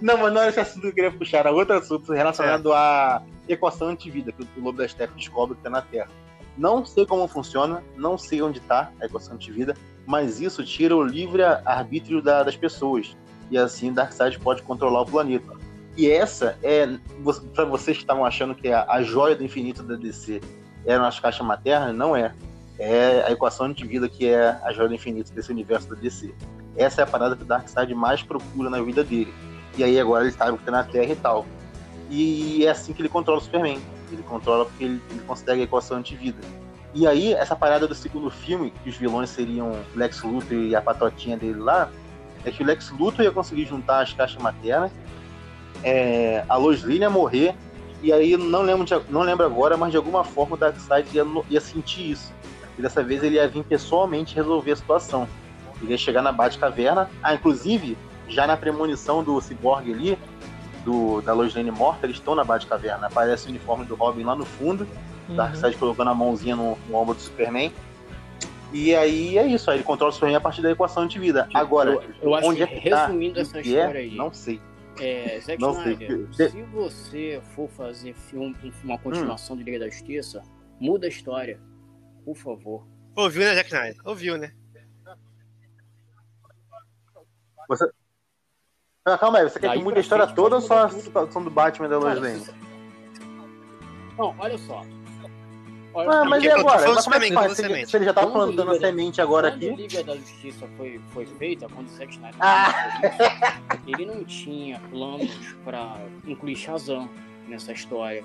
[0.00, 2.76] não, mas não era esse assunto que eu queria puxar, era outro assunto relacionado é.
[2.76, 6.10] à equação antivida que o Lobo da Steppe descobre que tá na Terra.
[6.56, 9.76] Não sei como funciona, não sei onde tá a equação antivida,
[10.06, 13.16] mas isso tira o livre arbítrio da, das pessoas.
[13.50, 15.52] E assim Darkseid pode controlar o planeta.
[15.96, 16.88] E essa é,
[17.54, 20.40] para vocês que estavam achando que é a joia do infinito da DC
[20.86, 22.34] eram as caixas maternas, não é.
[22.78, 26.32] É a equação de vida que é a joia do infinito desse universo da DC.
[26.76, 29.34] Essa é a parada que o Darkseid mais procura na vida dele.
[29.76, 31.44] E aí agora ele sabe que tá na Terra e tal.
[32.08, 33.80] E é assim que ele controla o Superman.
[34.10, 36.38] Ele controla porque ele, ele consegue a equação antivida.
[36.94, 40.80] E aí, essa parada do segundo filme, que os vilões seriam Lex Luthor e a
[40.80, 41.90] patotinha dele lá,
[42.44, 44.90] é que o Lex Luthor ia conseguir juntar as caixas maternas,
[45.84, 47.54] é, a Lois Lane ia morrer
[48.02, 51.26] e aí não lembro, de, não lembro agora, mas de alguma forma o Darkseid ia,
[51.50, 52.32] ia sentir isso.
[52.78, 55.28] E dessa vez ele ia vir pessoalmente resolver a situação.
[55.82, 57.10] Ele ia chegar na Batcaverna.
[57.22, 57.96] Ah, inclusive,
[58.28, 60.18] já na premonição do Cyborg ali,
[60.84, 63.08] do, da Lois Lane morta, eles estão na Batcaverna.
[63.08, 64.86] Aparece o uniforme do Robin lá no fundo.
[65.28, 65.36] Uhum.
[65.36, 67.72] Darkseid colocando a mãozinha no, no ombro do Superman.
[68.72, 71.48] E aí é isso, aí ele controla o Superman a partir da equação de vida.
[71.54, 74.32] Agora, eu, eu onde acho é que, resumindo tá, essa é, história é, aí, não
[74.32, 74.60] sei.
[75.00, 76.48] É, Zack não Snyder, sei.
[76.48, 78.54] se você for fazer filme,
[78.84, 79.58] uma continuação hum.
[79.58, 80.42] de Liga da Justiça,
[80.80, 81.60] muda a história,
[82.28, 82.86] por favor.
[83.16, 83.96] Ouviu, né, Zack Snyder?
[84.04, 84.52] Ouviu, né?
[87.68, 87.90] Você...
[89.04, 91.50] Ah, calma aí, você quer que mude a história toda ou só a situação do
[91.50, 92.44] Batman da Lois Lane?
[94.18, 94.84] Não, olha só.
[95.96, 96.94] Ah, mas e agora?
[96.94, 97.56] Mas como é que faz?
[97.56, 99.68] Se ele, se ele já tá plantando a semente agora aqui.
[99.68, 102.92] Quando a Liga da Justiça foi, foi feita, quando o Zack Snyder ah.
[103.86, 107.08] ele não tinha planos para incluir Shazam
[107.48, 108.22] nessa história.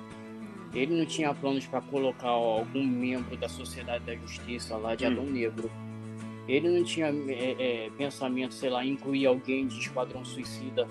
[0.73, 5.11] Ele não tinha planos para colocar algum membro da Sociedade da Justiça lá de hum.
[5.11, 5.71] Adão Negro.
[6.47, 10.87] Ele não tinha é, é, pensamento, sei lá, incluir alguém de Esquadrão Suicida.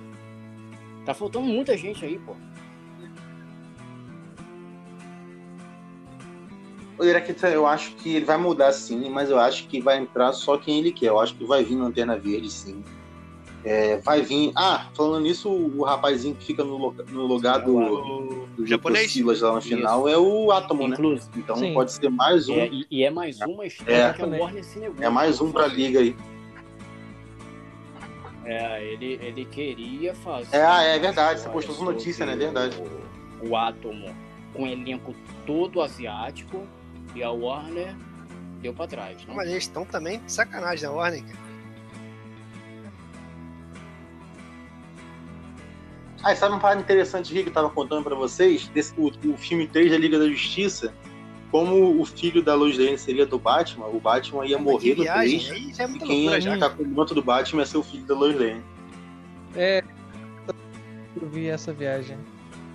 [1.05, 2.35] Tá faltando muita gente aí, pô.
[7.53, 10.79] eu acho que ele vai mudar sim, mas eu acho que vai entrar só quem
[10.79, 11.09] ele quer.
[11.09, 12.83] Eu acho que vai vir no Antena Verde sim.
[13.65, 14.53] É, vai vir.
[14.57, 19.55] Ah, falando nisso, o rapazinho que fica no, no lugar do, do japonês Silas lá
[19.55, 20.17] no final Isso.
[20.17, 20.97] é o Átomo, né?
[21.37, 21.73] Então sim.
[21.73, 22.57] pode ser mais um.
[22.59, 24.65] É, e é mais uma história é, que é o Warner
[25.01, 26.17] É mais um pra liga aí.
[28.45, 30.57] É, ele, ele queria fazer.
[30.57, 32.33] É, ah, é verdade, você postou essa notícia, né?
[32.33, 32.77] É verdade.
[33.41, 34.13] O, o Átomo
[34.53, 35.15] com elenco
[35.47, 36.67] todo asiático
[37.15, 37.95] e a Warner
[38.61, 39.25] deu pra trás.
[39.25, 39.33] Né?
[39.35, 41.52] Mas eles estão também de sacanagem na Warner, cara.
[46.23, 48.69] Ah, sabe uma parada interessante aqui que eu tava contando pra vocês?
[48.69, 50.95] Desse, o, o filme 3 da Liga da Justiça,
[51.51, 55.51] como o filho da Lois Lane seria do Batman, o Batman ia morrer no 3,
[55.79, 58.15] é e quem ia ficar com o manto do Batman ia ser o filho da
[58.15, 58.63] Lois Lane.
[59.57, 59.83] É,
[61.21, 62.17] eu vi essa viagem.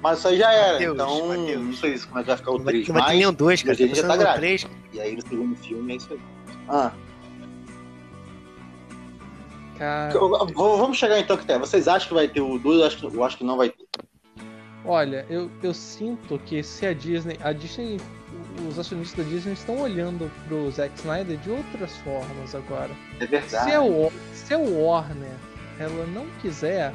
[0.01, 1.61] Mas isso aí já era, Mateus, então Mateus.
[1.61, 2.87] não sei como é que vai ficar o 3.
[2.89, 3.73] Mas tem dois, cara.
[3.73, 4.69] A gente já tá grávido.
[4.93, 6.19] E aí no segundo filme é isso aí.
[6.69, 6.91] Ah.
[9.77, 10.13] Cara...
[10.55, 11.57] Vamos chegar então que tem.
[11.57, 12.79] Vocês acham que vai ter o 2?
[12.79, 13.85] Eu acho que, eu acho que não vai ter.
[14.85, 17.37] Olha, eu, eu sinto que se a Disney.
[17.41, 17.99] A Disney.
[18.67, 22.89] Os acionistas da Disney estão olhando pro Zack Snyder de outras formas agora.
[23.19, 23.69] É verdade.
[23.69, 23.81] Se a,
[24.33, 25.37] se a Warner
[25.79, 26.93] ela não quiser.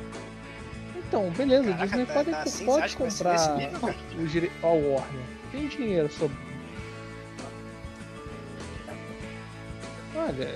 [0.97, 3.59] Então, beleza, Caraca, Disney tá, pode, tá assim, pode comprar
[4.19, 5.25] o direito ao Warner.
[5.51, 6.37] Tem dinheiro sobre.
[10.15, 10.55] Olha,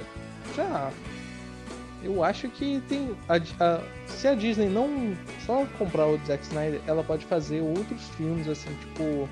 [0.55, 0.91] já
[2.07, 3.17] eu acho que tem.
[3.29, 8.09] A, a, se a Disney não só comprar o Zack Snyder, ela pode fazer outros
[8.11, 9.29] filmes, assim, tipo.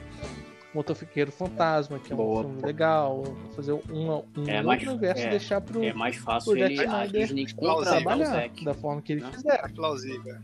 [0.75, 2.43] Motofiqueiro Fantasma, que é um Boa.
[2.43, 3.23] filme legal.
[3.55, 5.85] Fazer um, um é outro mais, universo é, deixar pro.
[5.85, 9.31] É mais fácil pro ele, a Disney trabalhar da forma que ele Não?
[9.31, 9.61] quiser.
[9.65, 10.37] É plausível.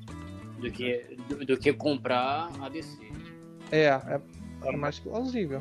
[0.60, 2.96] Do que, do, do, que comprar a DC.
[3.72, 4.20] É, é,
[4.66, 5.60] é mais plausível.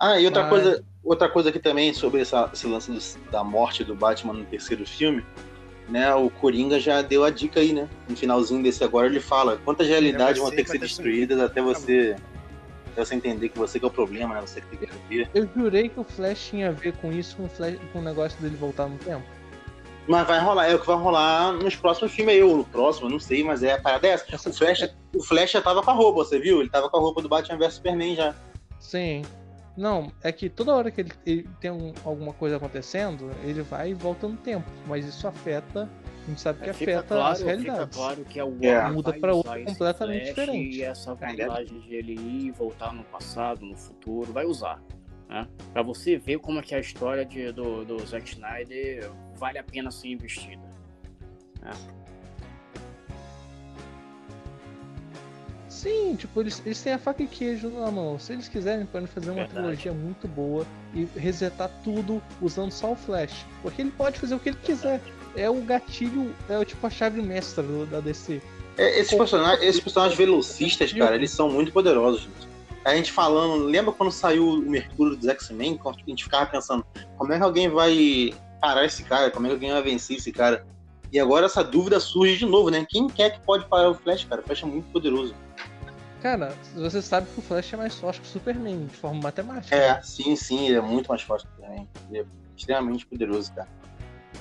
[0.00, 0.50] Ah, e outra Mas...
[0.50, 4.44] coisa Outra coisa aqui também sobre essa, esse lance do, da morte do Batman no
[4.44, 5.24] terceiro filme,
[5.88, 6.14] né?
[6.14, 7.88] O Coringa já deu a dica aí, né?
[8.08, 12.16] No finalzinho desse agora ele fala quantas realidades vão ter que ser destruídas até você,
[12.90, 14.40] até você entender que você que é o problema, né?
[14.40, 15.28] Você que tem que ver.
[15.34, 18.02] Eu jurei que o Flash tinha a ver com isso, com o, Flash, com o
[18.02, 19.24] negócio dele voltar no tempo.
[20.06, 23.08] Mas vai rolar, é o que vai rolar nos próximos filmes aí, ou no próximo,
[23.08, 24.50] não sei, mas é a parada dessa.
[24.50, 26.60] O Flash, o Flash já tava com a roupa, você viu?
[26.60, 28.34] Ele tava com a roupa do Batman vs Superman já.
[28.78, 29.22] Sim.
[29.76, 33.90] Não, é que toda hora que ele, ele tem um, alguma coisa acontecendo, ele vai
[33.90, 34.68] e volta no tempo.
[34.86, 35.88] Mas isso afeta,
[36.24, 37.96] a gente sabe que é, afeta claro, as realidades.
[37.96, 38.90] Fica claro que é o é.
[38.90, 40.76] muda para outro completamente diferente.
[40.78, 44.80] E essa vantagem de ele ir e voltar no passado, no futuro, vai usar.
[45.28, 45.48] Né?
[45.72, 49.64] Para você ver como é que a história de, do, do Zack Snyder vale a
[49.64, 50.62] pena ser investida.
[51.60, 51.72] Né?
[55.84, 58.18] Sim, tipo, eles, eles têm a faca e queijo na mão.
[58.18, 59.54] Se eles quiserem, podem fazer uma Verdade.
[59.54, 63.44] trilogia muito boa e resetar tudo usando só o Flash.
[63.60, 64.98] Porque ele pode fazer o que ele quiser.
[65.36, 68.40] É o gatilho, é tipo a chave mestra do, da DC.
[68.78, 72.48] É, esses, personagens, esses personagens velocistas, cara, eles são muito poderosos, gente.
[72.82, 75.78] A gente falando, lembra quando saiu o Mercúrio dos X-Men?
[75.84, 76.82] A gente ficava pensando,
[77.18, 79.30] como é que alguém vai parar esse cara?
[79.30, 80.64] Como é que alguém vai vencer esse cara?
[81.12, 82.84] E agora essa dúvida surge de novo, né?
[82.88, 84.40] Quem quer que pode parar o Flash, cara?
[84.40, 85.34] O Flash é muito poderoso.
[86.24, 89.76] Cara, você sabe que o Flash é mais forte que o Superman, de forma matemática.
[89.76, 91.86] É, sim, sim, ele é muito mais forte que o Superman.
[92.08, 92.24] Ele é
[92.56, 93.68] extremamente poderoso, cara.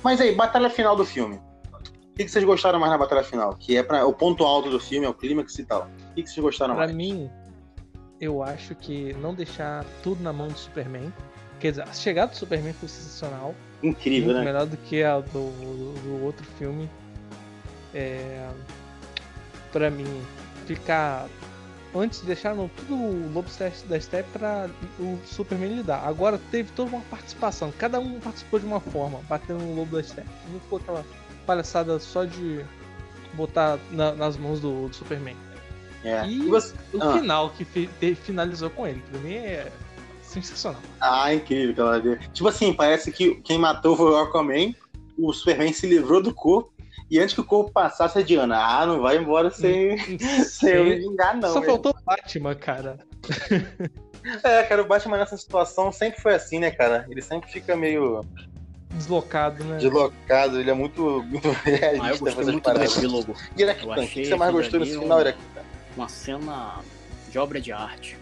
[0.01, 1.41] Mas aí, batalha final do filme.
[1.73, 3.53] O que, vocês gostaram mais na batalha final?
[3.57, 5.89] Que é pra, o ponto alto do filme, é o clímax e tal.
[6.11, 6.91] O que, vocês gostaram pra mais?
[6.91, 7.29] Pra mim,
[8.21, 11.11] eu acho que não deixar tudo na mão do Superman.
[11.59, 13.53] Quer dizer, a chegada do Superman foi sensacional.
[13.83, 14.45] Incrível, muito né?
[14.45, 16.89] Melhor do que a do, do, do outro filme.
[17.93, 18.49] É,
[19.73, 20.23] pra mim,
[20.65, 21.27] ficar
[21.95, 23.49] antes deixaram tudo o Lobo
[23.87, 26.05] da Steppe para o Superman lidar.
[26.07, 30.03] Agora teve toda uma participação, cada um participou de uma forma, batendo no Lobo da
[30.03, 30.29] Steppe.
[30.51, 31.05] Não ficou aquela
[31.45, 32.63] palhaçada só de
[33.33, 35.35] botar na, nas mãos do, do Superman.
[36.03, 36.27] É.
[36.27, 36.73] E você...
[36.93, 37.13] o ah.
[37.13, 39.71] final que fi, finalizou com ele, pra mim é
[40.21, 40.81] sensacional.
[40.99, 42.17] Ah, incrível, cara.
[42.33, 44.73] Tipo assim, parece que quem matou foi o Aquaman,
[45.17, 46.72] o Superman se livrou do corpo
[47.13, 49.99] e antes que o corpo passasse, a Diana, ah, não vai embora sem,
[50.43, 51.53] sem eu me vingar, não.
[51.53, 51.73] Só mesmo.
[51.73, 52.97] faltou o Batman, cara.
[54.41, 57.05] É, cara, o Batman nessa situação sempre foi assim, né, cara?
[57.09, 58.21] Ele sempre fica meio.
[58.91, 59.75] Deslocado, né?
[59.75, 61.19] Deslocado, ele é muito,
[61.65, 62.05] realista.
[62.05, 63.35] Ah, eu gostei muito do epílogo.
[63.57, 65.61] E Iraquitan, o que você mais gostou desse final, Iraquitan?
[65.97, 66.79] Uma cena
[67.29, 68.17] de obra de arte.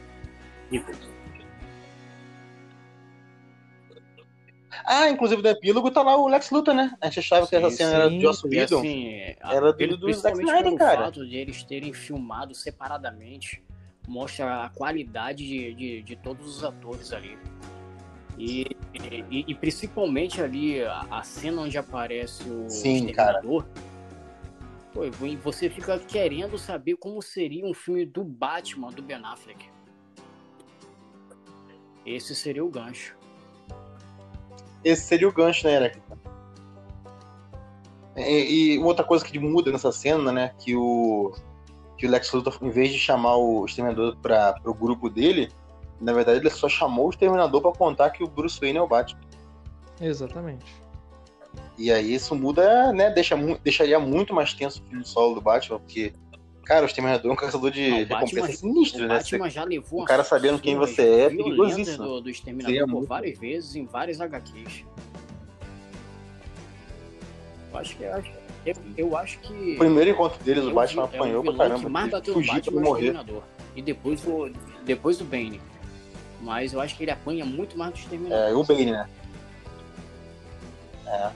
[4.86, 6.96] Ah, inclusive do epílogo tá lá o Lex Luthor, né?
[7.02, 7.96] A gente achava sim, que essa cena sim.
[7.96, 8.80] era do Joss Whedon.
[8.80, 11.02] Assim, era do, do Zack Snyder, cara.
[11.02, 13.64] O fato de eles terem filmado separadamente
[14.08, 17.38] mostra a qualidade de, de, de todos os atores ali.
[18.38, 18.66] E,
[19.30, 23.66] e, e, principalmente ali a, a, cena onde aparece o Sim, Exterminador.
[24.94, 25.02] Pô,
[25.42, 29.70] você fica querendo saber como seria um filme do Batman do Ben Affleck.
[32.06, 33.21] Esse seria o gancho
[34.84, 36.02] esse seria o gancho, né, Eric?
[38.16, 41.34] E, e, outra coisa que muda nessa cena, né, que o,
[41.98, 45.50] que o Lex Luthor, em vez de chamar o Exterminador para o grupo dele,
[46.00, 48.88] na verdade ele só chamou o Exterminador para contar que o Bruce Wayne é o
[48.88, 49.22] Batman.
[50.00, 50.82] Exatamente.
[51.78, 55.80] E aí isso muda, né, deixa, deixaria muito mais tenso o filho solo do Batman,
[55.80, 56.14] porque
[56.72, 59.16] Cara, o Exterminador é um caçador de não, recompensa sinistro, né?
[59.16, 61.98] Batman já levou o cara sabendo quem você é, perigosíssimo.
[61.98, 64.86] Do, do Exterminador por várias vezes em várias HQs.
[67.74, 69.74] Eu acho que eu, eu acho que.
[69.74, 71.84] O primeiro encontro deles, o Batman vi, apanhou é pra caramba.
[71.84, 73.16] Que mais bateu no Batman morrer.
[73.76, 74.50] E depois o,
[74.86, 75.60] depois do Bane.
[76.40, 78.48] Mas eu acho que ele apanha muito mais do Exterminador.
[78.48, 79.10] É, o Bane, né?
[81.06, 81.32] É.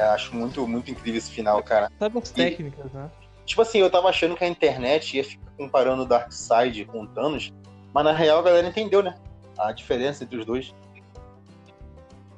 [0.00, 0.08] é.
[0.08, 1.90] acho muito, muito incrível esse final, cara.
[1.98, 3.10] Sabe as técnicas, né?
[3.44, 7.06] Tipo assim, eu tava achando que a internet ia ficar comparando o Darkseid com o
[7.06, 7.52] Thanos,
[7.92, 9.16] mas na real a galera entendeu, né?
[9.58, 10.74] A diferença entre os dois.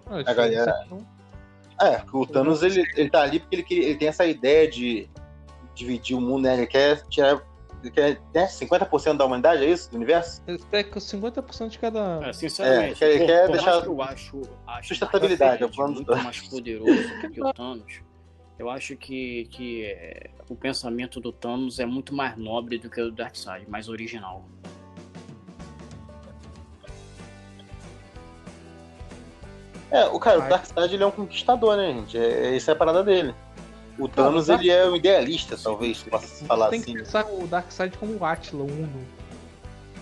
[0.06, 0.86] Ah, a galera.
[1.80, 5.09] É, o Thanos ele, ele tá ali porque ele, ele tem essa ideia de
[5.74, 6.55] dividir o mundo, né?
[6.55, 7.43] Ele quer tirar
[7.82, 9.90] ele quer né, 50% da humanidade, é isso?
[9.90, 10.42] Do universo?
[10.46, 12.20] Ele quer 50% de cada.
[12.28, 13.84] É, sinceramente, é, quer, quer deixar.
[13.84, 18.00] eu acho, acho sustentabilidade, é muito mais poderoso do que o Thanos.
[18.59, 23.00] Eu acho que, que é, o pensamento do Thanos é muito mais nobre do que
[23.00, 24.44] o do Darkseid, mais original.
[29.90, 32.16] É, o cara, o Darkseid ele é um conquistador, né, gente?
[32.16, 33.34] É, essa é a parada dele.
[33.98, 36.86] O Thanos, ele é um idealista, talvez, possa falar tem assim.
[36.86, 39.06] Tem que pensar o Darkseid como o Atila, o Uno.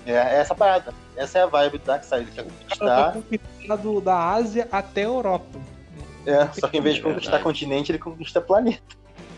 [0.06, 0.94] É, é essa parada.
[1.16, 2.22] Essa é a vibe do Darkseid.
[2.22, 3.12] Ele quer conquistar...
[3.12, 5.58] conquistado da Ásia até a Europa.
[6.26, 8.80] É, só que em vez de conquistar é continente, ele conquista planeta.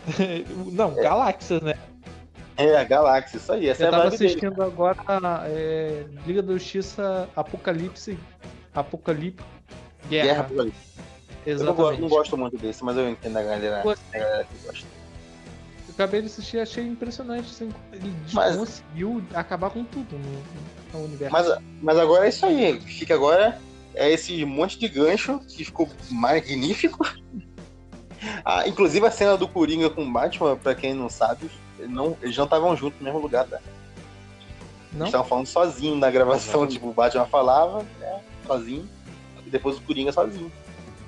[0.71, 1.01] Não, é.
[1.01, 1.75] galáxias, né?
[2.57, 3.69] É, galáxia, isso aí.
[3.69, 4.97] Essa Eu é a tava assistindo dele, agora
[5.47, 8.17] é, Liga da Justiça Apocalipse.
[8.75, 9.43] Apocalipse.
[10.07, 10.25] Guerra.
[10.25, 10.93] Guerra Apocalipse.
[11.45, 11.81] Exatamente.
[11.81, 14.87] Eu não, não, gosto muito desse, mas eu entendo a galera, a galera que gosta.
[15.87, 17.49] Eu acabei de assistir achei impressionante.
[17.49, 18.55] Assim, ele mas...
[18.55, 21.31] conseguiu acabar com tudo no, no universo.
[21.31, 21.47] Mas,
[21.81, 22.79] mas agora é isso aí.
[22.81, 23.59] Fica agora
[23.95, 27.05] é esse monte de gancho que ficou magnífico.
[28.45, 32.37] Ah, inclusive a cena do Coringa com o Batman, pra quem não sabe, não, eles
[32.37, 33.59] não estavam juntos no mesmo lugar, tá?
[34.93, 35.01] Não?
[35.01, 36.67] Eles estavam falando sozinho na gravação, não.
[36.67, 38.87] tipo, o Batman falava, né, sozinho,
[39.45, 40.49] e depois o Coringa sozinho.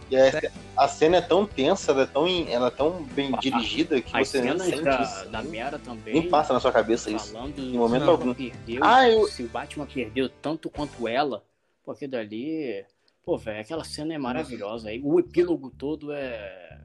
[0.10, 4.02] E a, a cena é tão tensa, ela é tão, ela é tão bem dirigida
[4.02, 5.30] que você nem sente da, isso.
[5.30, 6.14] da Mera também.
[6.14, 7.34] Nem passa na sua cabeça isso.
[7.34, 8.34] Falando em momento algum.
[8.34, 9.28] Perdeu, ah, eu...
[9.28, 11.44] Se o Batman perdeu tanto quanto ela,
[11.84, 12.86] porque dali.
[13.24, 14.90] Pô, velho, aquela cena é maravilhosa.
[14.90, 16.80] Aí o epílogo todo é.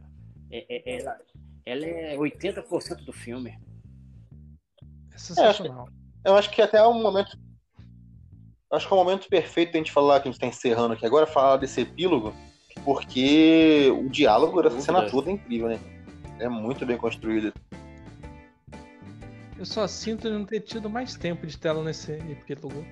[0.50, 1.18] é, é ela,
[1.66, 3.58] ela é 80% do filme.
[5.12, 5.86] É sensacional.
[5.86, 7.38] É, eu, acho que, eu acho que até é um momento.
[8.72, 10.94] Acho que é o um momento perfeito a gente falar que a gente tá encerrando
[10.94, 12.32] aqui agora, falar desse epílogo
[12.84, 15.78] porque o diálogo dessa cena toda é incrível, né?
[16.38, 17.52] É muito bem construído.
[19.58, 22.84] Eu só sinto não ter tido mais tempo de tela nesse epílogo.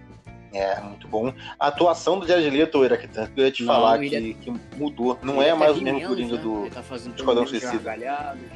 [0.53, 1.33] É, muito bom.
[1.59, 4.21] A atuação do Jared Leto, Iraquitan, que eu ia te não, falar que, é...
[4.35, 5.19] que, mudou.
[5.23, 6.43] Não é mais tá o mesmo Coringa né?
[6.43, 7.95] do tá Esquadrão Suicida.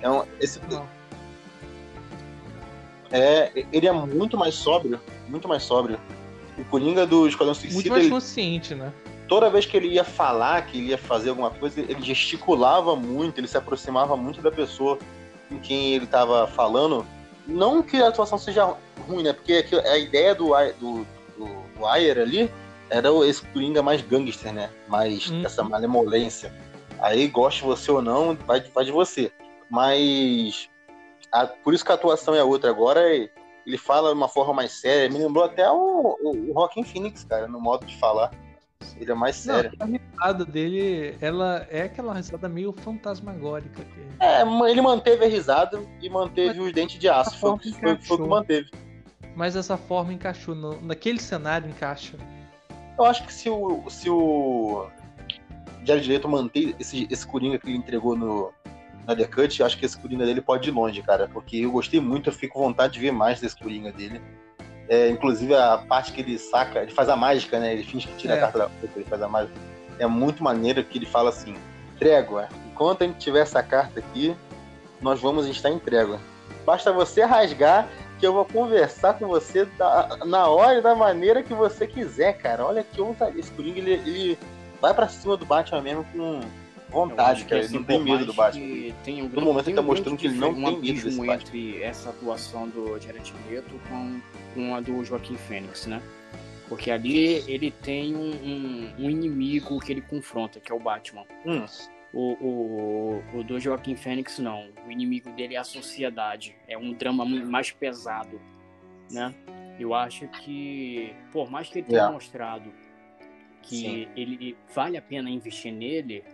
[0.01, 0.61] É um, esse...
[3.11, 5.99] É, ele é muito mais sóbrio, muito mais sóbrio.
[6.59, 7.75] O Coringa do Esquadrão Suicida...
[7.75, 8.11] Muito mais ele...
[8.11, 8.93] consciente, né?
[9.33, 13.39] Toda vez que ele ia falar, que ele ia fazer alguma coisa, ele gesticulava muito,
[13.41, 14.99] ele se aproximava muito da pessoa
[15.49, 17.07] com quem ele estava falando.
[17.47, 18.77] Não que a atuação seja
[19.09, 19.33] ruim, né?
[19.33, 21.07] Porque a ideia do, do,
[21.39, 21.47] do,
[21.79, 22.53] do Ayer ali
[22.91, 24.69] era esse Coringa mais gangster, né?
[24.87, 25.43] Mais hum.
[25.47, 26.53] essa malemolência.
[27.01, 29.33] Aí, goste você ou não, vai, vai de você.
[29.71, 30.69] Mas
[31.33, 32.69] a, por isso que a atuação é outra.
[32.69, 33.01] Agora
[33.67, 35.09] ele fala de uma forma mais séria.
[35.09, 38.31] Me lembrou até o, o, o Rockin' Phoenix, cara, no modo de falar.
[38.99, 39.73] Ele é mais sério.
[39.79, 43.83] Não, a risada dele, ela é aquela risada meio fantasmagórica.
[43.83, 44.25] Que...
[44.25, 47.39] É, ele manteve a risada e manteve Mas os dentes de aço.
[47.39, 48.71] Foi, foi, foi o que manteve.
[49.35, 50.55] Mas essa forma encaixou.
[50.55, 52.17] No, naquele cenário encaixa.
[52.99, 53.85] Eu acho que se o.
[53.89, 54.87] Se o
[55.85, 58.53] Jared Leto manter esse, esse Coringa que ele entregou no,
[59.07, 61.29] na The Cut, acho que esse Coringa dele pode ir longe, cara.
[61.29, 64.21] Porque eu gostei muito, eu fico com vontade de ver mais desse Coringa dele.
[64.93, 67.73] É, inclusive a parte que ele saca, ele faz a mágica, né?
[67.73, 68.37] Ele finge que tira é.
[68.37, 69.59] a carta da boca, ele faz a mágica.
[69.99, 71.57] É muito maneiro que ele fala assim:
[71.99, 74.37] trégua, enquanto a gente tiver essa carta aqui,
[75.01, 76.21] nós vamos estar em trégua.
[76.67, 77.89] Basta você rasgar
[78.21, 82.35] que eu vou conversar com você da, na hora e da maneira que você quiser,
[82.35, 82.67] cara.
[82.67, 83.33] Olha que outra.
[83.35, 84.39] Esse Coringa, ele, ele
[84.79, 86.41] vai para cima do Batman mesmo com
[86.93, 87.57] vontade, cara.
[87.57, 88.95] Ele assim, não tem medo do Batman.
[89.05, 91.35] Tem um, no momento ele tá mostrando que ele não tem medo desse Batman.
[91.35, 94.21] entre essa atuação do Jared Leto com,
[94.55, 96.03] com a do Joaquim Fênix, né?
[96.69, 101.25] Porque ali ele tem um, um, um, inimigo que ele confronta, que é o Batman.
[101.45, 101.65] Hum.
[102.15, 104.69] O, o, o do Joaquim Fênix, não.
[104.87, 106.55] O inimigo dele é a sociedade.
[106.69, 108.41] É um drama mais pesado,
[109.11, 109.35] né?
[109.79, 112.15] Eu acho que, por mais que ele tenha yeah.
[112.15, 112.73] mostrado
[113.63, 116.25] que ele vale a pena investir nele,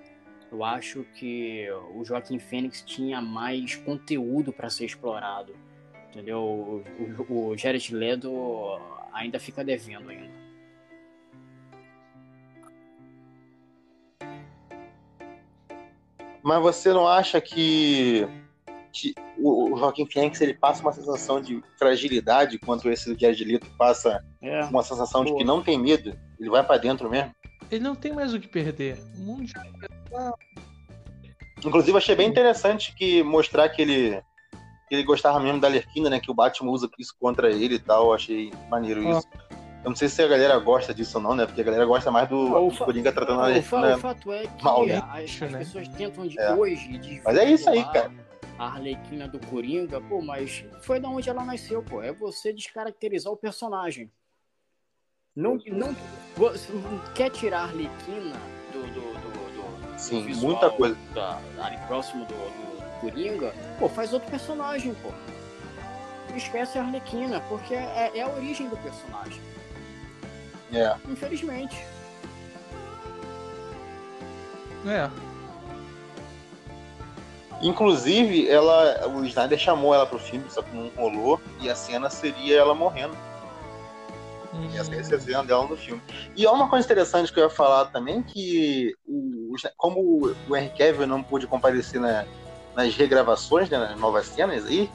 [0.50, 5.54] eu acho que o Joaquim Fênix tinha mais conteúdo para ser explorado.
[6.10, 6.40] Entendeu?
[6.40, 6.84] O,
[7.28, 8.80] o, o Jared Leto
[9.12, 10.38] ainda fica devendo ainda.
[16.42, 18.26] Mas você não acha que,
[18.90, 23.66] que o, o Joaquim Phoenix ele passa uma sensação de fragilidade quanto esse Jared Leto
[23.76, 24.64] passa é.
[24.64, 26.18] uma sensação de que não tem medo?
[26.40, 27.34] Ele vai para dentro mesmo?
[27.70, 28.98] Ele não tem mais o que perder.
[29.16, 29.62] O mundo já
[31.64, 34.22] Inclusive, achei bem interessante que mostrar que ele,
[34.88, 36.20] que ele gostava mesmo da Lerquina, né?
[36.20, 38.14] Que o Batman usa isso contra ele e tal.
[38.14, 39.26] Achei maneiro isso.
[39.84, 41.46] Eu não sei se a galera gosta disso ou não, né?
[41.46, 43.96] Porque a galera gosta mais do, o Coringa tratando a Lerquina.
[43.96, 45.02] O fato é que mal, né?
[45.10, 46.52] as, as, pessoas tentam de é.
[46.52, 46.98] hoje.
[46.98, 48.12] De Mas é isso aí, cara.
[48.58, 52.02] A Arlequina do Coringa, pô, mas foi da onde ela nasceu, pô.
[52.02, 54.10] É você descaracterizar o personagem.
[55.34, 55.94] Não, não,
[57.14, 58.57] quer tirar a Arlequina do, do, do, do
[59.98, 60.96] Sim, do muita coisa.
[61.12, 65.10] Da, ali próximo do, do, Coringa, pô, faz outro personagem, pô.
[66.34, 69.40] Esquece a Arlequina, porque é, é a origem do personagem.
[70.72, 70.94] É.
[71.08, 71.76] Infelizmente.
[74.86, 75.10] É.
[77.60, 82.08] Inclusive, ela, o Snyder chamou ela pro filme, só que não rolou, e a cena
[82.08, 83.16] seria ela morrendo.
[84.54, 84.68] Hum.
[84.72, 86.00] E essa é a cena dela no filme.
[86.36, 90.70] E há uma coisa interessante que eu ia falar também, que o, como o Henry
[90.70, 92.24] Cavill não pôde comparecer na,
[92.74, 94.90] nas regravações, né, nas novas cenas aí,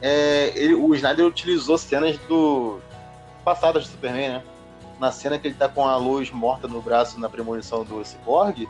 [0.00, 2.80] é, ele, o Snyder utilizou cenas do
[3.44, 4.42] passadas do Superman, né?
[4.98, 8.68] na cena que ele tá com a luz morta no braço na premonição do Cyborg,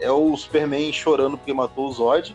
[0.00, 2.34] é o Superman chorando porque matou o Zod.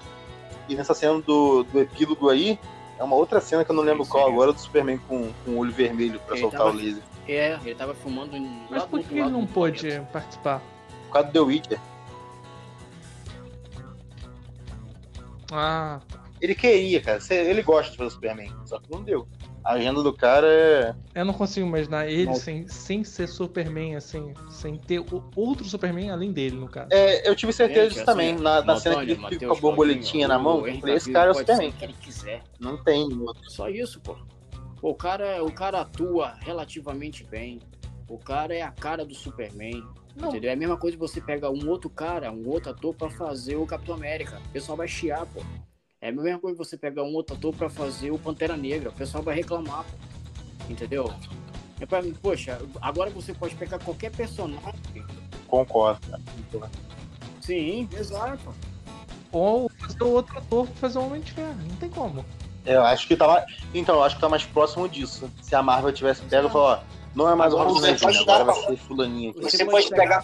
[0.70, 2.60] E nessa cena do, do epílogo aí,
[3.00, 5.58] é uma outra cena que eu não lembro qual agora, do Superman com, com o
[5.58, 7.02] olho vermelho para soltar tava, o laser.
[7.28, 8.40] É, ele tava filmando
[8.70, 10.62] Mas por que ele não pôde participar?
[11.08, 11.80] Por causa do The Witcher.
[15.52, 16.00] Ah.
[16.40, 17.20] Ele queria, cara.
[17.30, 19.28] Ele gosta de fazer o Superman, só que não deu.
[19.64, 20.96] A agenda do cara é.
[21.14, 25.04] Eu não consigo imaginar ele sem, sem ser Superman, assim, sem ter
[25.36, 26.88] outro Superman além dele, no caso.
[26.92, 28.36] É, eu tive certeza disso assim, também.
[28.36, 31.30] Na, na cena que ele fica com a borboletinha na mão, eu falei, esse cara
[31.30, 31.72] é o Superman.
[31.74, 32.42] Que ele quiser.
[32.60, 33.52] Não tem outro.
[33.52, 34.18] Só isso, pô.
[34.82, 37.60] O cara, o cara atua relativamente bem.
[38.10, 39.84] O cara é a cara do Superman.
[40.16, 40.30] Não.
[40.30, 40.50] Entendeu?
[40.50, 43.56] É a mesma coisa que você pega um outro cara, um outro ator para fazer
[43.56, 44.42] o Capitão América.
[44.46, 45.42] O pessoal vai chiar, pô.
[46.02, 48.90] É a mesma coisa que você pegar um outro ator para fazer o Pantera Negra.
[48.90, 50.72] O pessoal vai reclamar, pô.
[50.72, 51.14] Entendeu?
[51.80, 55.06] É pra mim, poxa, agora você pode pegar qualquer personagem.
[55.48, 56.02] Concordo.
[57.40, 58.54] Sim, exato.
[59.32, 61.58] Ou fazer outro ator pra fazer o Homem de Ferro.
[61.70, 62.26] Não tem como.
[62.66, 63.46] Eu acho que tá mais.
[63.74, 65.32] Então, eu acho que tá mais próximo disso.
[65.42, 66.80] Se a Marvel tivesse pego e falou, ó,
[67.16, 69.42] não é mais o Robert Downey agora vai ser fulaninho aqui.
[69.42, 70.24] Você, você pode pegar,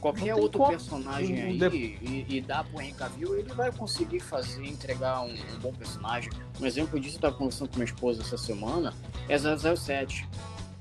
[0.00, 5.20] qualquer outro personagem aí e, e dar pro Henry Cavill, ele vai conseguir fazer, entregar
[5.22, 6.30] um, um, bom personagem.
[6.60, 8.94] Um exemplo disso, eu tava conversando com minha esposa essa semana,
[9.28, 10.28] é 007.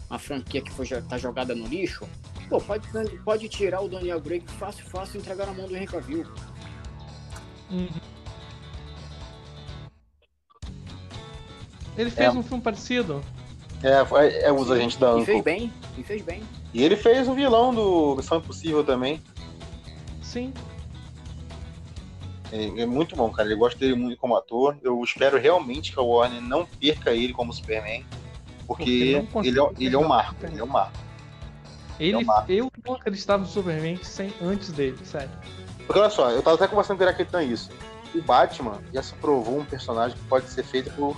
[0.10, 2.07] A franquia que foi, tá jogada no lixo.
[2.49, 2.88] Pô, pode,
[3.23, 6.26] pode tirar o Daniel Craig fácil, fácil e entregar na mão do Henry Cavill.
[7.69, 7.90] Uhum.
[11.99, 12.38] Ele fez é.
[12.38, 13.21] um filme parecido.
[13.84, 15.23] É, é, é os agentes da Uncle.
[15.23, 16.43] E fez bem, e fez bem.
[16.73, 19.21] E ele fez o vilão do Missão Impossível também.
[20.21, 20.53] Sim.
[22.53, 23.49] É, é, muito bom, cara.
[23.49, 24.77] Eu gosto dele muito como ator.
[24.81, 28.05] Eu espero realmente que a Warner não perca ele como Superman.
[28.65, 30.35] Porque, porque ele, é, ele é um marco.
[30.45, 30.97] Ele é um marco.
[31.99, 32.49] Ele, é um marco.
[32.49, 35.31] Eu não acreditava no Superman sem, antes dele, sério.
[35.85, 37.69] Porque olha só, eu tava até conversando com o Iraquetã isso.
[38.15, 41.17] O Batman já se provou um personagem que pode ser feito por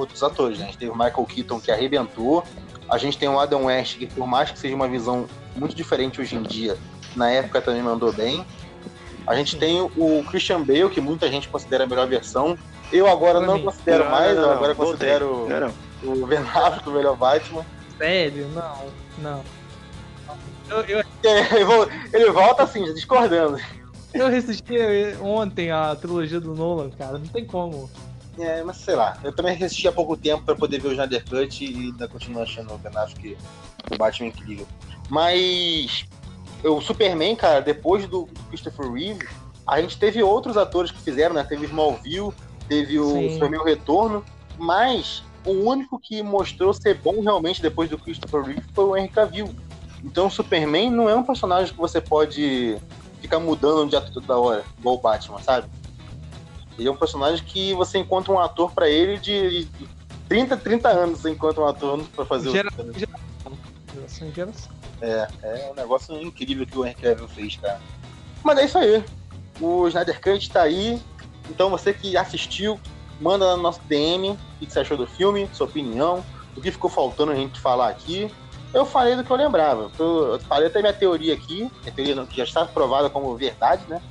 [0.00, 0.58] outros atores.
[0.58, 0.64] Né?
[0.64, 2.44] A gente teve o Michael Keaton que arrebentou.
[2.88, 6.20] A gente tem o Adam West, que por mais que seja uma visão muito diferente
[6.20, 6.76] hoje em dia,
[7.16, 8.44] na época também mandou bem.
[9.26, 12.56] A gente tem o Christian Bale, que muita gente considera a melhor versão.
[12.92, 15.48] Eu agora não considero não, mais, não, não, eu agora considero
[16.04, 17.66] o Ben Affleck o melhor Batman.
[17.98, 18.48] Sério?
[18.54, 18.84] Não,
[19.18, 19.44] não.
[20.68, 21.04] Eu, eu...
[22.12, 23.58] Ele volta assim, discordando.
[24.14, 24.76] Eu assisti
[25.20, 27.90] ontem a trilogia do Nolan, cara, não tem como.
[28.38, 29.16] É, mas sei lá.
[29.22, 32.42] Eu também assisti há pouco tempo para poder ver o Snyder Cut e ainda continuo
[32.42, 33.36] achando o Ben Affleck
[33.90, 34.66] o Batman incrível.
[35.08, 36.04] Mas
[36.62, 39.26] o Superman, cara, depois do Christopher Reeve,
[39.66, 41.44] a gente teve outros atores que fizeram, né?
[41.44, 42.32] Teve Smallville,
[42.68, 43.30] teve o Sim.
[43.34, 44.24] Superman o Retorno,
[44.58, 49.08] mas o único que mostrou ser bom realmente depois do Christopher Reeve foi o Henry
[49.08, 49.54] Cavill.
[50.04, 52.78] Então o Superman não é um personagem que você pode
[53.20, 55.68] ficar mudando de ator toda hora, igual o Batman, sabe?
[56.78, 59.66] Ele é um personagem que você encontra um ator para ele de
[60.28, 62.98] 30, 30 anos você encontra um ator para fazer geração, o
[63.94, 64.72] geração, geração.
[65.00, 67.80] É, é um negócio incrível que o Henry Cavill fez, cara.
[68.42, 69.04] Mas é isso aí.
[69.60, 71.00] O Snyder Cut tá aí.
[71.48, 72.78] Então você que assistiu,
[73.20, 76.24] manda no nosso DM o que você achou do filme, sua opinião,
[76.56, 78.30] o que ficou faltando a gente falar aqui.
[78.74, 79.90] Eu falei do que eu lembrava.
[79.98, 84.02] Eu falei até minha teoria aqui, minha teoria que já está provada como verdade, né?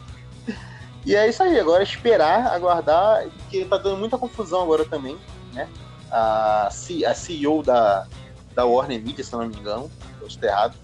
[1.06, 5.18] E é isso aí, agora esperar, aguardar, porque tá dando muita confusão agora também,
[5.54, 5.70] né?
[6.12, 8.08] A, a CEO da,
[8.56, 10.76] da Warner Media, se não me engano, eu estou errado,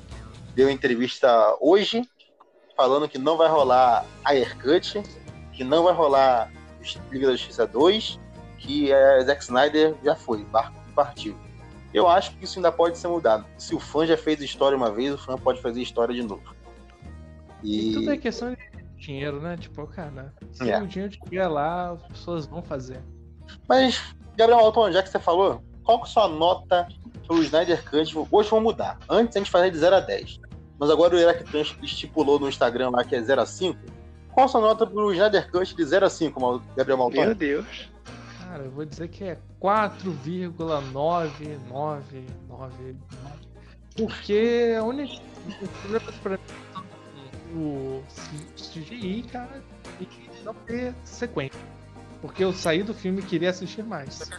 [0.53, 1.27] deu entrevista
[1.60, 2.07] hoje,
[2.77, 5.02] falando que não vai rolar a Aircut,
[5.53, 6.52] que não vai rolar
[7.11, 8.19] Liga da Justiça 2,
[8.60, 11.35] que é Zack Snyder já foi, barco partiu.
[11.93, 13.45] Eu acho que isso ainda pode ser mudado.
[13.57, 16.56] Se o fã já fez história uma vez, o fã pode fazer história de novo.
[17.64, 18.70] E, e tudo é questão de
[19.01, 19.57] dinheiro, né?
[19.57, 20.79] Tipo, cara, se é.
[20.81, 23.01] o dinheiro estiver lá, as pessoas vão fazer.
[23.67, 26.87] Mas, Gabriel Alton, já que você falou, qual que é a sua nota
[27.27, 28.15] pro Snyder Cut?
[28.31, 28.97] Hoje vamos mudar.
[29.09, 30.39] Antes a gente fazia de 0 a 10.
[30.79, 31.43] Mas agora o Eric
[31.83, 33.77] estipulou no Instagram lá que é 0 a 5.
[34.31, 37.25] Qual a sua nota pro Snyder Cut de 0 a 5, Gabriel Malton?
[37.25, 37.91] Meu Deus.
[38.39, 42.25] Cara, eu vou dizer que é 4,999.
[43.95, 45.21] Porque a única.
[46.75, 46.80] O
[48.55, 49.63] CGI, cara,
[49.99, 51.59] que não ter sequência.
[52.21, 54.29] Porque eu saí do filme e queria assistir mais.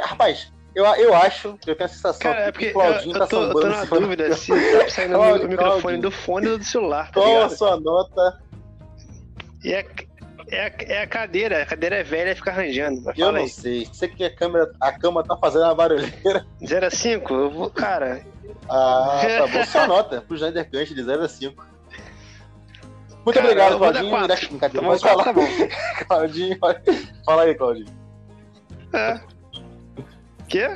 [0.00, 3.18] rapaz, eu, eu acho, eu tenho a sensação Cara, que é o Claudinho eu, eu
[3.20, 3.58] tá tô, sambando.
[3.58, 7.06] Eu tô na dúvida se tá saindo o microfone do fone ou do celular.
[7.06, 8.40] Tá Qual a sua nota?
[9.64, 9.84] E é,
[10.48, 13.12] é, a, é a cadeira, a cadeira é velha e fica arranjando.
[13.16, 13.48] Eu não aí.
[13.48, 13.86] sei.
[13.86, 16.46] Você que a câmera, a cama tá fazendo uma barulheira.
[16.64, 17.34] 0 a 5?
[17.34, 18.22] Eu vou, cara.
[18.70, 19.64] Ah, tá bom.
[19.66, 21.66] Sua nota pro Jander Ganch de 0 a 5.
[23.24, 24.28] Muito cara, obrigado, Claudinho.
[24.48, 25.24] Brincadeira, pode falar.
[25.24, 25.46] Tá bom.
[26.08, 26.58] Claudinho,
[27.26, 27.92] fala aí, Claudinho.
[28.92, 29.20] É.
[30.48, 30.68] Quê?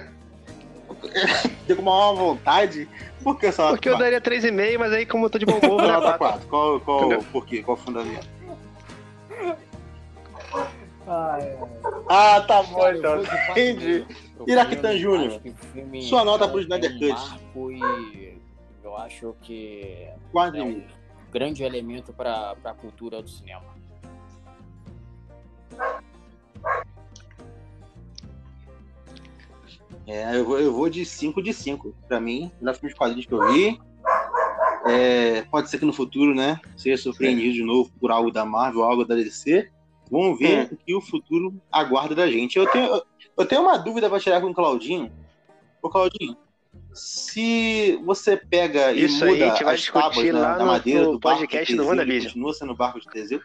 [1.74, 2.88] Com uma vontade.
[3.22, 5.84] Por que só Porque eu daria 3,5, mas aí, como eu tô de bom humor,
[5.84, 6.46] eu daria 4.
[6.48, 7.62] Qual, qual, por quê?
[7.62, 8.33] Qual o fundamento?
[11.06, 13.22] Ah, tá bom então.
[13.50, 14.06] Entendi.
[14.46, 15.40] Iraquitan Júnior.
[16.02, 17.40] Sua nota pro Snyder Cut.
[17.70, 18.38] E
[18.82, 20.82] eu acho que Quase é um
[21.30, 23.64] grande elemento para a cultura do cinema.
[30.06, 31.94] É, eu vou, eu vou de 5 de 5.
[32.06, 33.80] Pra mim, nos filmes quadrinhos que eu vi.
[34.86, 38.82] É, pode ser que no futuro, né, seja surpreendido de novo por algo da Marvel,
[38.82, 39.70] algo da DC.
[40.14, 42.56] Vamos ver o que o futuro aguarda da gente.
[42.56, 43.02] Eu tenho,
[43.36, 45.10] eu tenho uma dúvida para tirar com o Claudinho.
[45.82, 46.36] Ô, Claudinho,
[46.92, 51.82] se você pega Isso e muda aí, as tábuas na, na madeira do podcast barco
[51.82, 52.26] do WandaVision.
[52.26, 53.40] continua sendo barco de Teseu?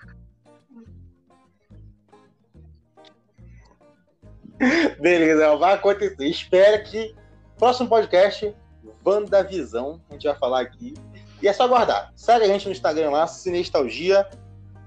[5.01, 6.27] Beleza, vai acontecer.
[6.27, 7.15] Espera que
[7.57, 8.55] próximo podcast,
[9.03, 10.93] WandaVisão, a gente vai falar aqui.
[11.41, 12.13] E é só aguardar.
[12.15, 14.29] Segue a gente no Instagram lá, Cinestalgia.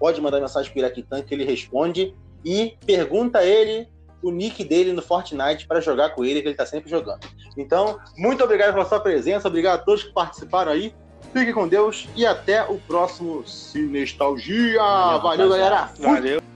[0.02, 2.12] Pode mandar mensagem pro Iraquitan que ele responde.
[2.44, 3.88] E pergunta a ele
[4.20, 7.20] o nick dele no Fortnite para jogar com ele, que ele tá sempre jogando.
[7.56, 10.92] Então, muito obrigado pela sua presença, obrigado a todos que participaram aí.
[11.32, 14.82] Fique com Deus e até o próximo Cinestalgia.
[14.82, 15.92] Valeu, Valeu galera.
[16.00, 16.51] Valeu.